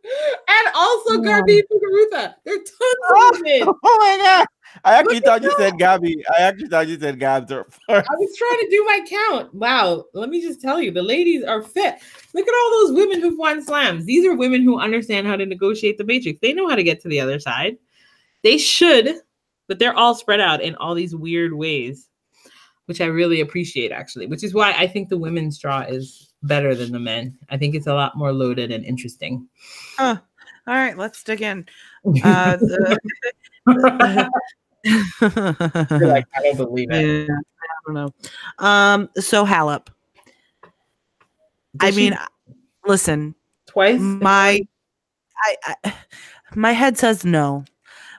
[0.47, 1.41] And also Yeah.
[1.41, 2.35] Garbi Muguruza.
[2.43, 3.75] There are tons of oh, women.
[3.83, 4.47] Oh my god!
[4.83, 6.23] I actually Look thought you said Gabby.
[6.37, 7.79] I actually thought you said Gabs first.
[7.89, 9.53] I was trying to do my count.
[9.53, 10.05] Wow.
[10.13, 11.95] Let me just tell you, the ladies are fit.
[12.33, 14.05] Look at all those women who've won slams.
[14.05, 16.39] These are women who understand how to negotiate the matrix.
[16.41, 17.77] They know how to get to the other side.
[18.41, 19.15] They should,
[19.67, 22.09] but they're all spread out in all these weird ways,
[22.85, 26.75] which I really appreciate actually, which is why I think the women's draw is better
[26.75, 27.37] than the men.
[27.49, 29.47] I think it's a lot more loaded and interesting.
[29.99, 30.19] All
[30.67, 31.65] right, let's dig in.
[32.23, 32.99] Uh, the,
[36.01, 37.29] like, I don't believe it.
[37.29, 38.09] Yeah, I don't know.
[38.59, 39.87] Um, so Halep.
[41.79, 42.19] I Does she mean,
[42.85, 43.35] listen,
[43.67, 44.01] twice.
[44.01, 44.59] my
[45.37, 45.93] I, I
[46.55, 47.65] my head says no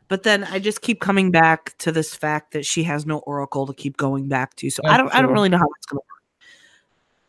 [0.08, 3.66] but then i just keep coming back to this fact that she has no oracle
[3.66, 5.98] to keep going back to so i don't i don't really know how it's going
[5.98, 6.13] to work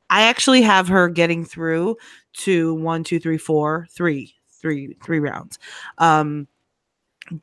[0.10, 1.96] i actually have her getting through
[2.34, 5.60] to one two three four three three three rounds
[5.98, 6.48] um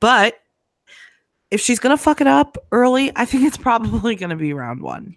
[0.00, 0.36] but
[1.50, 4.52] if she's going to fuck it up early i think it's probably going to be
[4.52, 5.16] round one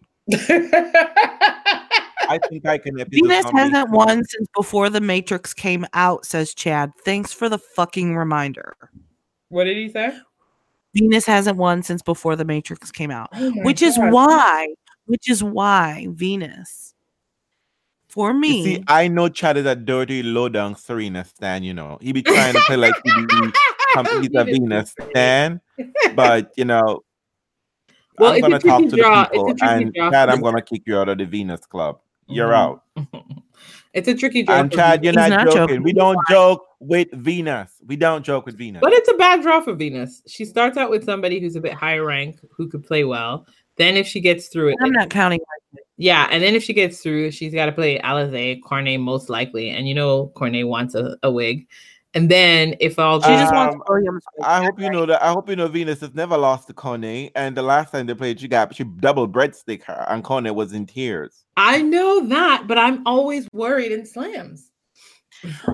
[2.28, 3.00] I think I can.
[3.00, 7.60] episode venus hasn't won since before the matrix came out says chad thanks for the
[7.60, 8.76] fucking reminder
[9.50, 10.18] what did he say?
[10.96, 14.68] Venus hasn't won since before the Matrix came out, Oh my which is why,
[15.06, 16.95] which is why Venus,
[18.16, 21.64] for You me, see, I know Chad is a dirty, low down Serena Stan.
[21.64, 23.26] You know, he be trying to play like he be,
[24.22, 25.62] he's a Venus Stan,
[26.16, 27.02] but you know,
[28.18, 29.24] Well, I'm gonna talk to draw.
[29.26, 30.10] the people, It's a tricky and draw.
[30.12, 32.00] Chad, I'm gonna kick you out of the Venus Club.
[32.28, 32.56] You're Mhm.
[32.56, 32.84] out.
[33.94, 34.60] It's a tricky draw.
[34.60, 35.68] And for Chad, you're not, not joking.
[35.68, 35.84] joking.
[35.84, 37.82] We don't joke with Venus.
[37.88, 38.82] We don't joke with Venus.
[38.82, 40.22] But it's a bad draw for Venus.
[40.28, 43.48] She starts out with somebody who's a bit higher rank who could play well.
[43.78, 45.40] Then if she gets through it, I'm not counting.
[45.98, 49.70] Yeah, and then if she gets through, she's got to play Alize, Cornet most likely,
[49.70, 51.68] and you know Cornet wants a, a wig.
[52.14, 54.24] And then if all She just wants Um, Williams.
[54.42, 55.22] I hope you know that.
[55.22, 58.14] I hope you know Venus has never lost to Cornet, and the last time they
[58.14, 61.46] played, she got she double breadstick her, and Cornet was in tears.
[61.58, 64.72] I know that, but I'm always worried in slams.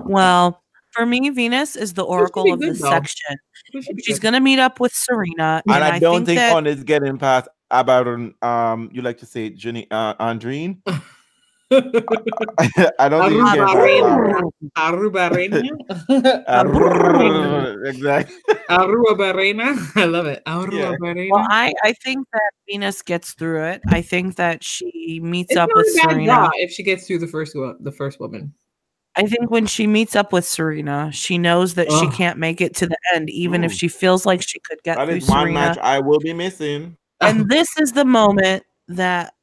[0.04, 3.36] Well, for me, Venus is the oracle of the section.
[3.72, 6.76] Who should be She's gonna meet up with Serena, And, I, don't think, that Cornet
[6.76, 8.34] is getting past Abaddon.
[8.42, 10.78] Um, you like to say Jenny uh, Andrine?
[11.72, 13.76] I don't think he's getting past
[14.76, 16.44] Aruba that.
[16.46, 18.36] Aruba Uh, exactly.
[18.68, 19.74] Aruba Reina.
[19.96, 20.42] I love it.
[20.46, 21.28] Aruba Reina.
[21.34, 23.82] Well, I, I think that Venus gets through it.
[23.88, 26.50] I think that she meets It's up with Serena.
[26.56, 28.52] if she gets through the first wo- the first woman.
[29.14, 32.74] I think when she meets up with Serena, she knows that she can't make it
[32.76, 35.40] to the end, even if she feels like she could get That through is one
[35.42, 35.54] Serena.
[35.60, 36.96] match I will be missing.
[37.22, 39.34] And this is the moment that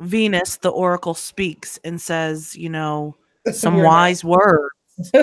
[0.00, 3.16] Venus, the Oracle, speaks and says, you know,
[3.52, 4.72] some wise words.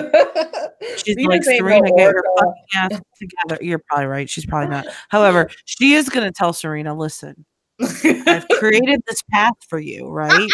[0.96, 3.62] She's Venus like, Serena, get your fucking ass together.
[3.62, 4.30] You're probably right.
[4.30, 4.86] She's probably not.
[5.08, 7.44] However, she is going to tell Serena, listen,
[7.80, 10.50] I've created this path for you, right?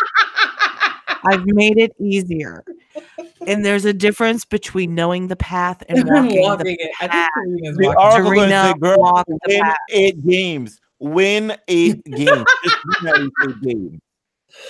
[1.25, 2.65] I've made it easier.
[3.47, 6.91] And there's a difference between knowing the path and walking, walking the it.
[7.01, 7.31] I think path.
[7.77, 7.87] The walking.
[7.87, 9.77] Oracle gonna Serena say, "Girl, walked the win path.
[9.91, 10.81] eight games.
[10.99, 12.45] Win eight games.
[12.65, 14.01] Just win at least eight games.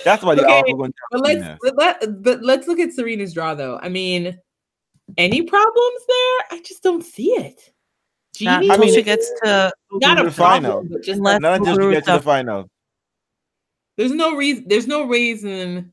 [0.05, 2.79] That's why the Okay, Oracle going to But tell let's but, let, but let's look
[2.79, 3.79] at Serena's draw though.
[3.81, 4.37] I mean,
[5.17, 6.37] any problems there?
[6.51, 7.71] I just don't see it.
[8.39, 10.83] Not Genie, until mean, she gets to not to a the problem, final.
[10.89, 12.69] but just Unless- Not until she gets to the final.
[13.97, 14.65] there's no reason.
[14.67, 15.91] There's no reason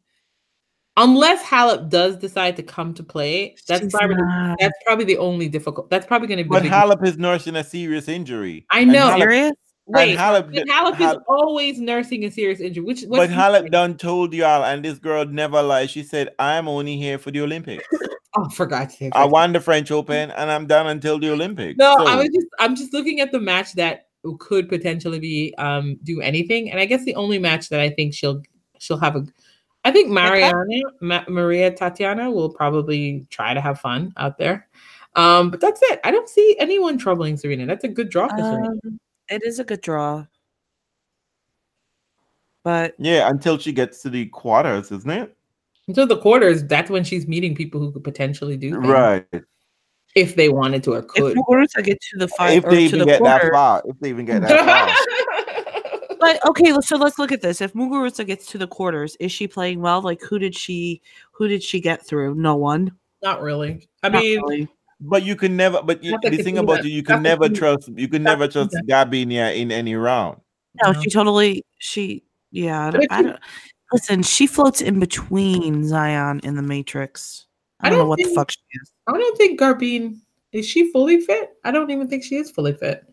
[0.98, 3.56] unless Halep does decide to come to play.
[3.66, 4.58] That's She's probably not.
[4.60, 5.88] that's probably the only difficult.
[5.88, 6.50] That's probably going to be.
[6.50, 8.66] But the big- Halep is nursing a serious injury.
[8.70, 9.08] I know.
[9.08, 9.52] Halep- serious.
[9.86, 12.84] Wait, Halep but did- Halep is Hal- always nursing a serious injury.
[12.84, 15.88] Which but what's the- Halep done told y'all, and this girl never lied.
[15.88, 17.84] She said, "I'm only here for the Olympics.
[18.36, 19.12] Oh, for God's sake!
[19.16, 22.28] I won the French Open, and I'm done until the Olympics." No, So, I was
[22.28, 24.08] just I'm just looking at the match that
[24.38, 28.12] could potentially be um do anything, and I guess the only match that I think
[28.12, 28.42] she'll
[28.78, 29.24] she'll have a,
[29.84, 30.64] I think Mariana
[31.00, 34.68] Ma- Maria Tatiana will probably try to have fun out there,
[35.16, 36.00] um, but that's it.
[36.04, 37.64] I don't see anyone troubling Serena.
[37.66, 38.68] That's a good draw for Serena.
[38.84, 40.26] Um, it is a good draw.
[42.64, 45.34] But yeah, until she gets to the quarters, isn't it?
[45.86, 49.26] Until the quarters, that's when she's meeting people who could potentially do things, Right.
[50.14, 51.36] if they wanted to or if could.
[51.36, 53.82] Muguruza get to the five If or they to even the get that quarter, far,
[53.86, 55.34] if they even get that far.
[56.20, 57.60] but okay, so let's look at this.
[57.60, 60.00] If Muguruza gets to the quarters, is she playing well?
[60.00, 61.00] Like who did she
[61.32, 62.34] who did she get through?
[62.34, 62.92] No one.
[63.22, 63.88] Not really.
[64.02, 64.68] I Not mean, really.
[65.00, 65.82] But you can never.
[65.82, 66.84] But you, the thing about that.
[66.84, 67.88] you, you can Not that never they- trust.
[67.94, 70.40] You can never trust Gabinia in any round.
[70.82, 71.00] No, No.
[71.00, 73.38] she totally she yeah, I don't, I don't
[73.92, 77.46] Listen, she floats in between Zion and the Matrix.
[77.80, 78.92] I I don't, know don't what the fuck she is.
[79.06, 80.18] I don't think Garbine
[80.52, 81.50] is she fully fit.
[81.64, 83.04] I don't even think she is fully fit.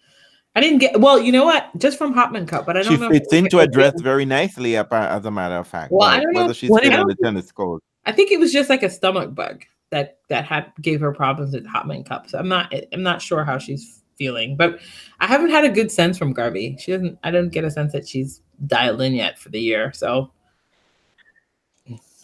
[0.56, 1.19] I didn't get well.
[1.19, 1.69] You know what?
[1.77, 3.10] Just from Hopman Cup, but I don't She know.
[3.10, 5.91] fits into a dress very nicely, as a matter of fact.
[5.91, 7.84] Well, I don't know whether she's what fit it- on the tennis court.
[8.06, 11.53] I think it was just like a stomach bug that that had gave her problems
[11.53, 12.30] with Hopman Cup.
[12.30, 14.80] So I'm not I'm not sure how she's feeling, but
[15.19, 16.77] I haven't had a good sense from Garby.
[16.80, 17.19] She doesn't.
[17.23, 19.91] I don't get a sense that she's dialed in yet for the year.
[19.94, 20.32] So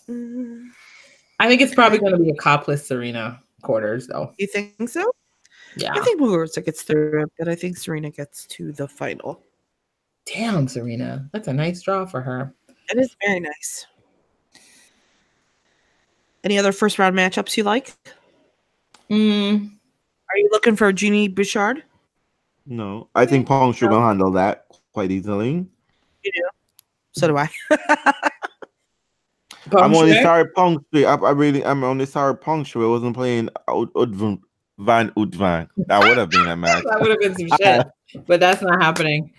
[0.09, 0.67] mm.
[1.39, 4.31] I think it's probably going to be a copless Serena quarters though.
[4.37, 5.11] You think so?
[5.77, 5.93] Yeah.
[5.93, 9.41] I think Muguruza gets through, but I think Serena gets to the final.
[10.25, 12.53] Damn, Serena, that's a nice draw for her.
[12.89, 13.85] It is very nice.
[16.43, 17.95] Any other first round matchups you like?
[19.09, 19.71] Mm,
[20.29, 21.83] Are you looking for Genie Bouchard?
[22.65, 25.65] No, I think Pong should handle that quite easily.
[26.23, 26.49] You do.
[27.13, 27.49] So do I.
[29.73, 31.05] I'm only Pong sorry Pong Street.
[31.05, 34.41] I, I really, I'm only sorry Pong Street wasn't playing Ud- Udvan
[34.81, 35.69] Van Uytvanck.
[35.87, 36.83] That would have been a match.
[36.83, 37.87] That would have been some shit,
[38.27, 39.31] but that's not happening.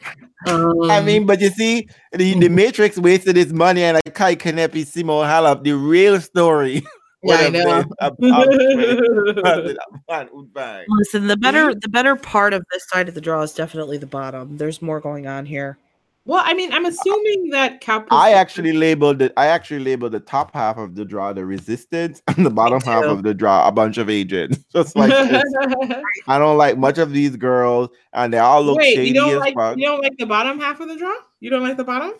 [0.46, 4.36] Um, I mean, but you see, the, the Matrix wasted his money and like Kai
[4.36, 5.62] Kanepi, Simon Halep.
[5.64, 6.82] The real story.
[7.22, 7.64] yeah, I know.
[7.64, 9.76] been a Pong Street rather than
[10.08, 10.84] Van Uytvanck.
[10.88, 14.06] Listen, the better the better part of this side of the draw is definitely the
[14.06, 14.56] bottom.
[14.56, 15.78] There's more going on here.
[16.24, 18.06] Well, I mean, I'm assuming that Cap.
[18.12, 19.32] I actually labeled it.
[19.36, 23.04] I actually labeled the top half of the draw the resistance and the bottom half
[23.04, 24.64] of the draw a bunch of agents.
[24.72, 25.42] Just like this.
[26.28, 29.30] I don't like much of these girls, and they all look Wait, shady you don't
[29.34, 29.76] as like fuck.
[29.76, 31.14] you don't like the bottom half of the draw?
[31.40, 32.12] You don't like the bottom?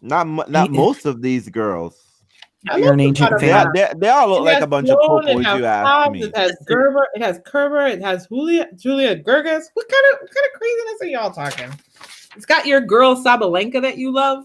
[0.00, 0.78] Not not Yeah.
[0.80, 1.98] most of these girls.
[2.70, 3.66] I You're an the ancient bottom They, fan.
[3.66, 3.74] half.
[3.74, 5.44] they, they all look It like a bunch of Sloane, it popos.
[5.44, 6.22] has You ask Hobbs, me.
[6.24, 7.06] It has Gerber.
[7.14, 7.86] It has Kerber.
[7.86, 9.64] It has Julia Julia Goerges.
[9.74, 11.70] What kind of what kind of craziness are y'all talking?
[12.36, 14.44] It's got your girl Sabalenka that you love.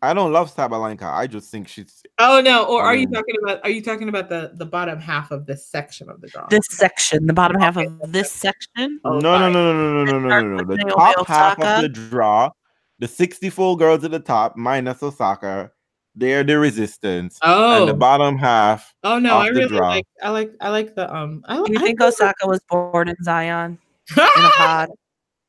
[0.00, 1.02] I don't love Sabalenka.
[1.02, 2.02] I just think she's.
[2.18, 2.64] Oh no!
[2.64, 3.12] Or are you Mm.
[3.14, 3.60] talking about?
[3.64, 6.46] Are you talking about the the bottom half of this section of the draw?
[6.48, 8.98] This section, the bottom half of this section.
[9.04, 10.64] Oh, no, no, no, no, no, no, no, no, no, no.
[10.64, 12.50] The Naomi top half of the draw,
[12.98, 15.70] the 64 girls at the top minus Osaka,
[16.14, 17.38] they're the resistance.
[17.42, 19.36] Oh, And the bottom half, oh no!
[19.36, 19.88] I really draw.
[19.90, 20.06] like.
[20.22, 20.52] I like.
[20.62, 21.42] I like the um.
[21.46, 23.78] I, Do you I think Osaka was born in Zion
[24.16, 24.88] in a pod?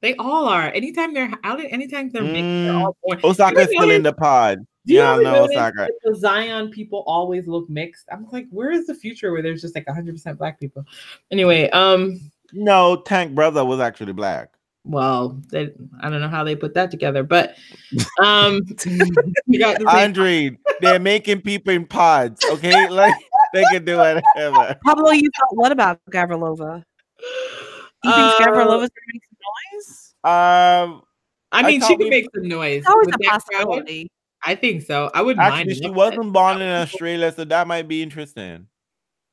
[0.06, 0.72] They all are.
[0.72, 3.20] Anytime they're out, anytime they're mixed, they're Mm, all born.
[3.24, 4.60] Osaka's You still in the pod.
[4.86, 5.90] Do you Yeah, ever no, Osaka.
[6.04, 8.06] the Zion people always look mixed?
[8.12, 10.86] I'm like, where is the future where there's just like 100% black people?
[11.32, 12.20] Anyway, um,
[12.54, 14.52] No, Tank Brother was actually black.
[14.84, 15.72] well, they,
[16.02, 17.56] I don't know how they put that together, but
[18.22, 18.62] um,
[19.60, 22.88] got Andre, they're making people in pods, okay?
[22.92, 23.16] Like
[23.56, 24.80] they can do whatever.
[24.86, 26.84] Pablo, you thought what about Gavrilova?
[28.04, 29.35] Do you think Uh, Gavrilova's gonna make some
[29.74, 30.14] noise?
[30.24, 31.02] Um,
[31.52, 32.80] I I mean, thought she could we- make some noise.
[32.80, 33.64] It's always with a that crowd.
[33.66, 34.12] possibility.
[34.48, 35.10] I think so.
[35.14, 35.70] I wouldn't mind.
[35.70, 38.68] actually, she wasn't born in Australia, so that might be interesting.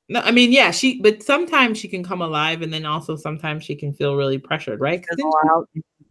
[0.09, 1.01] No, I mean, yeah, she.
[1.01, 4.81] But sometimes she can come alive, and then also sometimes she can feel really pressured,
[4.81, 5.01] right?
[5.07, 5.69] 'Cause Fizzle out.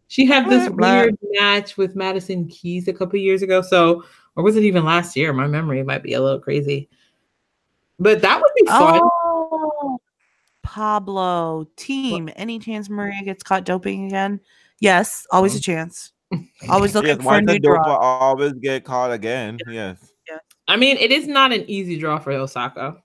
[0.07, 0.99] She had this Blah, blah.
[1.01, 3.61] weird match with Madison Keys a couple years ago.
[3.61, 4.03] So,
[4.35, 5.31] or was it even last year?
[5.33, 6.89] My memory might be a little crazy.
[7.97, 8.99] But that would be fun.
[9.03, 9.09] Oh,
[10.71, 12.29] Pablo team.
[12.37, 14.39] Any chance Maria gets caught doping again?
[14.79, 16.13] Yes, always a chance.
[16.69, 17.87] Always looking Yes, for a once new a doper drug.
[18.01, 19.57] always get caught again.
[19.67, 20.13] Yes.
[20.69, 22.95] I mean, it is not an easy draw for Osaka.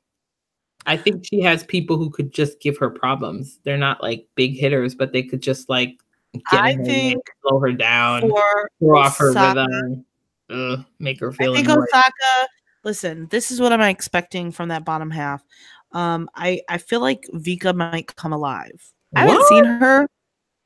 [0.86, 3.58] I think she has people who could just give her problems.
[3.64, 5.96] They're not like big hitters, but they could just like
[6.34, 10.04] get I her way, think slow her down, For throw off her Osaka- rhythm,
[10.50, 11.50] ugh, make her feel.
[11.50, 11.88] I feel think annoyed.
[11.92, 12.48] Osaka.
[12.84, 15.42] Listen, this is what I'm expecting from that bottom half.
[15.92, 18.92] Um, I I feel like Vika might come alive.
[19.14, 20.08] I haven't seen her.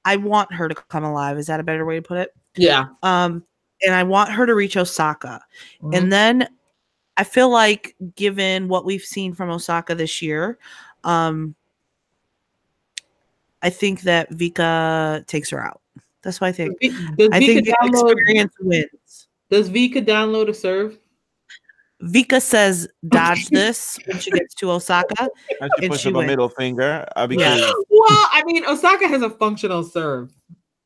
[0.05, 1.38] I want her to come alive.
[1.38, 2.34] Is that a better way to put it?
[2.56, 2.86] Yeah.
[3.02, 3.44] Um,
[3.82, 5.42] and I want her to reach Osaka.
[5.82, 5.97] Mhm.
[5.97, 6.48] And then
[7.16, 10.59] I feel like, given what we've seen from Osaka this year,
[11.05, 11.55] um,
[13.62, 15.82] I think that Vika takes her out.
[16.22, 16.78] That's what I think.
[16.80, 19.28] Does I think Vika the download, experience wins.
[19.51, 20.98] does Vika download a serve?
[22.02, 25.28] Vika says, "Dodge this" when she gets to Osaka.
[25.60, 27.60] And she And puts she up a middle finger uh, because
[27.90, 30.32] Well, I mean, Osaka has a functional serve.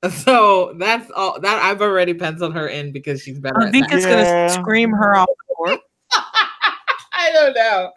[0.11, 3.59] So that's all that I've already penciled her in because she's better.
[3.62, 3.89] Uh, at that.
[3.89, 4.11] Vika's Yeah.
[4.11, 5.81] gonna scream her off the court.
[7.16, 7.91] I don't know.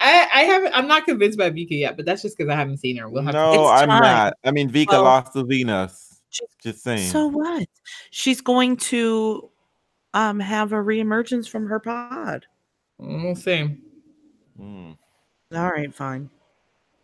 [0.00, 0.72] I I haven't.
[0.76, 3.08] I'm not convinced by Vika yet, but that's just because I haven't seen her.
[3.08, 4.02] We'll have no, It's I'm time.
[4.02, 4.34] not.
[4.44, 6.20] I mean, Vika Well, lost to Venus.
[6.60, 7.10] Just saying.
[7.10, 7.68] So what?
[8.10, 9.48] She's going to
[10.12, 12.46] um have a reemergence from her pod.
[13.00, 13.06] To.
[13.06, 13.78] We'll see.
[14.60, 14.96] Mm.
[15.54, 16.30] All right, fine.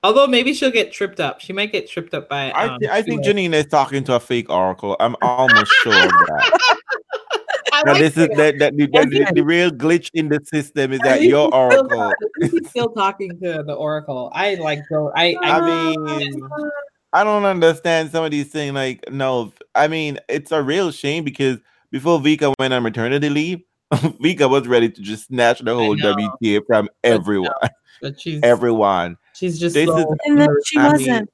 [0.03, 1.41] Although maybe she'll get tripped up.
[1.41, 2.51] She might get tripped up by.
[2.53, 3.35] I, um, thi- I think Sumo.
[3.35, 4.97] Janine is talking to a fake oracle.
[4.99, 6.59] I'm almost sure of that.
[6.73, 6.77] I
[7.73, 8.37] I Now like this is that.
[8.37, 11.53] that, that, the, the, the real glitch in the system is that your he's still
[11.53, 11.89] oracle.
[11.99, 14.31] talk- at least he's still talking to the oracle.
[14.35, 15.13] I like go.
[15.15, 16.41] I I, I mean,
[17.13, 18.73] I don't understand some of these things.
[18.75, 21.59] Like, no, I mean, it's a real shame because
[21.91, 23.61] before Vika went on maternity leave,
[24.23, 26.15] Vika was ready to just snatch the whole know.
[26.15, 27.53] WTA from everyone.
[28.01, 29.17] but she's Everyone.
[29.35, 31.31] she's just This so, is- And then she I wasn't.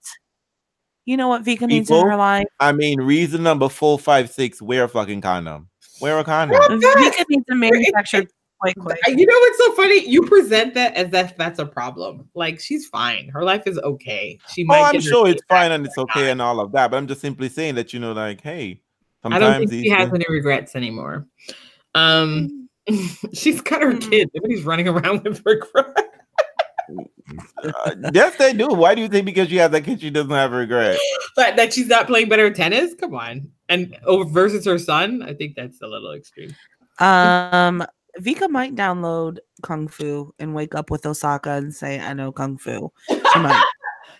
[1.04, 2.46] you know what Vika needs in her life?
[2.58, 5.68] I mean, reason number four, five, six, wear a fucking condom.
[6.00, 6.60] Wear a condom.
[6.60, 8.26] Mm, Vika needs to manufacture
[8.58, 8.98] quite quick.
[9.06, 10.08] You know what's so funny?
[10.08, 12.28] You present that as if that's a problem.
[12.34, 13.28] Like she's fine.
[13.28, 14.38] Her life is okay.
[14.52, 14.80] She oh, might.
[14.80, 16.30] Oh, I'm sure it's fine and it's okay not.
[16.30, 18.80] and all of that, but I'm just simply saying that you know, like, hey,
[19.22, 21.26] I sometimes don't think she has any regrets anymore.
[21.96, 22.68] Um,
[23.32, 24.10] she's got her Mm.
[24.10, 24.30] kid.
[24.34, 25.96] Nobody's running around with regret.
[27.64, 28.68] uh, yes, they do.
[28.68, 30.98] Why do you think because she has that kid, she doesn't have regret?
[31.34, 32.94] But that she's not playing better tennis.
[32.94, 35.22] Come on, and over versus her son.
[35.22, 36.54] I think that's a little extreme.
[37.00, 37.84] Um,
[38.20, 42.56] Vika might download Kung Fu and wake up with Osaka and say, "I know Kung
[42.58, 43.62] Fu." She might.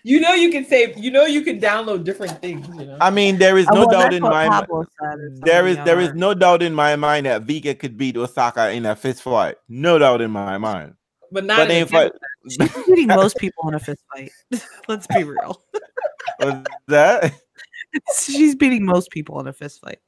[0.07, 0.93] You know, you can say.
[0.95, 2.65] You know, you can download different things.
[2.69, 2.97] You know.
[3.01, 4.51] I mean, there is Oh, no well, doubt in my mind.
[4.51, 7.75] Pablo said or There is something, there is no doubt in my mind that Vega
[7.75, 9.57] could beat Osaka in a fist fight.
[9.67, 10.93] No doubt in my mind.
[11.29, 11.57] but not.
[11.57, 12.13] But in a ain't fight.
[12.49, 14.31] She's beating most people in a fist fight.
[14.87, 15.61] Let's be real.
[16.39, 17.33] Was that?
[18.17, 19.99] She's beating most people in a fist fight.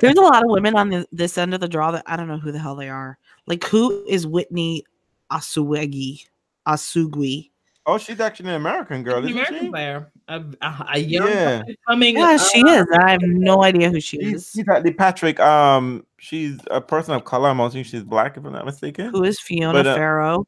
[0.00, 2.26] There's a lot of women on the, this end of the draw that I don't
[2.26, 3.16] know who the hell they are.
[3.46, 4.84] Like, who is Whitney
[5.32, 6.26] Asuegi?
[6.66, 7.50] Asugui.
[7.86, 9.70] Oh, she's actually an American girl, An isn't American she?
[9.70, 11.62] player, a, a, a young Yeah.
[11.88, 12.18] coming.
[12.18, 12.86] Yeah, she is.
[12.92, 14.50] I have no idea who she She's, is.
[14.54, 15.40] she's at the Patrick.
[15.40, 17.48] Um, she's a person of color.
[17.48, 19.08] I'm assuming she's black, if I'm not mistaken.
[19.10, 20.46] Who is Fiona But, uh, Ferro?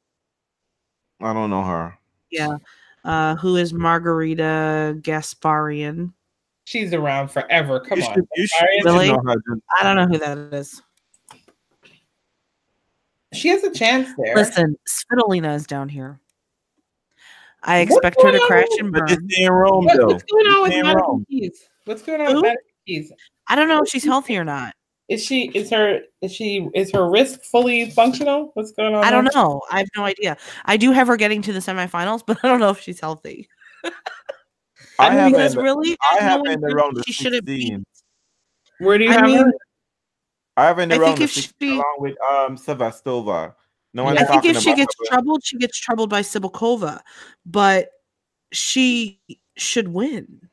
[1.22, 1.98] I don't know her.
[2.30, 2.58] Yeah.
[3.06, 6.12] Uh, who is Margarita Gasparyan?
[6.64, 7.80] She's around forever.
[7.80, 8.14] Come you on.
[8.14, 9.08] should, you should, Sorry, you Really?
[9.12, 9.34] know
[9.80, 10.82] I don't know who that is.
[13.32, 14.34] She has a chance there.
[14.34, 16.18] Listen, Svitolina is down here.
[17.62, 19.26] I expect her to crash with- and But burn.
[19.28, 20.06] this in Rome, What- though.
[20.06, 21.26] what's going on with Ain't Madison.
[21.30, 21.68] Keys?
[21.84, 22.34] What's going on Who?
[22.36, 23.12] with Madison Keys?
[23.48, 24.74] I don't know if she's healthy or not.
[25.08, 28.52] Is she is her is she is her wrist fully functional?
[28.54, 29.04] What's going on?
[29.04, 29.32] I don't there?
[29.42, 29.60] know.
[29.70, 30.36] I have no idea.
[30.64, 33.48] I do have her getting to the semifinals, but I don't know if she's healthy.
[33.84, 33.90] I
[34.98, 37.02] I mean, have because in the- really, I there's no have one in the who
[37.04, 37.60] she shouldn't be.
[37.60, 37.84] 16.
[38.78, 39.52] Where do you I have mean, her?
[40.60, 43.54] I have in the I think if she- along with um Sevastova.
[43.92, 44.08] No Yeah.
[44.08, 47.00] one's I think if she gets her, troubled, she gets troubled by Cibulkova,
[47.44, 47.88] but
[48.52, 49.20] she
[49.56, 50.48] should win.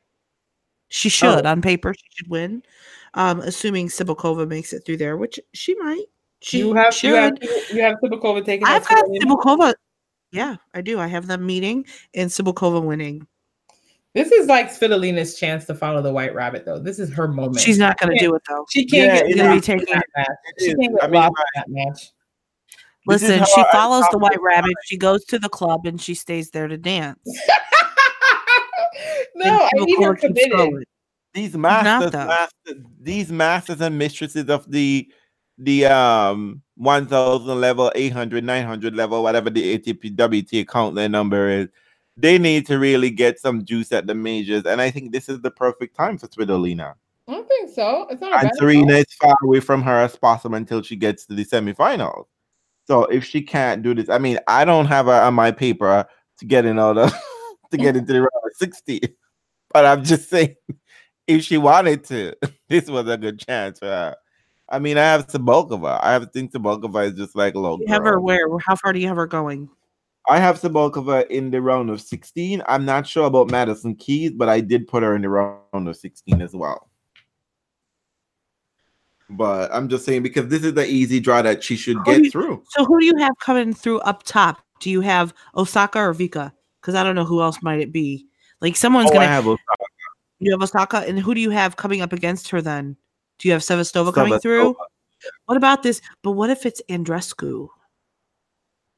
[0.88, 1.48] She should Oh.
[1.50, 1.94] on paper.
[1.94, 2.62] She should win,
[3.14, 6.06] um, assuming Cibulkova makes it through there, which she might.
[6.40, 7.08] She you have should.
[7.10, 8.66] you have you have Cibulkova taking.
[8.66, 9.74] I've that got Cibulkova.
[10.32, 10.98] Yeah, I do.
[10.98, 13.26] I have them meeting and Cibulkova winning.
[14.18, 16.78] This is like Svitolina's chance to follow the White Rabbit, though.
[16.80, 17.60] This is her moment.
[17.60, 18.64] She's not going to do it though.
[18.70, 20.26] She can't Yeah, get it gonna be lost taking- that match.
[20.58, 22.10] She can't get I mean, lost in that match.
[23.06, 24.72] Listen, she I- follows the White Rabbit.
[24.86, 27.18] She goes to the club and she stays there to dance.
[29.36, 30.52] no, And I need her Cibulkova keeps committed.
[30.52, 30.84] going.
[31.34, 35.08] these masters, masters, these masters and mistresses of the
[35.58, 41.68] the um 1000 level 800 900 level whatever the atp wta count their number is
[42.18, 45.40] they need to really get some juice at the majors and i think this is
[45.40, 46.94] the perfect time for Svitolina.
[47.26, 48.06] I don't think so.
[48.10, 51.26] It's not a and serena is far away from her as possible until she gets
[51.26, 52.26] to the semifinals
[52.86, 56.06] so if she can't do this i mean i don't have her on my paper
[56.38, 57.14] to get in all the
[57.70, 59.00] to get into the round of 60
[59.72, 60.56] but i'm just saying
[61.28, 62.34] if she wanted to,
[62.68, 64.16] this was a good chance for her.
[64.70, 66.02] I mean, I have Sabokova.
[66.02, 67.78] I have to think Sabokova is just like a low.
[67.80, 68.48] You have her where?
[68.58, 69.68] How far do you have her going?
[70.28, 72.62] I have Sabokova in the round of 16.
[72.68, 75.96] I'm not sure about Madison Keys, but I did put her in the round of
[75.96, 76.90] 16 as well.
[79.30, 82.24] But I'm just saying because this is the easy draw that she should Who get
[82.24, 82.62] you- through.
[82.70, 84.62] So who do you have coming through up top?
[84.80, 86.52] Do you have Osaka or Vika?
[86.80, 88.26] Because I don't know who else might it be.
[88.60, 89.84] Like someone's Oh, gonna have Osaka.
[90.40, 92.96] you have Osaka, and who do you have coming up against her then?
[93.38, 94.74] Do you have Sevastova coming through?
[95.46, 96.00] What about this?
[96.22, 97.68] But what if it's Andreescu?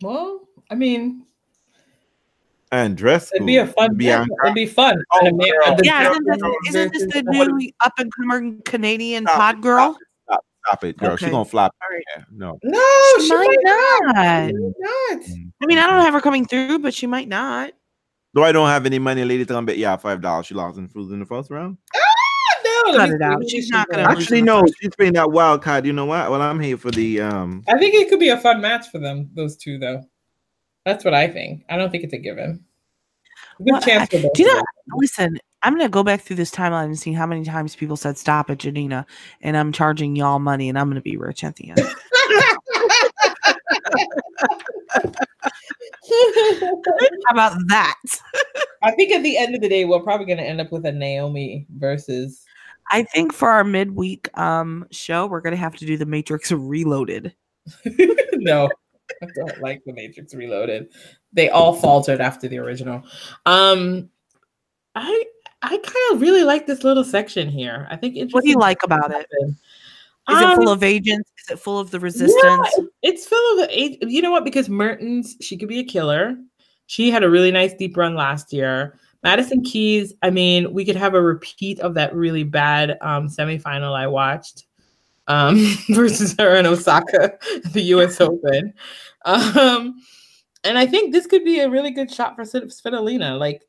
[0.02, 1.24] Well, I mean,
[2.72, 3.30] Andreescu.
[3.34, 3.90] it'd be a fun.
[3.98, 4.34] Yeah, Bianca.
[4.44, 5.02] it'd be fun.
[5.12, 9.24] Oh, And a man- Yeah, isn't this, isn't this the new up and coming Canadian
[9.26, 9.96] Stop pod it, girl?
[9.96, 11.16] Stop, it, stop, stop it, girl.
[11.16, 11.74] She's gonna flop.
[11.82, 12.04] All right.
[12.16, 12.58] Yeah, no.
[12.62, 12.80] No,
[13.18, 14.02] She she, might might not.
[14.14, 14.46] not.
[14.46, 15.22] She might not.
[15.62, 17.72] I mean, I don't have her coming through, but she might not.
[18.34, 20.46] Though I don't have any money, lady, to come bet yeah, five dollars.
[20.46, 21.76] She lost in food in the first round.
[22.84, 23.42] No, Cut it out.
[23.42, 25.84] who She's not gonna Actually, no, first- she's playing that wild card.
[25.84, 26.30] You know what?
[26.30, 27.64] Well, I'm here for the um.
[27.68, 30.02] I think it could be a fun match for them, those two, though.
[30.84, 31.64] That's what I think.
[31.68, 32.64] I don't think it's a given.
[33.58, 34.62] Good Well, chance for do you know-
[34.96, 38.16] Listen, I'm gonna go back through this timeline and see how many times people said
[38.18, 39.06] stop at Janina,
[39.42, 41.80] and I'm charging y'all money, and I'm gonna be rich at the end.
[46.10, 47.94] how about that?
[48.82, 50.86] I think at the end of the day, we're probably going to end up with
[50.86, 52.44] a Naomi versus.
[52.92, 57.34] I think for our midweek um show, we're gonna have to do the Matrix Reloaded.
[58.34, 58.68] no,
[59.22, 60.88] I don't like the Matrix Reloaded.
[61.32, 63.02] They all faltered after the original.
[63.46, 64.08] Um,
[64.94, 65.24] I
[65.62, 67.86] I kind of really like this little section here.
[67.90, 69.26] I think What do you like about it?
[69.40, 69.56] happen.
[70.30, 71.30] Is it full Um, of agents?
[71.42, 72.36] Is it full of the resistance?
[72.44, 74.44] Yeah, it's full of ag- you know what?
[74.44, 76.36] Because Mertens, she could be a killer.
[76.86, 78.98] She had a really nice deep run last year.
[79.22, 83.92] Madison Keys, I mean, we could have a repeat of that really bad um, semifinal
[83.94, 84.64] I watched
[85.30, 87.38] um, versus her in Osaka,
[87.72, 88.20] the U.S.
[88.20, 88.74] Open.
[89.24, 90.02] Um,
[90.64, 93.38] and I think this could be a really good shot for Svit- Svitolina.
[93.38, 93.62] Like,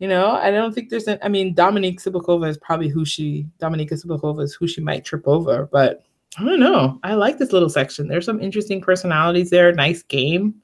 [0.00, 1.18] you know, I don't think there's an.
[1.22, 3.46] I mean, Dominique Cibulkova is probably who she.
[3.60, 6.04] Dominika Cibulkova is who she might trip over, but
[6.38, 6.98] I don't know.
[7.04, 8.08] I like this little section.
[8.08, 9.72] There's some interesting personalities there.
[9.72, 10.54] Nice game.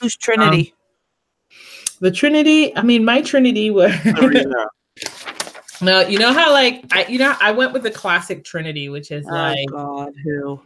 [0.00, 0.74] Who's Trinity?
[2.00, 2.76] The Trinity.
[2.76, 3.92] I mean, my Trinity was.
[5.82, 6.02] Serena.
[6.02, 9.10] no, you know how like I, you know, I went with the classic Trinity, which
[9.10, 10.60] is oh like God, who?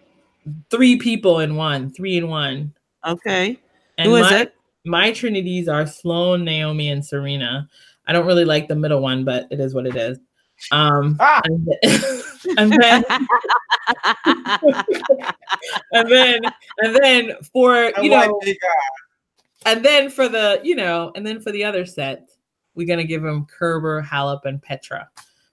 [0.70, 2.72] three people in one, three in one.
[3.06, 3.58] Okay,
[3.98, 4.54] And who is my, it?
[4.84, 7.68] My Trinities are Sloane, Naomi, and Serena.
[8.06, 10.18] I don't really like the middle one, but it is what it is.
[10.72, 11.42] Um, Ah!
[11.44, 11.78] and, then,
[12.58, 13.04] and then
[15.92, 16.40] and then
[16.78, 18.40] and then for you why know
[19.66, 22.30] and then for the you know and then for the other set
[22.76, 25.08] we're gonna give them kerber halep and petra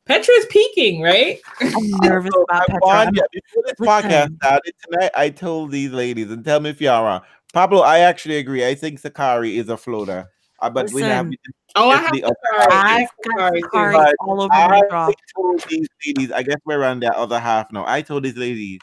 [0.05, 2.79] petra's peaking right I'm nervous So, about Petra.
[2.81, 6.79] want I'm- before this podcast started tonight, I told these ladies, and tell me if
[6.81, 7.21] y'all wrong.
[7.53, 8.65] Pablo, I actually agree.
[8.67, 10.27] I think Sakkari is a floater.
[10.59, 11.29] Uh, but we have
[11.75, 12.33] oh i have Definitely up.
[12.33, 12.67] Sakkari.
[12.71, 15.11] I I've got Sakkari But all over my I jaw.
[15.35, 17.85] told these ladies, I guess we're on that other half now.
[17.87, 18.79] I told these ladies,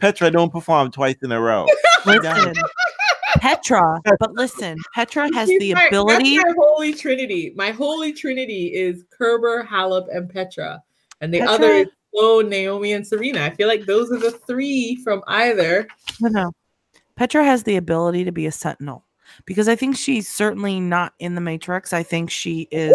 [0.00, 1.66] Petra don't perform twice in a row.
[2.06, 2.54] Listen,
[3.38, 6.38] Petra, but listen, Petra has She's the my- ability.
[6.38, 7.52] My holy trinity.
[7.56, 10.82] My holy trinity is Kerber, Halep, and Petra,
[11.20, 13.42] and the Petra- other is Flo, Naomi, and Serena.
[13.44, 15.88] I feel like those are the three from either.
[16.20, 16.52] No, no.
[17.16, 19.04] Petra has the ability to be a sentinel
[19.46, 21.92] because I think she's certainly not in the Matrix.
[21.92, 22.94] I think she is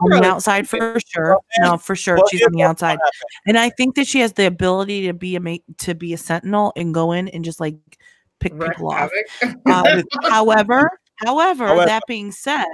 [0.00, 1.36] on the outside for sure.
[1.36, 2.98] Oh, no, for sure, she's on the outside,
[3.46, 6.18] and I think that she has the ability to be a ma- to be a
[6.18, 7.76] sentinel and go in and just like
[8.40, 9.10] pick Wreck people off.
[9.42, 9.58] havoc.
[9.66, 10.90] Um, however,
[11.24, 12.66] however, However- that being said,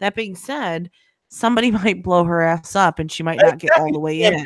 [0.00, 0.90] that being said,
[1.28, 4.44] somebody might blow her ass up and she might not get all the way in.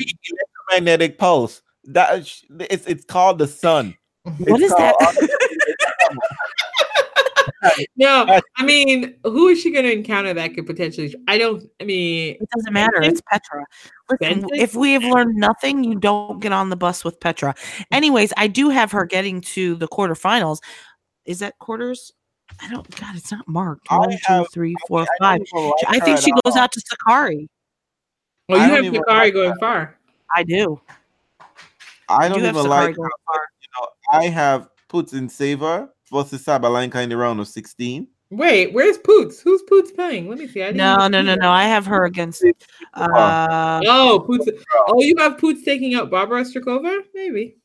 [0.71, 1.63] Magnetic pulse.
[1.85, 3.95] That is- it's it's called the sun.
[4.23, 4.95] What It's is that?
[7.97, 8.25] No,
[8.57, 11.15] I mean, who is she going to encounter that could potentially?
[11.27, 11.65] I don't.
[11.81, 13.03] I mean, It doesn't matter.
[13.03, 13.65] It's Petra.
[14.21, 17.55] Listen, if we have learned nothing, you don't get on the bus with Petra.
[17.93, 20.61] Anyways, I do have her getting to the quarterfinals.
[21.25, 22.13] Is that quarters?
[22.63, 22.89] I don't.
[22.97, 23.87] God, it's not marked.
[23.91, 25.41] I One, have- three, I five.
[25.43, 26.59] even like I think she goes all.
[26.59, 27.47] out to Sakkari.
[28.49, 29.57] well, you have Sakkari like going her.
[29.61, 29.99] far.
[30.35, 30.81] I do.
[32.09, 33.41] I I don't do have even like going her.
[33.61, 38.09] You know, I have Putintseva versus Sabalenka in the round of 16.
[38.31, 39.41] Wait, where's Poots?
[39.41, 40.29] Who's Poots playing?
[40.29, 40.63] Let me see.
[40.63, 41.51] I didn't No, even no, no, no.
[41.51, 42.45] I have her against.
[42.93, 44.49] Uh, Oh, Poots.
[44.87, 47.05] Oh, you have Poots taking out Barbora Strycova?
[47.15, 47.57] Maybe.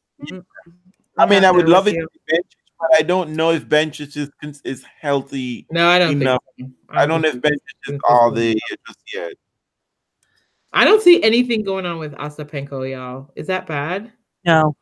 [1.18, 2.02] I mean, I would love it you.
[2.02, 6.22] to be Bencic, but I don't know if Bencic is is healthy No, I don't
[6.22, 6.41] enough.
[6.57, 6.72] think.
[6.90, 6.95] So.
[6.98, 8.35] I don't know if think Bencic is think all so.
[8.35, 8.53] there
[8.88, 9.34] just yet.
[10.72, 13.31] I don't see anything going on with Ostapenko, y'all.
[13.35, 14.11] Is that bad?
[14.45, 14.76] no,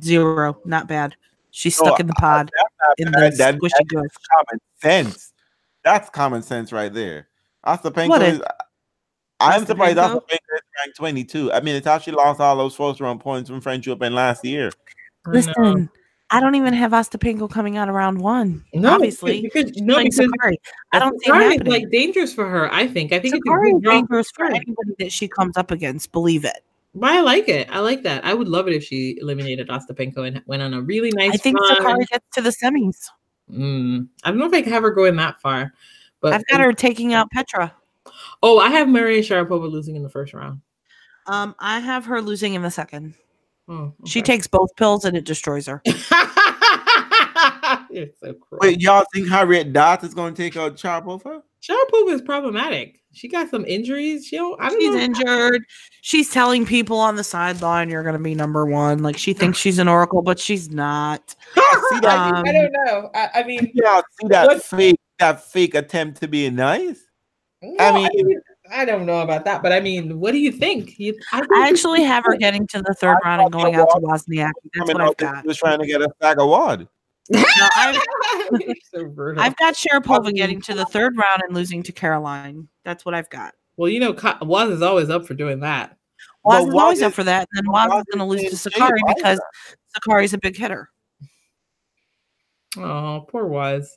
[0.00, 0.58] zero.
[0.64, 1.16] Not bad.
[1.50, 2.50] She's No, stuck in the pod
[2.98, 4.08] in the That- that- squishy that good.
[4.30, 5.32] common sense.
[5.84, 7.28] That's common sense right there.
[7.66, 8.44] Ostapenko What is- is.
[9.40, 10.22] I'm surprised Ostapenko?
[10.22, 11.52] Ostapenko is ranked 22.
[11.52, 14.44] I mean, it's how she lost all those first round points from French Open last
[14.44, 14.70] year.
[15.26, 15.32] I know.
[15.34, 15.90] Listen,
[16.30, 18.64] I don't even have Asta Ostapenko coming out of round one.
[18.72, 19.42] No, obviously.
[19.42, 20.54] because She's no, playing because Sakkari.
[20.92, 21.72] I don't see it Sakkari is happening.
[21.72, 22.72] like dangerous for her.
[22.72, 23.12] I think.
[23.12, 25.56] I think Sakkari it's is a good draw dangerous for for anybody that she comes
[25.56, 26.12] up against.
[26.12, 26.64] Believe it.
[26.94, 27.68] But I like it.
[27.70, 28.24] I like that.
[28.24, 31.32] I would love it if she eliminated Ostapenko and went on a really nice.
[31.34, 31.76] I think run.
[31.76, 33.08] Sakkari gets to the semis.
[33.50, 35.72] Mm, I don't know if I can have her going that far,
[36.20, 37.74] but I've got her taking out Petra.
[38.42, 40.60] Oh, I have Maria Sharapova losing in the first round.
[41.26, 43.14] Um, I have her losing in the second.
[43.68, 45.82] Oh, She takes both pills and it destroys her.
[47.90, 48.60] You're so cruel.
[48.60, 51.42] Wait, y'all think Harriet Dart is going to take out Sharapova?
[51.62, 53.00] Sharapova is problematic.
[53.14, 54.26] She got some injuries.
[54.26, 54.60] She don't.
[54.60, 55.00] I don't She's know.
[55.00, 55.62] injured.
[56.02, 59.02] She's telling people on the sideline you're going to be number one.
[59.02, 61.34] Like she thinks she's an oracle, but she's not.
[61.54, 62.04] See that?
[62.04, 63.10] I, Um, I don't know.
[63.14, 67.00] I, I mean, Y'all see that fake that fake attempt to be nice?
[67.62, 70.98] no, I mean, I don't know about that, but I mean, what do you think?
[70.98, 73.88] You, I, think I actually have her getting to the third round and going out
[73.90, 74.52] to Wozniacki.
[74.74, 75.42] That's Coming what I've out, got.
[75.42, 76.88] He was trying to get a stag of wad.
[77.30, 77.42] No,
[77.76, 77.96] I've,
[78.92, 79.34] so.
[79.38, 82.68] I've got Sharapova mean- getting to the third round and losing to Caroline.
[82.84, 83.54] That's what I've got.
[83.76, 85.96] well, you know, Ka- Waz is always up for doing that.
[86.44, 87.48] Waz But is Waz always up for that.
[87.52, 89.14] And then but Waz is going to lose to in shape Sakkari either.
[89.16, 89.40] because
[89.96, 90.90] Sakkari's a big hitter.
[92.76, 93.96] Oh, poor Waz.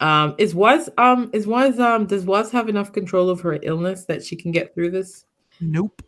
[0.00, 4.06] Um, is Waz um is Waz um does Waz have enough control of her illness
[4.06, 5.24] that she can get through this?
[5.60, 6.02] Nope.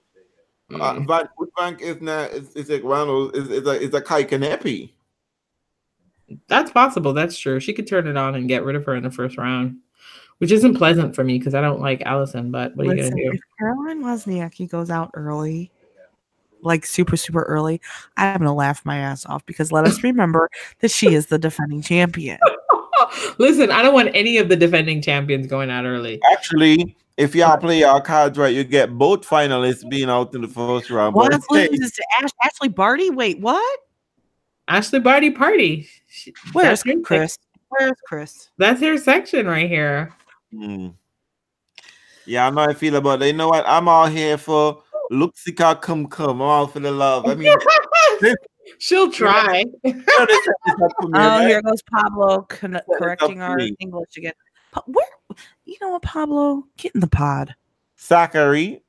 [0.73, 1.07] Uh, Mm.
[1.07, 2.31] Van Uytvanck is not.
[2.31, 3.37] Is, is like Ronald.
[3.37, 4.93] Is is a is a Kai Kanepi.
[6.49, 7.13] That's possible.
[7.13, 7.61] That's true.
[7.61, 9.79] She could turn it on and get rid of her in the first round,
[10.39, 12.51] which isn't pleasant for me because I don't like Allison.
[12.51, 13.33] But what are you gonna do?
[13.33, 15.71] if Caroline Wozniacki goes out early,
[16.63, 17.81] like super, super early,
[18.17, 20.49] I'm going to laugh my ass off because let us remember
[20.81, 22.39] that she is the defending champion.
[23.39, 26.21] Listen, I don't want any of the defending champions going out early.
[26.33, 30.49] Actually, if y'all play your cards right, you get both finalists being out in the
[30.49, 31.15] first round.
[31.15, 33.11] But Waz hey, loses to Ash- Ashleigh Barty.
[33.11, 33.81] Wait, what?
[34.69, 35.89] Ashleigh Barty Party.
[36.09, 37.39] She- Where's that's her sec- Chris?
[37.69, 38.51] Where's Chris?
[38.59, 40.13] That's her section right here.
[40.53, 40.89] hmm.
[42.25, 43.27] Yeah, I know how I feel about it.
[43.27, 43.65] You know what?
[43.67, 46.41] I'm all here for Luxica come come.
[46.41, 47.27] I'm all for the love.
[47.27, 47.53] I mean,
[48.79, 49.65] She'll try.
[49.85, 51.49] you know, this is me, Oh, right?
[51.49, 53.75] here goes Pablo con- correcting our me.
[53.81, 54.33] English again.
[54.71, 55.05] Pa- where?
[55.65, 56.65] You know what, Pablo?
[56.77, 57.55] Get in the pod.
[57.99, 58.83] Zachary.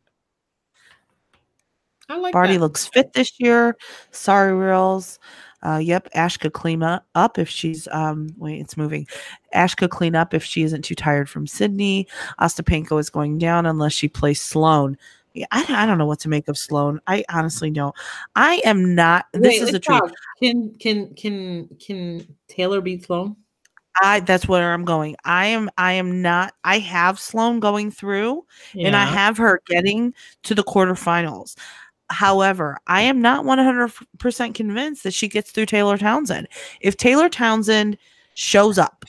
[2.10, 2.60] I like Barty that.
[2.60, 3.76] looks fit this year.
[4.12, 5.20] Sorry, Reels.
[5.64, 9.08] Uh, yep, Ash could clean up, if she's um wait, it's moving.
[9.54, 12.08] Ash could clean up if she isn't too tired from Sydney.
[12.40, 14.98] Ostapenko is going down unless she plays Sloane.
[15.34, 17.00] Yeah, I, I don't know what to make of Sloane.
[17.08, 17.96] I honestly don't.
[18.36, 19.26] I am not.
[19.34, 20.02] This Wait, is truth.
[20.02, 20.12] talk.
[20.42, 23.36] Can can can can Taylor beat Sloane?
[24.02, 25.16] I that's where I'm going.
[25.24, 28.46] I am I am not I have Sloane going through
[28.76, 30.14] and I have her getting
[30.44, 31.56] to the quarterfinals.
[32.10, 36.48] However, I am not 100% convinced that she gets through Taylor Townsend.
[36.82, 37.98] If Taylor Townsend
[38.36, 39.06] shows up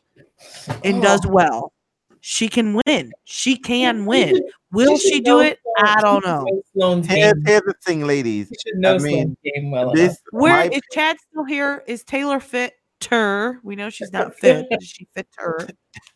[0.84, 1.30] and does Oh.
[1.30, 1.72] well,
[2.20, 3.12] she can win.
[3.24, 4.40] She can win.
[4.72, 5.58] Will should she do it?
[5.78, 6.62] Sloane- I don't know.
[6.72, 7.42] Sloane's Here's, game.
[7.46, 8.50] here's the thing, ladies.
[8.64, 10.18] You know I mean, Sloane's game well This enough.
[10.30, 11.82] Where my is Chad still here?
[11.86, 12.74] Is Taylor fit?
[13.10, 13.60] Her.
[13.62, 14.66] We know she's not fit.
[14.70, 15.68] Is she fit her?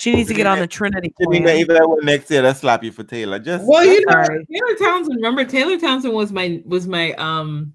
[0.00, 1.56] She needs to get on the Trinity Sydney, plan.
[1.58, 3.38] if that were next year, let's slap you for Taylor.
[3.38, 4.46] Just Well, you know, Sorry.
[4.46, 5.16] Taylor Townsend.
[5.16, 7.74] Remember, Taylor Townsend was my was my um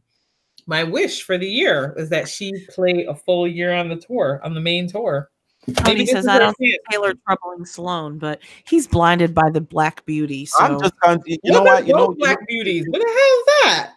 [0.65, 4.41] my wish for the year was that she play a full year on the tour
[4.43, 5.29] on the main tour.
[5.77, 6.71] Tony says is I don't chance.
[6.71, 10.45] see Taylor troubling Sloane, but he's blinded by the black beauty.
[10.45, 11.87] So I'm just going to, you know What what?
[11.87, 12.85] You know, black beauties.
[12.87, 13.91] What the hell is that?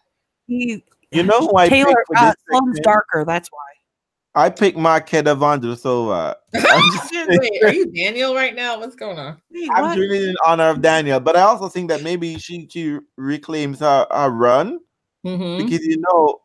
[0.46, 3.24] he you know who I Taylor picked uh, Sloane's darker.
[3.26, 3.67] That's why.
[4.38, 6.36] I picked Marketa Vondrousova.
[6.54, 8.78] I'm just Wait, are you Daniel right now?
[8.78, 9.40] What's going on?
[9.50, 9.96] Wait, I'm what?
[9.96, 13.80] doing it in honor of Daniel, but I also think that maybe she she reclaims
[13.80, 14.78] her, her run
[15.26, 15.58] Mhm.
[15.58, 16.40] because you know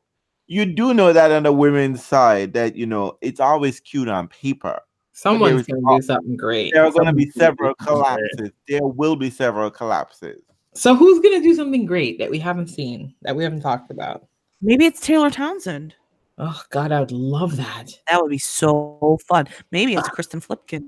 [0.48, 4.28] you do know that on the women's side that you know it's always cute on
[4.28, 4.80] paper.
[5.12, 6.74] Someone's was- gonna do something great.
[6.74, 7.88] There are going to be several do great.
[7.88, 8.52] collapses.
[8.68, 10.42] There will be several collapses.
[10.74, 14.26] So who's gonna do something great that we haven't seen that we haven't talked about?
[14.64, 15.94] Maybe it's Taylor Townsend.
[16.38, 17.90] Oh God, I would love that.
[18.10, 19.48] That would be so fun.
[19.72, 20.86] Maybe it's Kirsten Flipkens.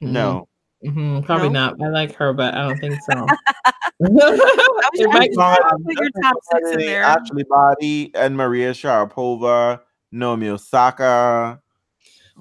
[0.00, 0.48] No,
[0.84, 1.70] Mhm, probably No?
[1.70, 1.82] not.
[1.82, 3.12] I like her, but I don't think so.
[3.64, 4.10] I was
[4.94, 7.02] It might asking be- you to put your top six in there.
[7.02, 9.80] Ashley Body and Maria Sharapova,
[10.12, 11.60] Naomi Osaka.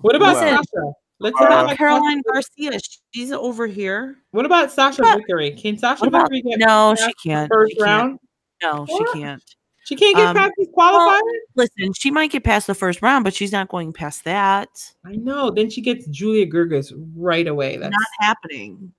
[0.01, 0.93] what about Listen, Sachia?
[1.19, 2.79] Let's uh, talk What about about Caroline Garcia?
[3.13, 4.17] She's over here.
[4.31, 5.51] What about Sachia What about- Vickery?
[5.51, 6.29] Can Sachia about?
[6.29, 7.49] Vickery get No, she can't.
[7.51, 7.85] first She can't.
[7.85, 8.19] round?
[8.61, 9.43] No, she can't.
[9.85, 11.21] She can't get Um, past these qualifiers.
[11.55, 14.69] Listen, she might get past the first round, but she's not going past that.
[15.05, 15.51] I know.
[15.51, 17.77] Then she gets Julia Goerges right away.
[17.77, 18.91] That's Not happening.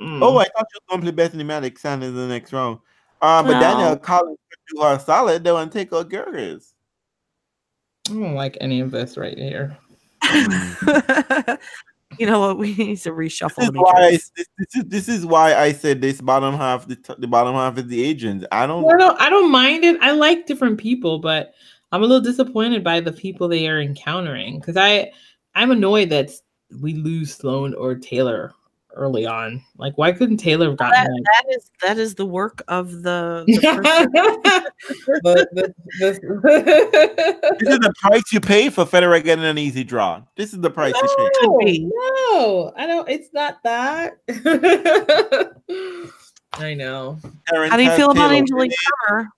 [0.00, 0.22] mm.
[0.22, 2.78] Oh, I thought you were going to play Bethany Maddox in the next round.
[3.20, 3.60] Uh, but No.
[3.60, 5.42] Danielle Collins could do her solid.
[5.42, 6.74] They want to take her Goerges.
[8.08, 9.76] I don't like any of this right here.
[12.18, 12.58] you know what?
[12.58, 15.72] We need to reshuffle This is why I, this, this is this is why I
[15.72, 16.86] said this bottom half.
[16.86, 18.44] The, t- the bottom half is the agents.
[18.52, 18.82] I don't.
[18.82, 19.98] Well, I don't, I don't mind it.
[20.00, 21.54] I like different people, but
[21.92, 25.12] I'm a little disappointed by the people they are encountering because I
[25.54, 26.30] I'm annoyed that
[26.80, 28.52] we lose Sloane or Taylor
[28.94, 29.62] early on.
[29.76, 33.02] Like, why couldn't Taylor have That, gotten like, that is that is the work of
[33.02, 34.10] the, the person.
[35.22, 36.14] the, the, the,
[37.60, 40.22] This is the price you pay for Federer getting an easy draw.
[40.36, 41.30] This is the price you pay.
[41.40, 41.90] Could no,
[42.32, 43.08] no, I don't.
[43.08, 44.18] It's not that.
[46.54, 47.18] I know.
[47.48, 48.72] Terrence How do you feel about Taylor Angelique.
[49.08, 49.28] Kerber?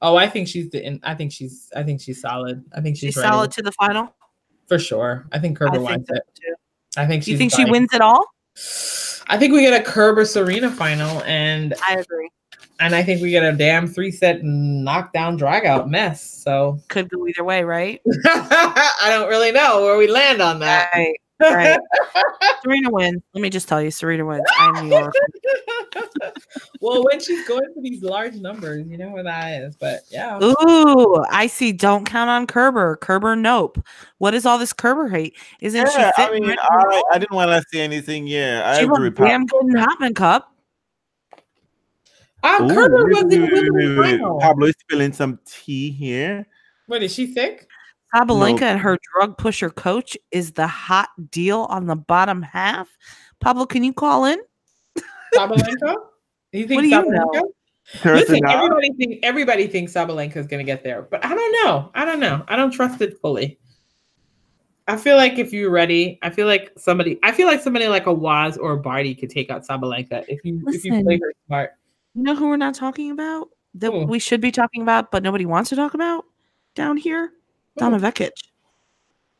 [0.00, 0.98] Oh, I think she's the.
[1.02, 1.70] I think she's.
[1.74, 2.64] I think she's solid.
[2.74, 4.14] I think she's, She's solid to the final.
[4.68, 5.26] for sure.
[5.32, 6.22] I think I Kerber think wins so it.
[6.34, 6.54] too.
[6.96, 8.24] I think Do you she's think she wins it all?
[9.28, 12.30] I think we get a Kerber Serena final, and I agree.
[12.80, 16.22] and I think we get a damn three set knockdown drag out mess.
[16.22, 18.00] So Could go either way, right?
[18.26, 20.90] I don't really know where we land on that.
[20.94, 21.16] Right.
[21.40, 21.78] Right.
[22.62, 23.22] Serena wins.
[23.34, 24.44] Let me just tell you, Serena wins.
[24.58, 25.14] I'm New York.
[26.80, 29.76] well, when she's going for these large numbers, you know where that is.
[29.76, 30.38] But yeah.
[30.42, 31.72] Ooh, I see.
[31.72, 32.96] Don't count on Kerber.
[32.96, 33.84] Kerber, nope.
[34.18, 35.36] What is all this Kerber hate?
[35.60, 36.30] Isn't Yeah, she fit?
[36.30, 37.02] I mean, ready to I.
[37.12, 38.26] I didn't want to say anything.
[38.26, 39.10] Yeah, I she agree.
[39.10, 40.54] was damn good in Hopman Cup.
[42.44, 44.10] Um, Ooh, Kerber wait, was in wait, wait, wait, wait.
[44.20, 44.38] final.
[44.38, 46.46] Pablo is spilling some tea here.
[46.86, 47.68] What is she thick?
[48.14, 48.66] Sabalenka No.
[48.68, 52.88] and her drug pusher coach is the hot deal on the bottom half.
[53.40, 54.38] Pablo, can you call in?
[55.34, 55.94] Sabalenka?
[56.52, 57.32] Do you think What do you Sabalenka?
[57.34, 57.50] know?
[58.04, 61.90] Listen, everybody think everybody thinks Sabalenka is going to get there, but I don't know.
[61.94, 62.42] I don't know.
[62.48, 63.58] I don't trust it fully.
[64.86, 67.18] I feel like if you're ready, I feel like somebody.
[67.22, 70.44] I feel like somebody like a Woz or a Barty could take out Sabalenka if
[70.44, 71.20] you if you play Listen.
[71.22, 71.70] her smart.
[72.14, 73.48] You know who we're not talking about?
[73.74, 74.04] That Who?
[74.06, 76.24] we should be talking about, but nobody wants to talk about
[76.74, 77.32] down here?
[77.76, 78.02] Donna mm.
[78.02, 78.30] Vekic.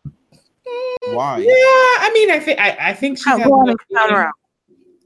[0.06, 1.14] Mm.
[1.14, 1.38] Why?
[1.38, 4.26] Yeah, I mean, I think I, I think she has, enough and count her game.
[4.26, 4.32] out.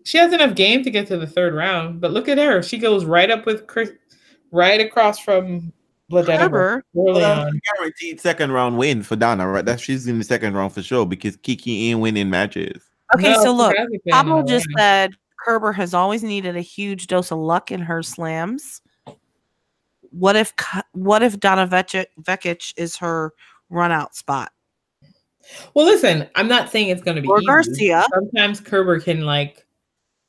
[0.05, 2.00] she has enough game to get to the third round.
[2.00, 3.92] But look at her; she goes right up with Chris,
[4.52, 5.72] right across from
[6.10, 6.84] Vladimir Kerber.
[6.94, 7.48] Well, that's on.
[7.48, 9.64] a guaranteed second round win for Donna, right?
[9.64, 12.82] That she's in the second round for sure because Kiki ain't winning matches.
[13.14, 15.14] Okay, No, so look, hasn't been in Pablo just said
[15.44, 18.80] Kerber has always needed a huge dose of luck in her slams.
[20.10, 20.52] What if
[20.93, 23.32] what if Donna Vekic, Vekic is her
[23.70, 24.52] run out spot?
[25.74, 27.47] Well, listen, I'm not saying it's going to be Or easy.
[27.47, 28.06] Garcia.
[28.12, 29.66] Sometimes Kerber can like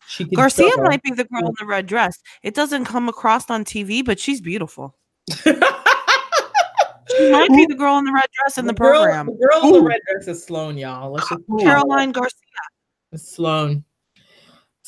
[0.08, 2.18] she can Garcia might be the girl in the red dress.
[2.42, 4.96] It doesn't come across on TV, but she's beautiful.
[5.30, 5.52] She
[7.32, 9.28] might be the girl in the red dress in the, girl, program.
[9.28, 11.12] The girl in the red dress is Sloane, y'all.
[11.12, 12.34] Let's just Caroline Garcia.
[13.16, 13.84] Sloane.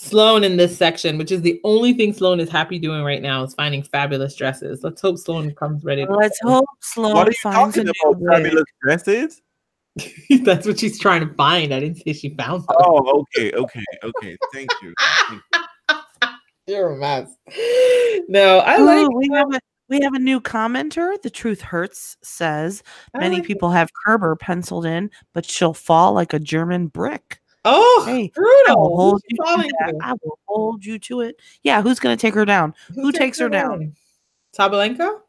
[0.02, 3.44] Sloane in this section, which is the only thing Sloane is happy doing right now,
[3.44, 4.84] is finding fabulous dresses.
[4.84, 6.08] Let's hope Sloane comes ready.
[6.08, 8.20] To Let's hope Sloane what are you finds a talking new about?
[8.20, 8.44] wig.
[8.44, 9.42] Fabulous dresses?
[10.44, 11.72] That's what she's trying to find.
[11.72, 12.78] I didn't say she found them.
[12.80, 14.38] Oh, okay, okay, okay.
[14.52, 14.92] Thank you.
[15.30, 16.30] Thank you.
[16.68, 17.30] You're a mess.
[18.28, 19.16] No, I Ooh, like.
[19.16, 21.22] we have a we have a new commenter.
[21.22, 22.82] The truth hurts says
[23.14, 23.48] I many like it.
[23.48, 27.41] people have Kerber penciled in, but she'll fall like a German brick.
[27.64, 28.82] Oh, Hey, I brutal.
[28.90, 29.92] will hold Who's you to falling that.
[29.92, 29.98] to?
[30.02, 31.36] I will hold you to it.
[31.64, 32.74] Yeah, who's gonna take her down?
[32.96, 33.94] Who takes her down?
[34.58, 35.20] Sabalenka?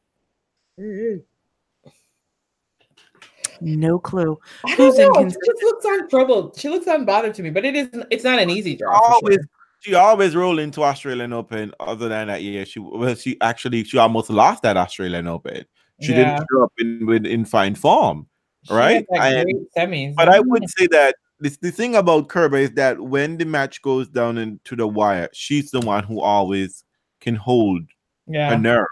[3.60, 4.38] No clue.
[4.64, 5.12] I Who's don't know.
[5.14, 5.44] She inconsistent?
[5.60, 6.59] just looks untroubled.
[6.59, 8.06] She looks unbothered to me, but it isn't.
[8.10, 8.92] It's not an easy draw.
[8.98, 9.44] Always, sure.
[9.80, 11.72] she always roll into Australian Open.
[11.78, 12.64] Other than that, year.
[12.66, 15.64] she well, she actually she almost lost that Australian Open.
[16.00, 16.36] She Yeah.
[16.36, 18.26] didn't show up in with in fine form.
[18.70, 19.04] Right?
[19.12, 20.14] had, like, And- semis.
[20.16, 23.82] But I would say that this the thing about Kerber is that when the match
[23.82, 26.85] goes down into the wire, she's the one who always
[27.20, 27.82] can hold
[28.32, 28.86] her nerve.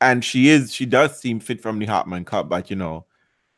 [0.00, 3.06] And she is, she does seem fit from the Hopman Cup, but you know,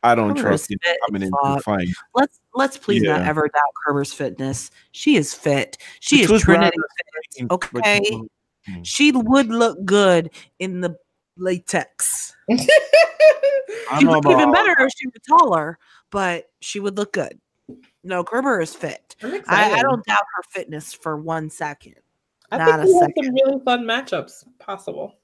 [0.01, 1.57] I don't Kerber trust is him coming as in fuck.
[1.57, 1.87] to fight.
[2.15, 4.71] Let's let's please not ever doubt Kerber's fitness.
[4.91, 5.77] She is fit.
[5.99, 6.87] She Which is Trinity fit.
[7.33, 8.07] strange, but, you Okay.
[8.11, 8.27] know,
[8.69, 8.85] mm.
[8.85, 10.95] She would look good in the
[11.37, 12.33] latex.
[12.49, 15.77] she would look even better if she was taller,
[16.11, 17.39] but she would look good.
[18.03, 19.15] No, Kerber is fit.
[19.21, 21.95] I'm I, don't doubt her fitness for one second.
[22.51, 25.15] I not think a we have some really fun matchups possible.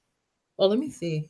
[0.58, 1.28] Well, let me see.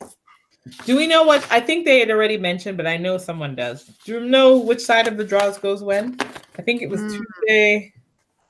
[0.84, 1.46] Do we know what?
[1.50, 3.84] I think they had already mentioned, but I know someone does.
[4.04, 6.18] Do you know which side of the draws goes when?
[6.58, 7.10] I think it was Mm.
[7.16, 7.94] Tuesday,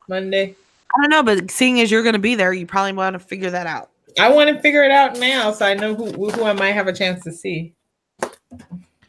[0.09, 0.57] Monday.
[0.95, 3.19] I don't know, but seeing as you're going to be there, you probably want to
[3.19, 3.91] figure that out.
[4.19, 6.87] I want to figure it out now, so I know who who I might have
[6.87, 7.75] a chance to see.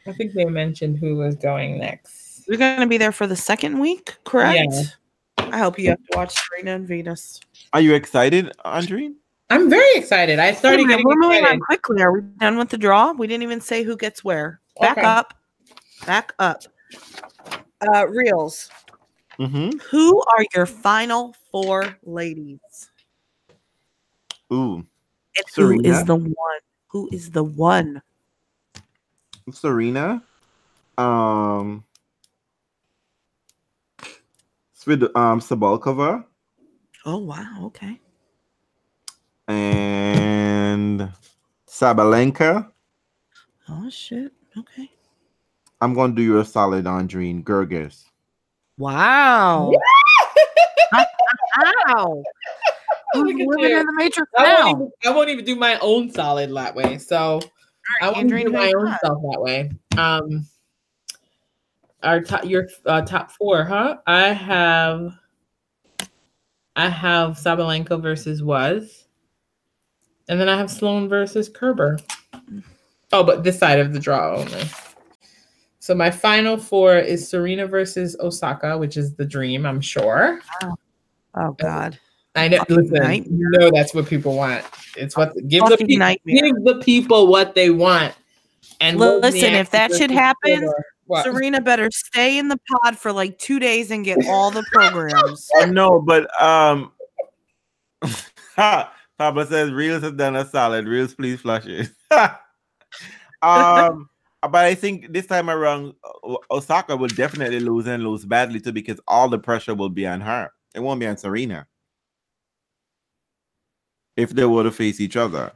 [0.08, 2.44] I think they mentioned who was going next.
[2.48, 4.70] You're going to be there for the second week, correct?
[4.72, 4.84] Yeah.
[5.40, 7.40] I hope you have to watch Serena and Venus.
[7.74, 9.12] Are you excited, Andre?
[9.50, 10.40] I'm very excited.
[10.40, 11.54] I started minute, getting we're moving excited.
[11.56, 12.02] on quickly.
[12.02, 13.12] Are we done with the draw?
[13.14, 14.60] We didn't even say who gets where.
[14.80, 15.08] Back Okay.
[15.08, 15.34] up.
[16.06, 16.64] Back up.
[17.94, 18.70] Uh, reels.
[19.40, 19.78] Mm-hmm.
[19.92, 22.60] Who are your final four ladies?
[24.52, 26.60] Ooh, And who is the one?
[26.88, 28.02] Who is the one?
[29.52, 30.22] Serena.
[30.98, 31.84] Um,
[34.74, 36.26] Svid um Sabalkova
[37.06, 38.00] Oh wow, okay.
[39.48, 41.10] and
[41.68, 42.70] Sabalenka.
[43.70, 44.32] Oh shit.
[44.58, 44.90] Okay.
[45.80, 48.06] I'm gonna do you a solid, Andreen Goerges.
[48.78, 49.72] Wow.
[51.88, 52.24] Wow.
[53.14, 54.66] Who's Look at living in the matrix I now?
[54.66, 56.98] won't, even, I won't even do my own solid that way.
[57.00, 57.40] So
[58.02, 59.00] I won't Andrea, do my own that?
[59.00, 59.72] stuff that way.
[59.98, 60.48] Um,
[62.04, 63.98] our top, your uh, top four, huh?
[64.06, 65.14] I have
[66.76, 69.06] I have Sabalenka versus Woz.
[70.30, 71.98] And then I have Sloane versus Kerber.
[73.12, 74.64] Oh, but this side of the draw only.
[75.80, 80.42] So my final four is Serena versus Osaka, which is the dream, I'm sure.
[81.34, 81.98] Oh God.
[82.38, 82.64] I know.
[82.70, 83.40] Listen, nightmare.
[83.40, 84.64] you know that's what people want.
[84.96, 86.44] It's what give the people nightmare.
[86.44, 88.14] give the people what they want.
[88.80, 90.72] And Listen, if that should happen,
[91.24, 95.50] Serena better stay in the pod for like two days and get all the programs.
[95.56, 96.92] Oh no, but um,
[98.56, 100.88] Papa says Reels have done a solid.
[100.88, 101.90] Reels, please flush it.
[103.42, 104.10] um,
[104.42, 105.94] but I think this time around,
[106.52, 110.22] Osaka will definitely lose and lose badly too because all the pressure will be on
[110.22, 110.52] her.
[110.76, 111.66] It won't be on Serena.
[114.18, 115.52] If they were to face each other.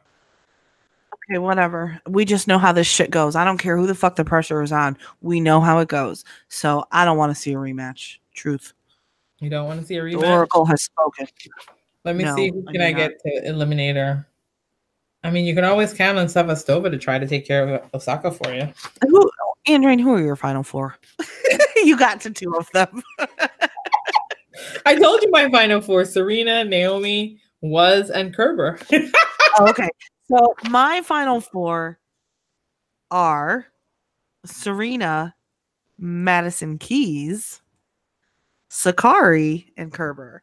[1.29, 1.99] Okay, whatever.
[2.07, 3.35] We just know how this shit goes.
[3.35, 4.97] I don't care who the fuck the pressure is on.
[5.21, 6.23] We know how it goes.
[6.47, 8.17] So I don't want to see a rematch.
[8.33, 8.73] Truth.
[9.39, 10.27] You don't want to see a The rematch?
[10.29, 11.27] Oracle has spoken.
[12.05, 12.97] Let me No, see who I can do I not.
[12.97, 14.27] get to eliminate her.
[15.23, 18.31] I mean, you can always count on Sevastova to try to take care of Osaka
[18.31, 18.67] for you.
[19.07, 19.29] Who,
[19.67, 20.97] Andrine, who are your final four?
[21.83, 23.03] you got to two of them.
[24.85, 28.79] I told you my final four: Serena, Naomi, was, and Kerber.
[29.59, 29.89] Oh, okay.
[30.29, 31.99] So my final four
[33.11, 33.67] are
[34.45, 35.35] Serena,
[35.99, 37.61] Madison Keys,
[38.69, 40.41] Sakkari, and Kerber.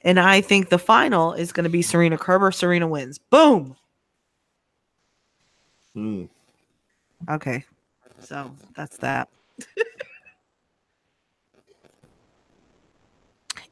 [0.00, 2.50] And I think the final is going to be Serena Kerber.
[2.50, 3.18] Serena wins.
[3.18, 3.76] Boom.
[5.92, 6.24] Hmm.
[7.28, 7.62] Okay.
[8.20, 9.28] So that's that.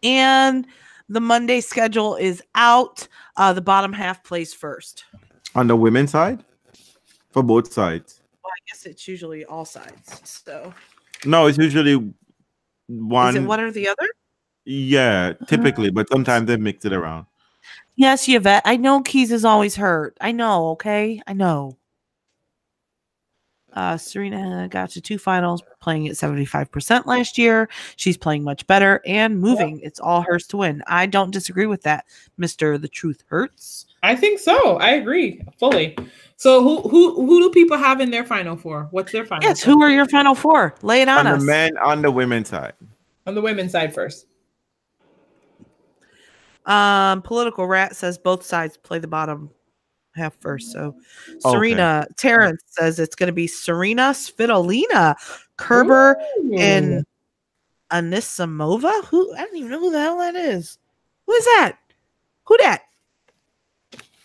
[0.03, 0.67] and
[1.09, 3.07] the Monday schedule is out.
[3.37, 5.05] Uh, the bottom half plays first.
[5.55, 6.45] On the women's side,
[7.31, 8.21] for both sides.
[8.43, 10.21] Well, I guess it's usually all sides.
[10.25, 10.73] So
[11.25, 12.13] No, it's usually
[12.89, 13.37] one.
[13.37, 14.09] is it one or the other?
[14.65, 17.27] Yeah, typically, but sometimes they mix it around.
[17.97, 18.63] Yes, Yvette.
[18.65, 20.17] I know Keys is always hurt.
[20.21, 21.21] I know, okay?
[21.27, 21.77] I know.
[23.75, 27.69] Uh, Serena got to two finals, playing at 75% last year.
[27.97, 29.81] She's playing much better and moving.
[29.83, 30.83] It's all hers to win.
[30.87, 32.07] I don't disagree with that,
[32.39, 32.81] Mr.
[32.81, 33.87] The Truth Hurts.
[34.05, 34.77] I think so.
[34.79, 35.97] I agree fully.
[36.37, 38.89] So who who who do people have in their final four?
[38.91, 39.43] What's their final?
[39.49, 39.73] Yes, four?
[39.75, 40.75] who are your final four?
[40.83, 41.41] Lay it on, On us.
[41.41, 42.75] the men, on the women's side.
[43.27, 44.27] on the women's side first?
[46.67, 49.51] Um, Political Rat says both sides play the bottom
[50.15, 50.73] half first.
[50.73, 50.97] So
[51.29, 51.39] Okay.
[51.41, 55.17] Serena, Terrence says it's going to be Serena Svitolina,
[55.57, 56.17] Kerber,
[56.57, 57.05] and
[57.91, 59.05] Anisimova.
[59.07, 60.79] Who I don't even know who the hell that is.
[61.27, 61.77] Who is that?
[62.45, 62.83] Who that?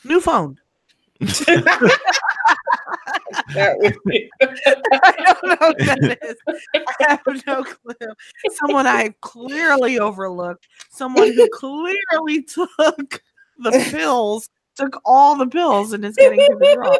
[0.03, 0.59] New phone.
[3.53, 6.35] That would be- I don't know that is.
[6.75, 8.13] I have no clue.
[8.51, 10.67] Someone I clearly overlooked.
[10.89, 13.21] Someone who clearly took
[13.57, 16.39] the pills, took all the pills, and is getting.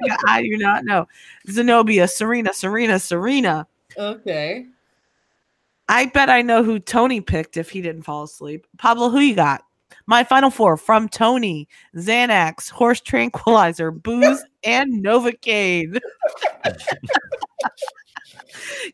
[0.00, 1.08] Yeah, I do not know.
[1.50, 3.66] Zenobia, Serena, Serena, Serena.
[3.96, 4.66] okay.
[5.88, 8.64] I bet I know who Tony picked if he didn't fall asleep.
[8.78, 9.64] Pablo, who you got?
[10.06, 15.98] My final four from Tony, Xanax, Horse Tranquilizer, Booze, and Novocaine.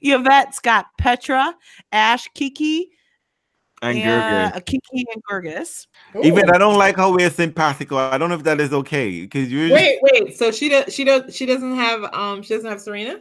[0.01, 1.55] Yvette's got Petra,
[1.93, 2.90] Ash, Kiki,
[3.85, 4.56] And and, Gerger.
[4.56, 5.86] uh, Kiki and Goerges.
[6.23, 7.98] Even I don't like how we're simpatico.
[7.98, 10.36] I don't know if that is okay because you Wait, wait.
[10.36, 10.93] So she does.
[10.94, 11.35] She does.
[11.36, 12.05] She doesn't have.
[12.15, 12.43] Um.
[12.43, 13.20] She doesn't have Serena.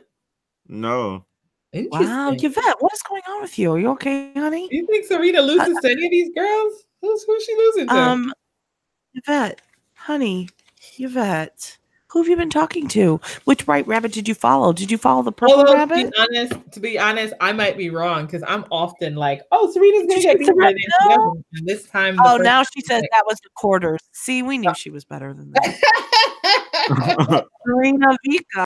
[0.68, 1.26] no.
[1.76, 2.52] Wow, Interesting.
[2.52, 3.73] Yvette, what is going on with you?
[3.73, 4.69] Are you okay, honey?
[4.69, 6.84] Do you think Serena loses to any of these girls?
[7.02, 7.95] Who's who's she losing to?
[7.95, 8.31] Um,
[9.15, 9.60] Yvette,
[9.95, 10.49] honey,
[10.99, 11.80] Yvette,
[12.14, 13.19] who have you been talking to?
[13.45, 14.72] Which white rabbit did you follow?
[14.72, 16.11] Did you follow the purple Although, to rabbit?
[16.14, 20.03] be honest, to be honest, I might be wrong because I'm often like, "Oh, Serena's
[20.03, 20.77] gonna She get beat," said and
[21.10, 21.44] no.
[21.64, 23.99] this time, Oh, now she says that was the quarters.
[24.11, 27.48] See, we knew uh she was better than that.
[27.65, 28.65] Serena Vika.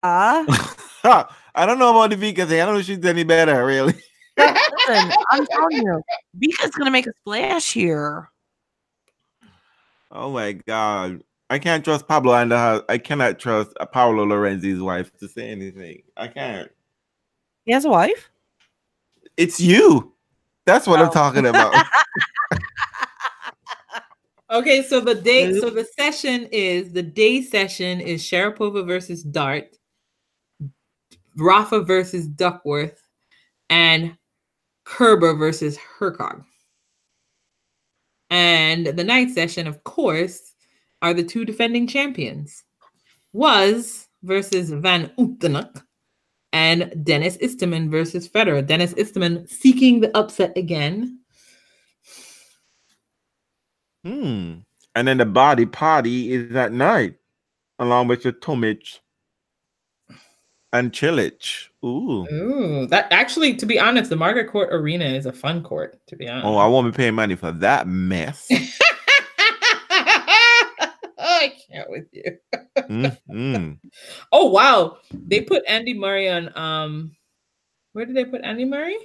[1.56, 2.60] I don't know about the Vika thing.
[2.60, 3.94] I don't know if she's any better, really.
[4.38, 6.02] Listen, I'm telling you,
[6.38, 8.30] Vika's gonna make a splash here.
[10.11, 11.24] Oh my god.
[11.49, 12.84] I can't trust Pablo and the house.
[12.90, 16.03] I cannot trust Paolo Lorenzi's wife to say anything.
[16.18, 16.69] I can't.
[17.65, 18.30] He has a wife.
[19.38, 20.14] It's you.
[20.65, 21.06] That's what Oh.
[21.06, 21.74] I'm talking about.
[24.49, 29.76] Okay, so the day, so the session is the day session is Sharapova versus Dart,
[31.36, 32.98] Rafa versus Duckworth,
[33.69, 34.18] and
[34.86, 36.45] Kerber versus Hercog.
[38.30, 40.53] And the night session, of course,
[41.02, 42.64] are the two defending champions.
[43.34, 45.84] Woz versus Van Uytvanck
[46.53, 48.65] and Denis Istomin versus Federer.
[48.65, 51.19] Denis Istomin seeking the upset again.
[54.03, 54.56] Hmm.
[54.95, 57.15] And then the body party is at night,
[57.78, 58.99] along with your Tomic
[60.74, 61.68] and Cilic.
[61.86, 62.26] Ooh.
[62.32, 65.99] Ooh, that actually, to be honest, the Margaret Court Arena is a fun court.
[66.07, 66.48] To be honest.
[66.48, 68.48] Oh, I won't be paying money for that mess.
[71.69, 72.23] I can't with you.
[73.30, 73.80] Mhm.
[74.31, 76.56] Oh wow, they put Andy Murray on.
[76.57, 77.15] Um,
[77.94, 78.98] where did they put Andy Murray?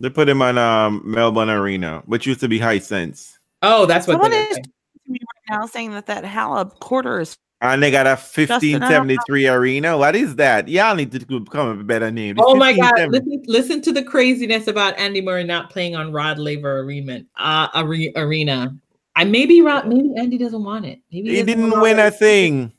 [0.00, 3.38] They put him on um, Melbourne Arena, which used to be Hisense.
[3.62, 4.14] Oh, that's what.
[4.14, 4.64] Someone they is saying.
[4.64, 7.36] to me right now saying that that Halab quarter is.
[7.60, 9.14] And they got a Justin, I don't know.
[9.14, 9.96] 1573 arena.
[9.96, 10.68] What is that?
[10.68, 12.36] Y'all need to come up with a better name.
[12.36, 12.92] It's Oh my god!
[13.08, 17.22] Listen, listen to the craziness about Andy Murray not playing on Rod Laver Arena.
[17.36, 17.68] Uh,
[18.16, 18.76] arena.
[19.16, 21.00] I maybe Rod, maybe Andy doesn't want it.
[21.12, 22.06] Maybe He doesn't didn't win it.
[22.06, 22.72] a thing.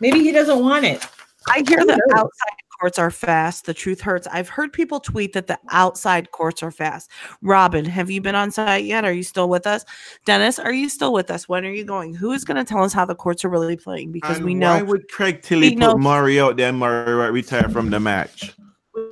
[0.00, 1.06] Maybe he doesn't want it.
[1.48, 3.66] I hear Who the outside courts are fast.
[3.66, 4.26] The truth hurts.
[4.26, 7.10] I've heard people tweet that the outside courts are fast.
[7.40, 9.04] Robin, have you been on site yet?
[9.04, 9.84] Are you still with us?
[10.24, 11.48] Dennis, are you still with us?
[11.48, 12.14] When are you going?
[12.14, 14.10] Who is going to tell us how the courts are really playing?
[14.12, 14.74] Because And we know.
[14.74, 18.52] Why would Craig Tiley put know- Murray out there and Murray retire from the match?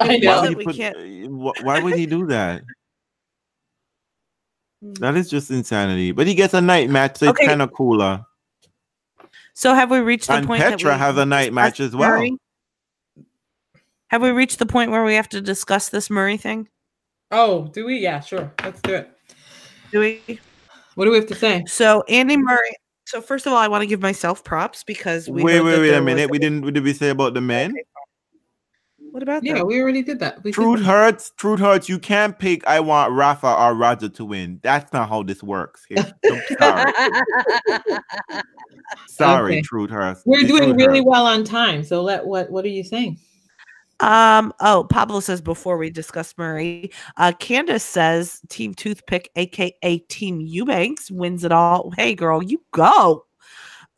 [0.00, 0.42] I know.
[0.42, 0.96] know would he put- can't.
[1.26, 2.62] wh- Why would he do that?
[4.84, 4.98] Mm.
[4.98, 6.12] That is just insanity.
[6.12, 7.42] But he gets a night match, so Okay.
[7.44, 8.24] it's kind of cooler.
[9.54, 11.94] So have we reached the And point that Petra we has a night match as
[11.94, 12.10] well.
[12.10, 12.36] Murray?
[14.08, 16.68] Have we reached the point where we have to discuss this Murray thing?
[17.30, 17.98] Oh, do we?
[17.98, 18.52] Yeah, sure.
[18.62, 19.10] Let's do it.
[19.92, 20.40] Do we?
[20.94, 21.64] What do we have to say?
[21.66, 22.70] So Andy Murray.
[23.06, 25.94] So first of all, I want to give myself props because we Wait, wait, wait
[25.94, 26.30] a minute.
[26.30, 26.64] was- We didn't.
[26.64, 27.70] What did we say about the men?
[27.72, 27.82] Okay,
[29.14, 29.66] What about Yeah, that?
[29.68, 30.42] we already did that.
[30.42, 30.86] We did Truth that.
[30.86, 31.30] hurts.
[31.36, 31.88] Truth hurts.
[31.88, 32.66] You can't pick.
[32.66, 34.58] I want Rafa or Roger to win.
[34.60, 35.84] That's not how this works.
[35.88, 36.04] Here.
[36.28, 36.92] I'm sorry.
[39.06, 39.62] Sorry, Okay.
[39.62, 40.22] Truth hurts.
[40.26, 41.06] We're It's doing really hurts.
[41.06, 41.84] well on time.
[41.84, 43.18] So let what what are you saying?
[44.00, 44.52] Um.
[44.58, 51.08] Oh, Pablo says before we discuss Murray, uh, Candace says Team Toothpick, aka Team Eubanks,
[51.08, 51.92] wins it all.
[51.96, 53.24] Hey, girl, you go.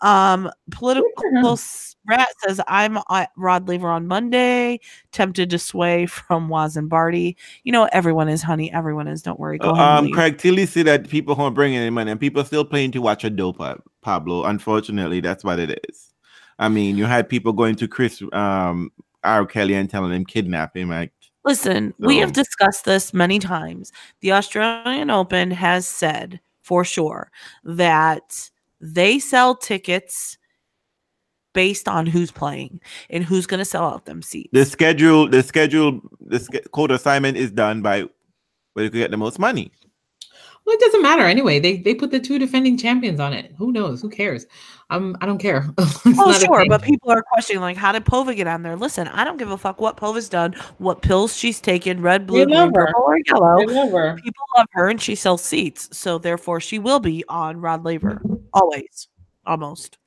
[0.01, 1.59] Um, political
[2.07, 4.81] rat says I'm at Rod Laver on Monday.
[5.13, 7.37] Tempted to sway from Woz and Barty.
[7.65, 8.73] You know, everyone is, honey.
[8.73, 9.23] Everyone is.
[9.23, 9.59] Don't worry.
[9.59, 10.07] Go home.
[10.07, 10.11] Um.
[10.13, 13.01] Craig Tiley said that people won't bringing any money, and people are still paying to
[13.01, 14.45] watch a dope uh, Pablo.
[14.45, 16.13] Unfortunately, that's what it is.
[16.59, 18.93] I mean, you had people going to Chris um
[19.25, 19.47] R.
[19.47, 20.91] Kelly and telling him kidnap him.
[20.91, 21.13] Like,
[21.45, 23.93] Listen, we have discussed this many times.
[24.21, 27.31] The Australian Open has said for sure
[27.63, 28.51] that
[28.95, 30.39] they sell tickets
[31.55, 34.51] based on who's playing and who's going to sell out them seats.
[34.53, 36.39] the schedule, the schedule, the
[36.73, 38.05] code assignment is done by
[38.75, 39.73] where you can get the most money.
[40.67, 41.61] Well, it doesn't matter anyway.
[41.61, 43.55] They they put the two defending champions on it.
[43.57, 44.03] Who knows?
[44.03, 44.47] Who cares?
[44.91, 45.65] Um, I don't care.
[46.19, 48.75] Oh, sure, but people are questioning like, how did Pova get on there?
[48.77, 52.47] Listen, I don't give a fuck what Pova's done, what pills she's taken, red, blue,
[52.47, 54.15] green, purple, or yellow.
[54.17, 58.23] People love her, and she sells seats, so therefore she will be on Rod Laver
[58.53, 59.09] always,
[59.45, 59.99] almost.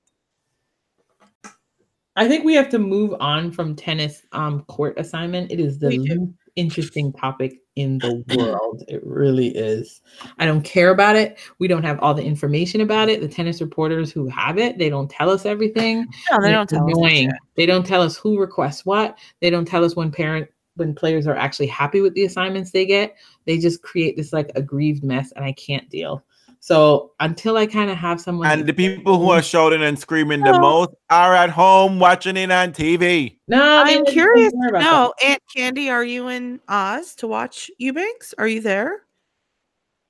[2.15, 5.51] I think we have to move on from tennis um court assignment.
[5.51, 8.83] It is the interesting topic in the world.
[8.87, 10.01] It really is.
[10.37, 11.39] I don't care about it.
[11.59, 13.21] We don't have all the information about it.
[13.21, 16.05] The tennis reporters who have it, they don't tell us everything.
[16.29, 16.93] No, they don't it's tell us.
[16.93, 17.31] that annoying.
[17.55, 19.17] They don't tell us who requests what.
[19.39, 22.85] They don't tell us when parent when players are actually happy with the assignments they
[22.85, 23.15] get.
[23.45, 26.23] They just create this like aggrieved mess, and I can't deal.
[26.59, 30.41] So until I kind of have someone And the people who are shouting and screaming
[30.41, 33.37] the most are at home watching it on TV.
[33.47, 38.33] no, I'm curious No, to Aunt Candy, are you in Oz to watch Eubanks?
[38.37, 39.03] Are you there?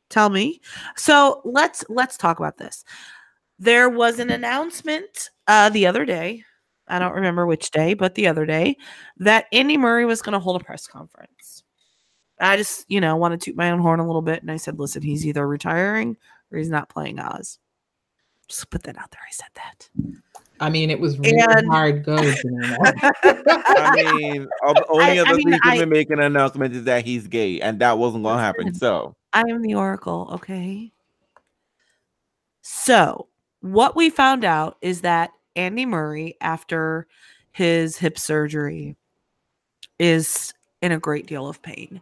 [0.10, 0.60] Tell me.
[0.96, 2.84] So let's let's talk about this.
[3.60, 6.44] There was an announcement uh, the other day.
[6.88, 8.76] I don't remember which day, but the other day
[9.18, 11.64] that Andy Murray was going to hold a press conference.
[12.40, 14.58] I just, you know, want to toot my own horn a little bit, and I
[14.58, 16.18] said, "Listen, he's either retiring
[16.52, 17.60] or he's not playing Oz."
[18.48, 19.22] Just put that out there.
[19.22, 19.90] I said that.
[20.60, 22.20] I mean, it was really And- hard go.
[22.20, 22.78] you know.
[22.84, 26.84] I mean, the only I- I other mean, thing I- to make an announcement is
[26.86, 28.74] that he's gay, and that wasn't going to happen.
[28.74, 30.92] So, I am the oracle, okay?
[32.62, 33.28] So,
[33.62, 37.08] what we found out is that Andy Murray, after
[37.52, 38.96] his hip surgery,
[39.98, 42.00] is in a great deal of pain.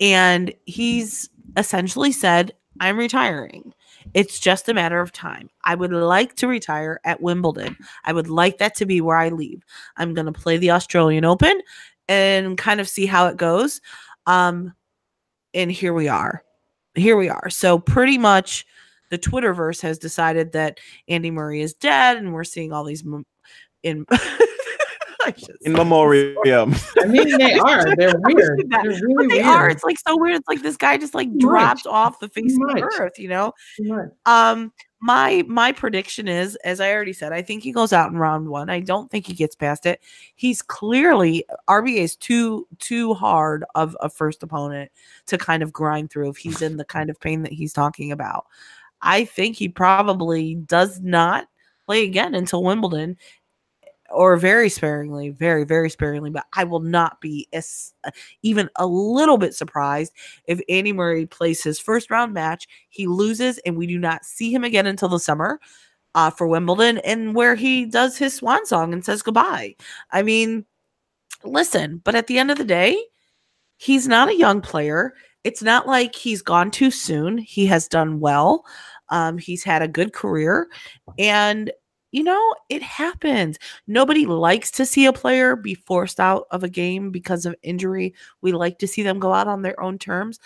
[0.00, 3.72] And he's essentially said, I'm retiring.
[4.14, 5.50] It's just a matter of time.
[5.64, 7.76] I would like to retire at Wimbledon.
[8.04, 9.62] I would like that to be where I leave.
[9.96, 11.60] I'm going to play the Australian Open
[12.08, 13.80] and kind of see how it goes.
[14.26, 14.74] Um,
[15.54, 16.42] and here we are.
[16.94, 17.50] Here we are.
[17.50, 18.66] So pretty much
[19.10, 20.78] the Twitterverse has decided that
[21.08, 23.04] Andy Murray is dead, and we're seeing all these.
[23.82, 24.06] In
[25.62, 26.74] In memoriam.
[27.00, 27.94] I mean, they are.
[27.96, 28.62] They're weird.
[28.68, 29.46] They're but they weird.
[29.46, 29.68] are.
[29.70, 30.36] It's like so weird.
[30.36, 31.92] It's like this guy just like Too drops much.
[31.92, 32.92] off the face Too of the much.
[32.98, 33.52] earth, you know?
[33.80, 34.08] Much.
[34.26, 38.16] Um, my my prediction is, as I already said, I think he goes out in
[38.18, 38.70] round one.
[38.70, 40.00] I don't think he gets past it.
[40.36, 44.90] He's clearly RBA is too too hard of a first opponent
[45.26, 48.10] to kind of grind through if he's in the kind of pain that he's talking
[48.10, 48.46] about.
[49.02, 51.46] I think he probably does not
[51.84, 53.16] play again until Wimbledon
[54.10, 56.30] or very sparingly, very, very sparingly.
[56.30, 57.92] But I will not be as,
[58.42, 60.12] even a little bit surprised
[60.46, 64.52] if Andy Murray plays his first round match, he loses, and we do not see
[64.52, 65.60] him again until the summer
[66.14, 69.76] uh, for Wimbledon, and where he does his swan song and says goodbye.
[70.12, 70.64] I mean,
[71.44, 73.00] listen, but at the end of the day,
[73.76, 75.12] he's not a young player.
[75.44, 77.38] It's not like he's gone too soon.
[77.38, 78.64] He has done well.
[79.10, 80.68] Um, he's had a good career,
[81.18, 81.70] and
[82.16, 83.58] you know, it happens.
[83.86, 88.14] Nobody likes to see a player be forced out of a game because of injury.
[88.40, 90.40] We like to see them go out on their own terms.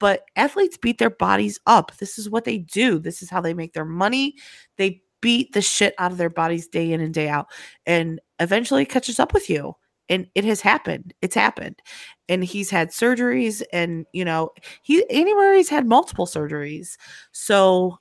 [0.00, 1.96] But athletes beat their bodies up.
[1.98, 2.98] This is what they do.
[2.98, 4.34] This is how they make their money.
[4.78, 7.46] They beat the shit out of their bodies day in and day out.
[7.86, 9.76] And eventually it catches up with you.
[10.08, 11.14] And it has happened.
[11.22, 11.80] It's happened.
[12.28, 14.50] And he's had surgeries and you know,
[14.82, 16.96] he anywhere he's had multiple surgeries.
[17.30, 18.00] So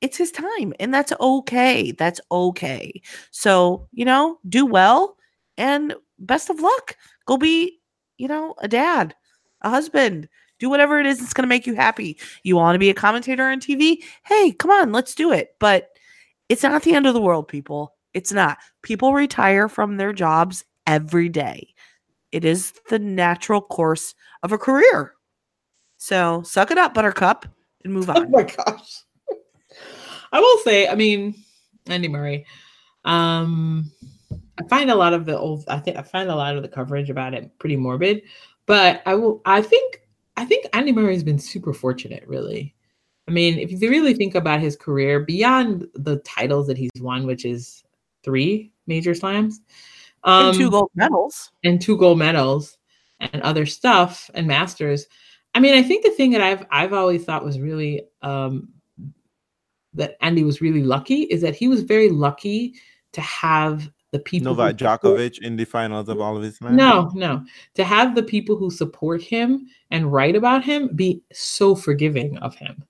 [0.00, 3.00] it's his time and that's okay that's okay.
[3.30, 5.16] So you know do well
[5.56, 6.96] and best of luck.
[7.26, 7.78] Go be
[8.16, 9.14] you know a dad
[9.62, 12.18] a husband do whatever it is that's going to make you happy.
[12.42, 15.54] You want to be a commentator on tv hey come on let's do it.
[15.58, 15.90] But
[16.48, 17.94] it's not the end of the world people.
[18.14, 18.58] It's not.
[18.82, 21.74] People retire from their jobs every day.
[22.32, 25.14] It is the natural course of a career.
[25.98, 27.46] So suck it up buttercup
[27.84, 28.26] and move oh on.
[28.26, 29.04] Oh my gosh.
[30.32, 31.34] I will say, I mean,
[31.86, 32.46] Andy Murray.
[33.04, 33.90] Um,
[34.58, 35.64] I find a lot of the old.
[35.68, 38.22] I think I find a lot of the coverage about it pretty morbid,
[38.66, 39.40] but I will.
[39.44, 40.02] I think.
[40.36, 42.72] I think Andy Murray has been super fortunate, really.
[43.26, 47.26] I mean, if you really think about his career beyond the titles that he's won,
[47.26, 47.82] which is
[48.22, 49.60] three major slams,
[50.24, 52.78] um, and two gold medals and two gold medals
[53.20, 55.06] and other stuff and masters.
[55.54, 58.68] I mean, I think the thing that I've I've always thought was really um,
[59.94, 62.74] that Andy was really lucky is that he was very lucky
[63.12, 64.54] to have the people.
[64.54, 66.76] Novak support- Djokovic in the finals of all of his slams.
[66.76, 67.44] No, no,
[67.74, 72.54] to have the people who support him and write about him be so forgiving of
[72.54, 72.82] him,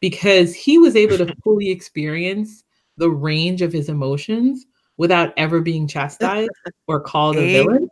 [0.00, 2.64] because he was able to fully experience
[2.96, 4.66] the range of his emotions
[4.96, 6.50] without ever being chastised
[6.86, 7.88] or called a villain.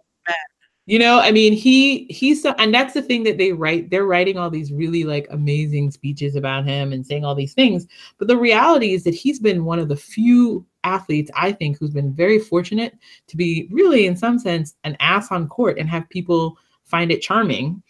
[0.87, 3.89] You know, I mean, he he's so, and that's the thing that they write.
[3.89, 7.87] They're writing all these really like amazing speeches about him and saying all these things.
[8.19, 11.93] But the reality is that he's been one of the few athletes, I think, who's
[11.93, 12.99] been very fortunate
[13.29, 17.23] to be really, in some sense, an ass on court and have people find it
[17.23, 17.81] charming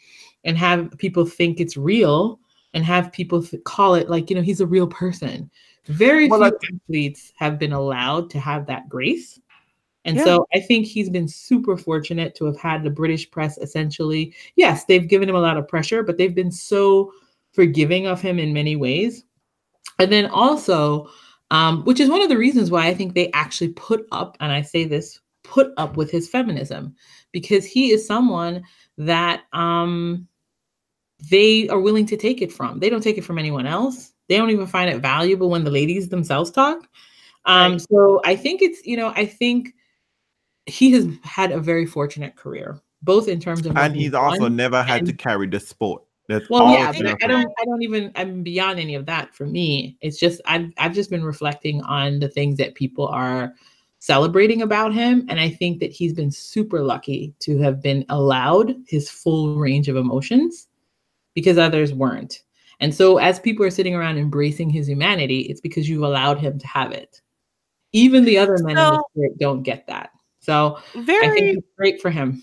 [0.45, 2.41] and have people think it's real
[2.75, 5.51] and have people th- call it like, you know, he's a real person.
[5.87, 9.41] Very Well, few athletes have been allowed to have that grace.
[10.05, 10.25] And Yeah.
[10.25, 14.35] so I think he's been super fortunate to have had the British press essentially.
[14.57, 17.13] Yes, they've given him a lot of pressure, but they've been so
[17.53, 19.25] forgiving of him in many ways.
[19.99, 21.09] And then also,
[21.51, 24.51] um, which is one of the reasons why I think they actually put up, and
[24.51, 26.95] I say this, put up with his feminism,
[27.31, 28.65] because he is someone
[28.99, 30.27] that um,
[31.31, 32.79] they are willing to take it from.
[32.79, 34.13] They don't take it from anyone else.
[34.29, 36.89] They don't even find it valuable when the ladies themselves talk.
[37.45, 37.81] Um, Right.
[37.91, 39.75] So I think it's, you know, I think
[40.67, 44.57] he has had a very fortunate career, both in terms of And he's also won
[44.57, 46.03] never had to carry the sport.
[46.29, 47.53] That's well, all yeah, I, I don't.
[47.61, 48.13] I don't even.
[48.15, 49.35] I'm beyond any of that.
[49.35, 53.53] For me, it's just I've I've just been reflecting on the things that people are
[53.99, 58.77] celebrating about him, and I think that he's been super lucky to have been allowed
[58.87, 60.69] his full range of emotions,
[61.35, 62.43] because others weren't.
[62.79, 66.59] And so, as people are sitting around embracing his humanity, it's because you've allowed him
[66.59, 67.21] to have it.
[67.93, 70.11] Even the other men in the So- spirit don't get that.
[70.43, 72.43] So I very think it's great for him.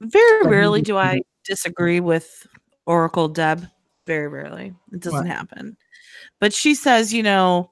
[0.00, 2.46] very for rarely do do I disagree with
[2.86, 3.66] Oracle Deb.
[4.06, 4.74] Very rarely.
[4.92, 5.26] It doesn't What?
[5.26, 5.76] happen.
[6.40, 7.70] But she says, you know,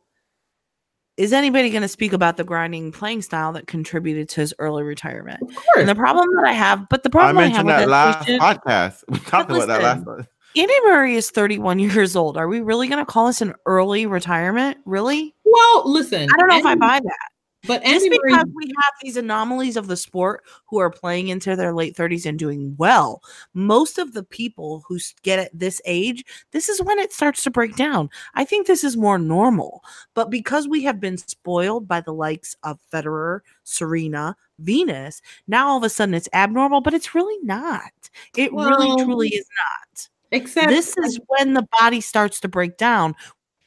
[1.16, 4.82] is anybody going to speak about the grinding playing style that contributed to his early
[4.82, 5.40] retirement?
[5.42, 5.66] Of course.
[5.76, 7.88] And the problem that I have, but the I problem I, have mentioned with that
[7.88, 9.04] last patient- podcast.
[9.08, 10.26] We talked about that last listen, one.
[10.56, 12.36] Andy Murray is 31 years old.
[12.36, 14.78] Are we really going to call this an early retirement?
[14.84, 15.34] Really?
[15.44, 16.22] well, listen.
[16.22, 17.28] I don't know if I buy that.
[17.66, 21.74] But Just because we have these anomalies of the sport who are playing into their
[21.74, 23.22] late 30s and doing well,
[23.54, 27.50] most of the people who get at this age, this is when it starts to
[27.50, 28.10] break down.
[28.34, 29.82] I think this is more normal.
[30.14, 35.78] But because we have been spoiled by the likes of Federer, Serena, Venus, now all
[35.78, 37.92] of a sudden it's abnormal, but it's really not.
[38.36, 40.08] It really truly is not.
[40.30, 43.14] Except This is when the body starts to break down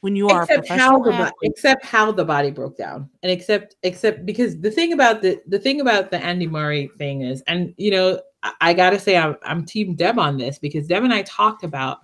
[0.00, 3.32] when you are a except how the bo- except how the body broke down and
[3.32, 7.42] except except because the thing about the the thing about the Andy Murray thing is
[7.46, 11.02] and you know I, I gotta say I'm I'm team Deb on this because Deb
[11.04, 11.98] and I talked about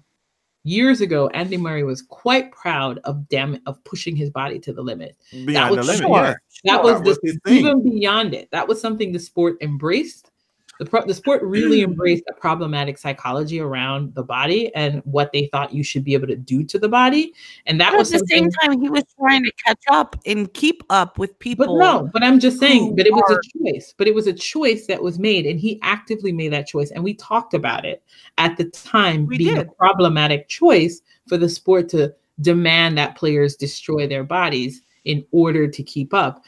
[0.65, 4.83] years ago Andy Murray was quite proud of Dem of pushing his body to the
[4.83, 6.16] limit Beyond the was limit, sure.
[6.16, 6.35] yeah.
[6.65, 7.57] that Sure, was that the, was his thing.
[7.59, 10.31] even beyond it that was something the sport embraced
[10.79, 15.49] the, pro- the sport really embraced a problematic psychology around the body and what they
[15.53, 17.33] thought you should be able to do to the body
[17.67, 20.53] and that But was at the same time, he was trying to catch up and
[20.55, 21.67] keep up with people.
[21.67, 23.95] But no, but I'm just saying, but it was a choice.
[23.97, 26.91] But it was a choice that was made, and he actively made that choice.
[26.91, 28.03] And we talked about it
[28.39, 29.67] at the time We being did.
[29.67, 35.69] a problematic choice for the sport to demand that players destroy their bodies in order
[35.69, 36.43] to keep up.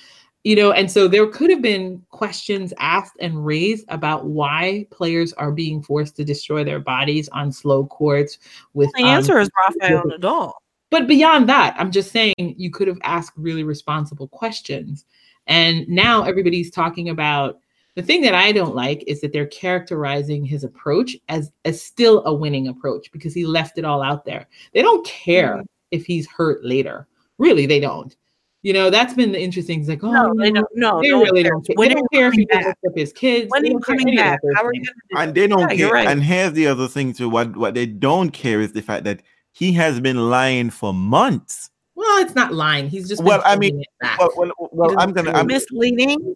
[0.47, 5.33] You know, and so there could have been questions asked and raised about why players
[5.33, 8.39] are being forced to destroy their bodies on slow courts
[8.73, 10.53] with the um, answer is Rafael Nadal.
[10.89, 15.05] but beyond that, I'm just saying you could have asked really responsible questions.
[15.49, 17.59] And now everybody's talking about
[17.97, 22.25] the thing that I don't like is that they're characterizing his approach as, as still
[22.25, 24.47] a winning approach because he left it all out there.
[24.75, 27.09] They don't care if he's hurt later.
[27.37, 28.15] Really, they don't.
[28.63, 29.81] You know, that's been the interesting.
[29.81, 30.69] It's like, oh, No, they no, don't.
[30.75, 31.75] No, they no really don't care.
[31.77, 32.77] When they don't care if he coming back?
[32.83, 33.51] looks up his kids.
[33.51, 34.41] When are you coming back?
[34.57, 35.93] How are you going to and they don't Yeah, care.
[35.93, 36.09] right.
[36.09, 37.29] And here's the other thing too.
[37.29, 39.23] What what they don't care is the fact that
[39.53, 41.71] he has been lying for months.
[41.95, 42.89] Well, it's not lying.
[42.91, 43.83] He's just been Well, I mean.
[44.19, 46.35] Well, well, well I'm gonna I'm, misleading?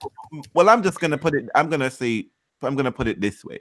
[0.55, 1.49] well I'm just gonna put it.
[1.55, 2.29] I'm gonna say
[2.63, 3.61] I'm gonna put it this way,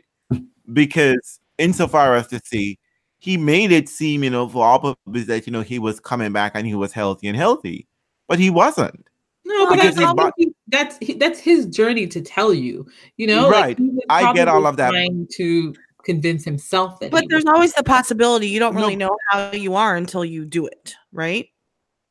[0.71, 2.77] because insofar as to see,
[3.17, 6.31] he made it seem you know for all purposes that you know he was coming
[6.31, 7.87] back and he was healthy and healthy,
[8.29, 9.05] but he wasn't.
[9.45, 12.87] No, but I, Because his bo- he- that's that's his journey to tell you.
[13.17, 13.77] You know, Right.
[13.77, 14.91] he was I get all of that.
[14.91, 15.73] Trying to
[16.05, 17.11] convince himself that.
[17.11, 18.81] But there's was- always the possibility you don't No.
[18.81, 21.49] really know how you are until you do it, right?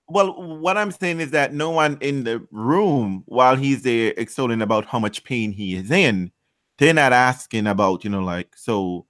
[0.09, 4.63] Well, what I'm saying is that no one in the room, while he's there extolling
[4.63, 6.33] about how much pain he is in,
[6.79, 9.05] they're not asking about, you know, like, so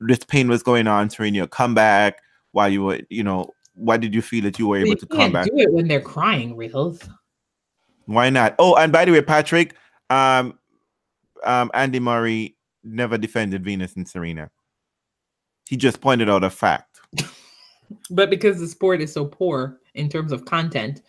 [0.00, 2.18] this pain was going on during your comeback
[2.52, 5.06] while you were, you know, why did you feel that you were you able to
[5.06, 5.46] come back?
[5.46, 7.00] do it when they're crying, reels.
[8.06, 8.54] Why not?
[8.58, 9.74] Oh, and by the way, Patrick,
[10.10, 10.58] um,
[11.44, 14.50] um, Andy Murray never defended Venus and Serena.
[15.68, 17.00] He just pointed out a fact.
[18.10, 21.02] But because the sport is so poor in terms of content,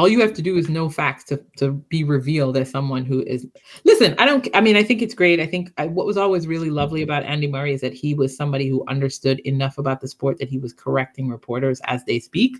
[0.00, 3.22] all you have to do is know facts to, to be revealed as someone who
[3.34, 3.46] is
[3.84, 6.46] listen i don't i mean i think it's great i think I, what was always
[6.46, 10.08] really lovely about andy murray is that he was somebody who understood enough about the
[10.08, 12.56] sport that he was correcting reporters as they speak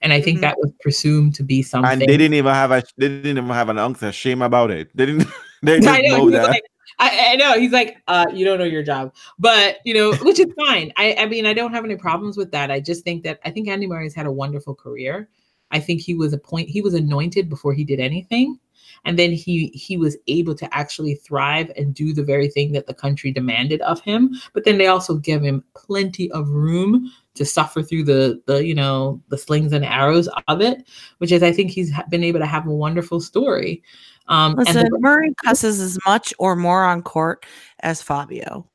[0.00, 0.42] and i think Mhm.
[0.42, 3.50] that was presumed to be something And they didn't even have a they didn't even
[3.50, 4.90] have an ounce of shame about it.
[4.94, 5.26] They didn't
[5.62, 6.18] they didn't know.
[6.18, 6.50] know that.
[6.50, 6.62] like,
[6.98, 7.58] I, I know.
[7.58, 10.92] He's like, uh, you don't know your job, but you know, which is fine.
[10.96, 12.70] I, I mean, I don't have any problems with that.
[12.70, 15.28] I just think that I think Andy Murray's had a wonderful career.
[15.70, 16.68] I think he was a point.
[16.68, 18.58] He was anointed before he did anything,
[19.04, 22.86] and then he he was able to actually thrive and do the very thing that
[22.86, 24.34] the country demanded of him.
[24.52, 28.74] But then they also give him plenty of room to suffer through the the you
[28.74, 30.88] know the slings and arrows of it,
[31.18, 33.82] which is I think he's been able to have a wonderful story.
[34.28, 37.46] Um, and Listen, the- Murray cusses as much or more on court
[37.80, 38.68] as Fabio,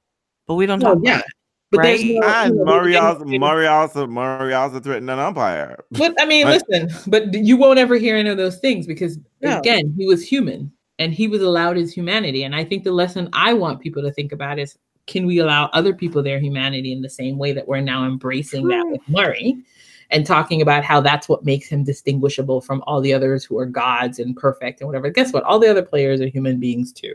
[0.47, 1.21] but we don't talk yeah.
[1.71, 1.97] About it.
[1.97, 5.19] But there's no, And you know, Murray there's- also, Murray also, Murray also threatened an
[5.19, 5.83] umpire.
[5.91, 6.61] But I mean, Right.
[6.69, 9.59] listen, but you won't ever hear any of those things because No.
[9.59, 12.43] again, he was human and he was allowed his humanity.
[12.43, 14.77] And I think the lesson I want people to think about is
[15.07, 18.67] can we allow other people their humanity in the same way that we're now embracing
[18.67, 19.57] that with Murray
[20.11, 23.65] and talking about how that's what makes him distinguishable from all the others who are
[23.65, 25.09] gods and perfect and whatever.
[25.09, 25.43] Guess what?
[25.43, 27.13] All the other players are human beings too.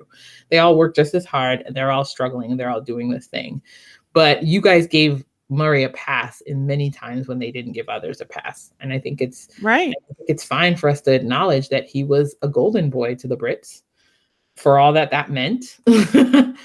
[0.51, 3.27] They all work just as hard and they're all struggling and they're all doing this
[3.27, 3.61] thing.
[4.17, 8.23] But you guys gave Murray a pass in many times when they didn't give others
[8.23, 8.73] a pass.
[8.81, 9.91] And I think it's Right.
[9.91, 13.29] I think it's fine for us to acknowledge that he was a golden boy to
[13.29, 13.83] the Brits
[14.57, 15.77] for all that that meant.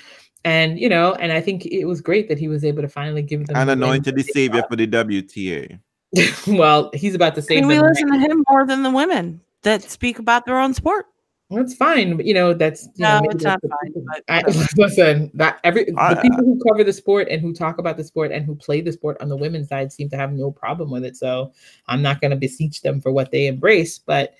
[0.45, 3.21] and you know, and I think it was great that he was able to finally
[3.21, 5.77] give them And the win anointed the savior for the WTA.
[6.57, 7.85] well, he's about to save Can we them.
[7.85, 11.07] listen to him more than the women that speak about their own sport?
[11.51, 12.17] That's fine.
[12.17, 14.41] but, You know, that's you know, No, maybe it's that's not fine, but I,
[14.77, 18.03] listen, that every I- the people who cover the sport and who talk about the
[18.03, 20.89] sport and who play the sport on the women's side seem to have no problem
[20.89, 21.17] with it.
[21.17, 21.51] So
[21.87, 24.33] I'm not going to beseech them for what they embrace, but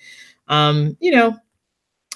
[0.48, 1.36] um, you know,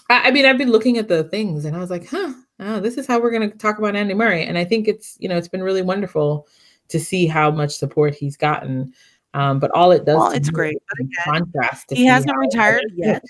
[0.09, 2.81] I, I mean, I've been looking at the things and I was like, huh, oh,
[2.81, 5.28] this is how we're going to talk about Andy Murray, and I think it's you
[5.28, 6.48] know it's been really wonderful
[6.89, 8.93] to see how much support he's gotten.
[9.35, 11.89] Um, but all it does, Well, it's great, but again, contrast.
[11.90, 13.23] To he hasn't retired yet.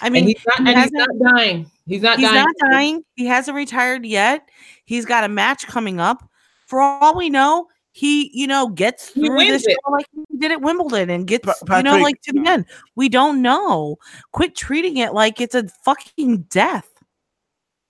[0.00, 1.70] I And mean, he's not, he and he's hasn't- dying.
[1.86, 2.44] He's not he's dying.
[2.44, 3.04] not dying.
[3.16, 4.48] He hasn't retired yet.
[4.84, 6.28] He's got a match coming up.
[6.66, 10.52] For all we know, he, you know, gets He through this show like he did
[10.52, 12.64] at Wimbledon and gets, Pa- you know, like to the end.
[12.96, 13.96] We don't know.
[14.32, 16.88] Quit treating it like it's a fucking death.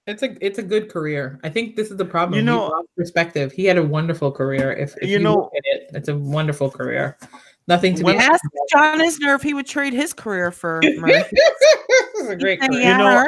[0.08, 1.38] It's a it's a good career.
[1.44, 2.34] I think this is the problem.
[2.34, 3.52] You You know- know, perspective.
[3.52, 4.72] He had a wonderful career.
[4.72, 7.16] If, if You you, know- look at it, it's a wonderful career.
[7.68, 8.24] Nothing to When- be.
[8.24, 8.44] asked.
[8.70, 11.12] John Isner if he would trade his career for Murray.
[11.12, 12.80] this is a great career.
[12.80, 13.26] "Yeah, know,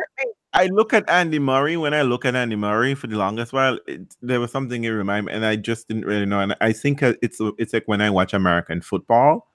[0.52, 1.76] I look at Andy Murray.
[1.76, 4.88] When I look at Andy Murray for the longest while, it, there was something it
[4.90, 6.40] reminded me, and I just didn't really know.
[6.40, 9.48] And I think uh, it's it's like when I watch American football,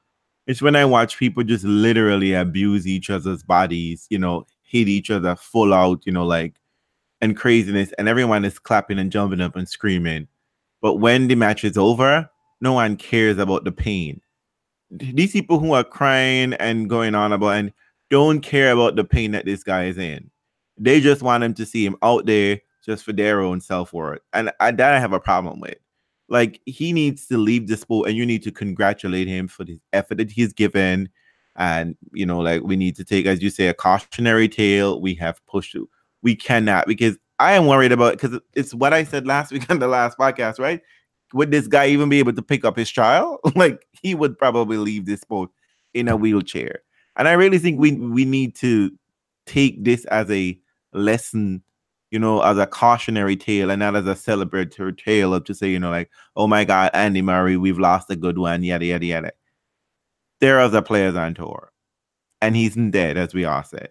[0.47, 5.09] it's when I watch people just literally abuse each other's bodies, you know, hit each
[5.11, 6.55] other full out, you know, like
[7.21, 10.27] and craziness, and everyone is clapping and jumping up and screaming.
[10.81, 12.29] But when the match is over,
[12.61, 14.21] no one cares about the pain.
[14.91, 17.73] These people who are crying and going on about and
[18.09, 20.29] don't care about the pain that this guy is in.
[20.77, 24.21] They just want him to see him out there just for their own self worth,
[24.33, 25.77] and I, that I have a problem with.
[26.29, 29.79] Like he needs to leave the sport, and you need to congratulate him for the
[29.93, 31.09] effort that he's given.
[31.55, 35.01] And you know, like we need to take, as you say, a cautionary tale.
[35.01, 35.75] We have pushed.
[36.21, 39.79] We cannot because I am worried about because it's what I said last week on
[39.79, 40.81] the last podcast, right?
[41.33, 43.39] Would this guy even be able to pick up his child?
[43.55, 45.49] like he would probably leave this sport
[45.93, 46.81] in a wheelchair.
[47.17, 48.91] And I really think we we need to
[49.45, 50.57] take this as a
[50.93, 51.61] lesson,
[52.11, 55.69] you know, as a cautionary tale and not as a celebratory tale of to say,
[55.69, 59.05] you know, like, oh my God, Andy Murray, we've lost a good one, yada yada
[59.05, 59.31] yada.
[60.39, 61.71] There are other players on tour,
[62.41, 63.89] and he's dead, as we all said.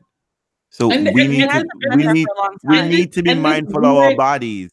[0.70, 1.64] So And- we and- need to
[1.96, 4.70] we need for a long we need to be And mindful of our bodies.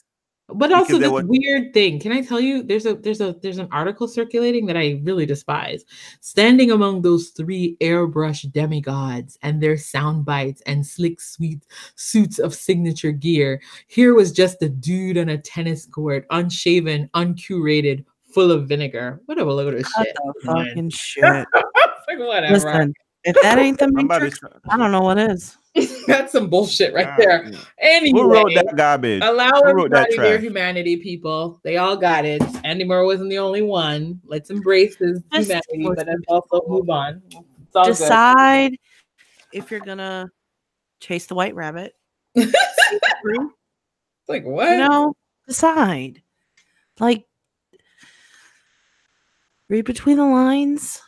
[0.48, 2.00] But also this was- weird thing.
[2.00, 2.62] Can I tell you?
[2.62, 5.84] There's a there's a there's an article circulating that I really despise.
[6.22, 11.66] Standing among those three airbrush demigods and their sound bites and slick sweet
[11.96, 18.06] suits of signature gear, here was just a dude on a tennis court, unshaven, uncurated,
[18.32, 19.22] full of vinegar.
[19.26, 20.16] What a load of shit.
[20.16, 21.24] the fucking shit.
[22.08, 22.54] like whatever.
[22.54, 22.94] Listen,
[23.24, 24.40] if that ain't the Somebody, Matrix,
[24.70, 25.58] I don't know what is.
[26.08, 27.50] That's some bullshit right Ah, there.
[27.50, 27.60] yeah.
[27.80, 29.22] Anyway, Who wrote that garbage?
[29.24, 31.60] Allow Who wrote that everybody their humanity, people.
[31.64, 32.42] They all got it.
[32.64, 34.22] Andy Murray wasn't the only one.
[34.26, 37.22] Let's embrace his Just humanity, but let's also move on.
[37.28, 37.90] It's all good.
[37.92, 38.78] Decide
[39.52, 40.32] if you're gonna
[41.00, 41.94] chase the white rabbit.
[44.28, 44.72] It's like what?
[44.72, 45.16] You know,
[45.48, 46.22] decide.
[47.00, 47.26] Like,
[49.70, 51.00] read between the lines.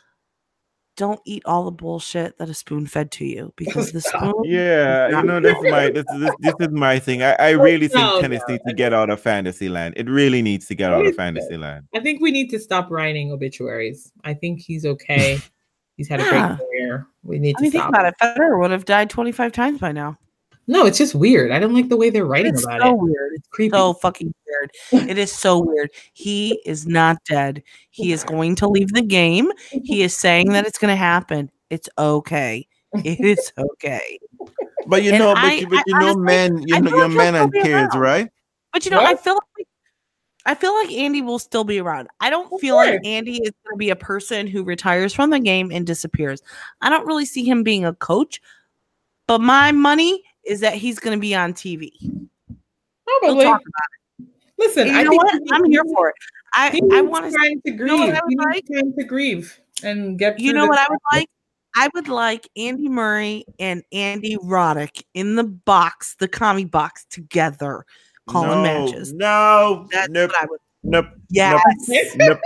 [0.98, 4.34] Don't eat all the bullshit that a spoon fed to you because the spoon.
[4.42, 7.22] Yeah, you know, that's my this, this, this is my thing.
[7.22, 9.94] I, I really think No, tennis no, needs to get out of fantasy land.
[9.96, 11.86] It really needs to get out of is fantasy land.
[11.94, 14.10] I think we need to stop writing obituaries.
[14.24, 15.38] I think he's okay.
[15.96, 16.56] He's had a Yeah.
[16.56, 17.06] great career.
[17.24, 17.90] We need I to mean, think stop.
[17.90, 18.14] about it.
[18.22, 20.16] Federer would have died 25 times by now.
[20.68, 21.50] No, it's just weird.
[21.50, 22.58] I don't like the way they're writing about it.
[22.58, 23.02] It's about so it.
[23.02, 23.32] weird.
[23.34, 23.74] It's creepy.
[23.76, 25.08] So fucking weird.
[25.10, 25.90] It is so weird.
[26.12, 27.62] He is not dead.
[27.90, 29.50] He is going to leave the game.
[29.70, 31.50] He is saying that it's going to happen.
[31.70, 32.66] It's okay.
[33.04, 34.18] It is okay.
[34.86, 36.96] But you And know, but, I- you, but I know, honestly- men, you I know,
[36.96, 38.00] your men he'll and kids, around.
[38.00, 38.28] right?
[38.72, 39.66] But you know, I feel like
[40.46, 42.08] I feel like Andy will still be around.
[42.20, 43.00] I don't Of feel like.
[43.04, 46.42] Andy is going to be a person who retires from the game and disappears.
[46.80, 48.40] I don't really see him being a coach.
[49.26, 51.90] But my money is that he's going to be on TV.
[52.02, 53.44] We'll Probably.
[53.44, 53.60] talk
[54.58, 55.34] Listen, You I know think what?
[55.34, 56.14] he- I'm here for it.
[56.54, 57.86] I I want to time to grieve.
[57.86, 58.64] know what I would like?
[58.74, 60.40] time to grieve and get.
[60.40, 61.28] You know this what I would like?
[61.76, 67.84] I would like Andy Murray and Andy Roddick in the box, the commie box together,
[68.28, 69.12] calling no, matches.
[69.12, 70.60] No, That's nope, what I would.
[70.82, 71.62] nope, Yes,
[72.16, 72.40] nope,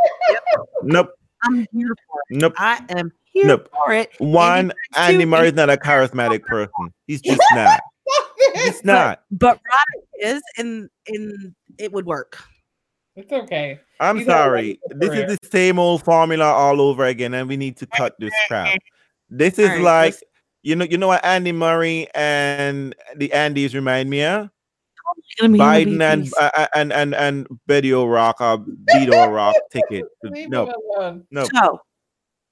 [0.82, 1.08] nope,
[1.44, 2.36] I'm here for it.
[2.36, 2.54] nope.
[2.58, 3.70] I am here Nope.
[3.72, 4.10] for it.
[4.18, 6.92] One, Andy Andy two, Murray's not a charismatic person.
[7.06, 7.80] He's just not.
[8.54, 9.22] He's not.
[9.30, 12.38] But Roddick is, and and it would work.
[13.16, 13.78] It's okay.
[14.00, 14.80] I'm He's sorry.
[14.90, 15.26] This career.
[15.26, 18.78] is the same old formula all over again, and we need to cut this crap.
[19.28, 20.22] This is All right, like let's-
[20.62, 24.48] you know, you know what Andy Murray and the Andys remind me of?
[25.40, 30.04] Gonna be Biden and uh, and and and Betty O'Rourke or Beto O'Rourke ticket.
[30.22, 30.72] Leave No,
[31.30, 31.44] no.
[31.54, 31.80] So,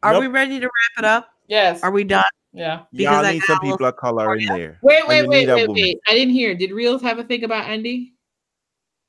[0.02, 0.20] are Nope.
[0.22, 1.28] we ready to wrap it up?
[1.46, 1.82] Yes.
[1.82, 2.24] Are we done?
[2.52, 2.82] Yeah.
[2.92, 4.78] because Y'all need some people of color in there.
[4.82, 5.74] Wait, wait, wait, wait, woman.
[5.74, 5.98] wait.
[6.08, 6.54] I didn't hear.
[6.54, 8.14] Did Reels have a thing about Andy?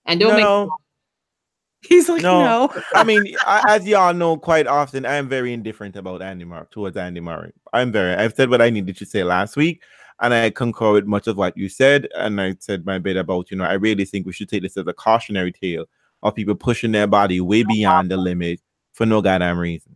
[0.06, 0.78] And don't No,
[1.82, 2.44] He's like, No.
[2.44, 2.84] no.
[2.94, 6.66] I mean, I, as y'all know, quite often I am very indifferent about Andy Murray
[6.70, 7.52] towards Andy Murray.
[7.74, 8.14] I'm very.
[8.14, 9.82] I've said what I needed to say last week,
[10.20, 12.08] and I concur with much of what you said.
[12.16, 14.78] And I said my bit about you know I really think we should take this
[14.78, 15.86] as a cautionary tale
[16.22, 18.62] of people pushing their body way beyond the limit
[18.94, 19.96] for no goddamn reason.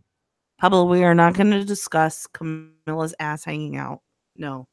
[0.58, 4.00] Pablo, we are not going to discuss Camilla's ass hanging out.
[4.36, 4.66] No.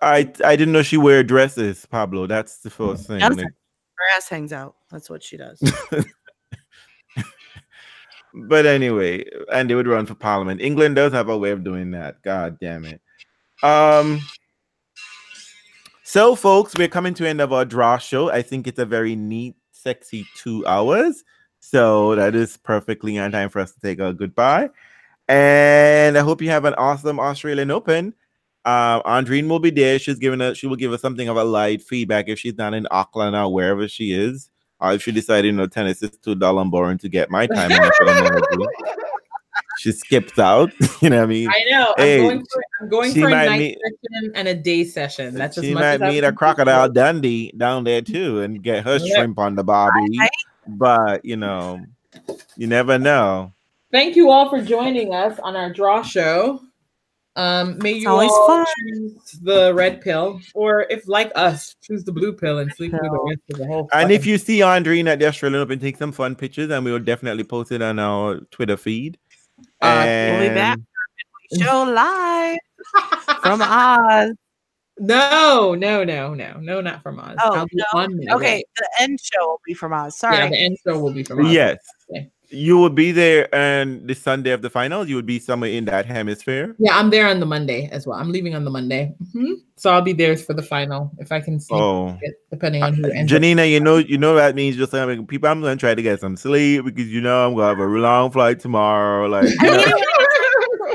[0.00, 2.26] I I didn't know she wear dresses, Pablo.
[2.26, 3.20] That's the first thing.
[3.20, 4.76] Like, Her ass hangs out.
[4.90, 5.60] That's what she does.
[8.34, 10.62] but anyway, and they would run for parliament.
[10.62, 12.22] England does have a way of doing that.
[12.22, 13.00] God damn it.
[13.62, 14.20] Um.
[16.04, 18.30] So, folks, we're coming to end of our draw show.
[18.30, 21.24] I think it's a very neat, sexy two hours.
[21.60, 24.70] So that is perfectly on time for us to take a goodbye.
[25.28, 28.14] And I hope you have an awesome Australian Open.
[28.64, 29.98] Uh, Andreen will be there.
[29.98, 30.58] She's giving us.
[30.58, 33.52] She will give us something of a light feedback if she's not in Auckland or
[33.52, 34.50] wherever she is.
[34.80, 37.46] Or if she decided, you know, tennis is too dull and boring to get my
[37.46, 37.70] time.
[37.72, 38.66] and that's what I'm gonna do.
[39.78, 40.72] She skips out.
[41.02, 41.48] you know what I mean?
[41.50, 41.94] I know.
[41.98, 45.34] I'm going for, I'm going for a night meet- session and a day session.
[45.34, 49.16] That's she might meet a crocodile Dundee down there too and get her Yeah.
[49.18, 49.62] shrimp on the.
[49.62, 50.30] Right.
[50.66, 51.84] But you know,
[52.56, 53.52] you never know.
[53.96, 56.60] Thank you all for joining us on our draw show.
[57.34, 58.66] Um, may you always all fun.
[58.78, 63.00] choose the red pill, or if like us, choose the blue pill and sleep through
[63.00, 63.88] the rest of the whole.
[63.94, 66.92] And if you see Andreen at the Australian Open, take some fun pictures, and we
[66.92, 69.16] will definitely post it on our Twitter feed.
[69.80, 70.78] Uh, we'll be back.
[71.58, 72.58] Show live
[73.40, 74.34] from Oz.
[74.98, 77.36] no, no, no, no, no, not from Oz.
[77.42, 77.84] Oh, I'll be no?
[77.94, 78.20] on.
[78.30, 80.18] Okay, the end show will be from Oz.
[80.18, 80.36] Sorry.
[80.36, 81.50] Yeah, the end show will be from us.
[81.50, 81.95] Yes, Okay.
[82.50, 85.84] You will be there, and the Sunday of the final, you would be somewhere in
[85.86, 86.74] that hemisphere.
[86.78, 88.18] Yeah, I'm there on the Monday as well.
[88.18, 89.54] I'm leaving on the Monday, Mhm.
[89.76, 92.94] so I'll be there for the final if I can sleep, Oh, it, depending on
[92.94, 93.32] who ends.
[93.32, 95.48] up- Janina, you know, you know that means just like people.
[95.48, 98.30] I'm gonna try to get some sleep because you know I'm gonna have a long
[98.30, 99.26] flight tomorrow.
[99.28, 99.84] Like you know,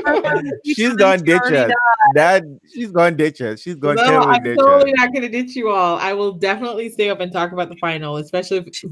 [0.64, 1.72] she's gonna ditch us.
[2.14, 2.42] That
[2.72, 3.60] she's gonna ditch us.
[3.60, 4.96] She's gonna No, totally I'm ditch totally us.
[4.98, 5.98] not going to ditch you all.
[5.98, 8.82] I will definitely stay up and talk about the final, especially if, if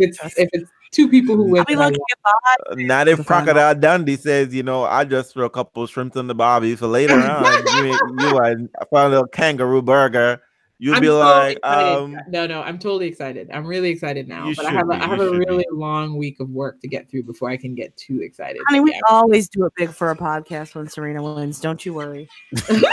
[0.00, 1.60] it's if it's two people who win.
[1.60, 2.10] I'll be that I looking want.
[2.12, 2.72] at Bob.
[2.72, 3.44] Uh, Not The if final.
[3.46, 6.86] Crocodile Dundee says, you know, I just threw a couple shrimps in the barbie for
[6.86, 7.84] later on.
[7.84, 10.40] you, you and I found a little kangaroo burger.
[10.78, 13.50] You'd I'm be totally like, um, no, no, I'm totally excited.
[13.50, 14.52] I'm really excited now.
[14.54, 15.46] But I have a, I have a should be.
[15.46, 18.60] really long week of work to get through before I can get too excited.
[18.68, 19.00] I mean, we yeah.
[19.08, 21.60] always do it big for a podcast when Serena wins.
[21.60, 22.28] Don't you worry.
[22.68, 22.92] Oh,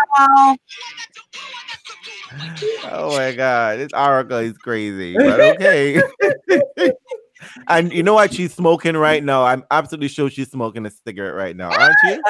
[2.84, 6.00] oh my god, this Oracle is crazy, but okay.
[7.68, 9.44] and you know what she's smoking right now?
[9.44, 12.22] I'm absolutely sure she's smoking a cigarette right now, aren't you?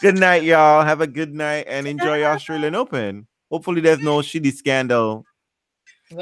[0.00, 0.84] Good night, y'all.
[0.84, 3.26] Have a good night and enjoy your Australian Open.
[3.50, 5.24] Hopefully, there's no shitty scandal.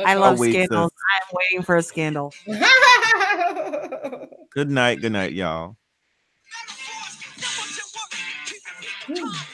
[0.04, 0.92] I love wait, scandals.
[0.92, 1.00] sis.
[1.14, 2.32] I'm waiting for a scandal.
[4.50, 5.76] Good night, good night, y'all.
[9.06, 9.51] Keep it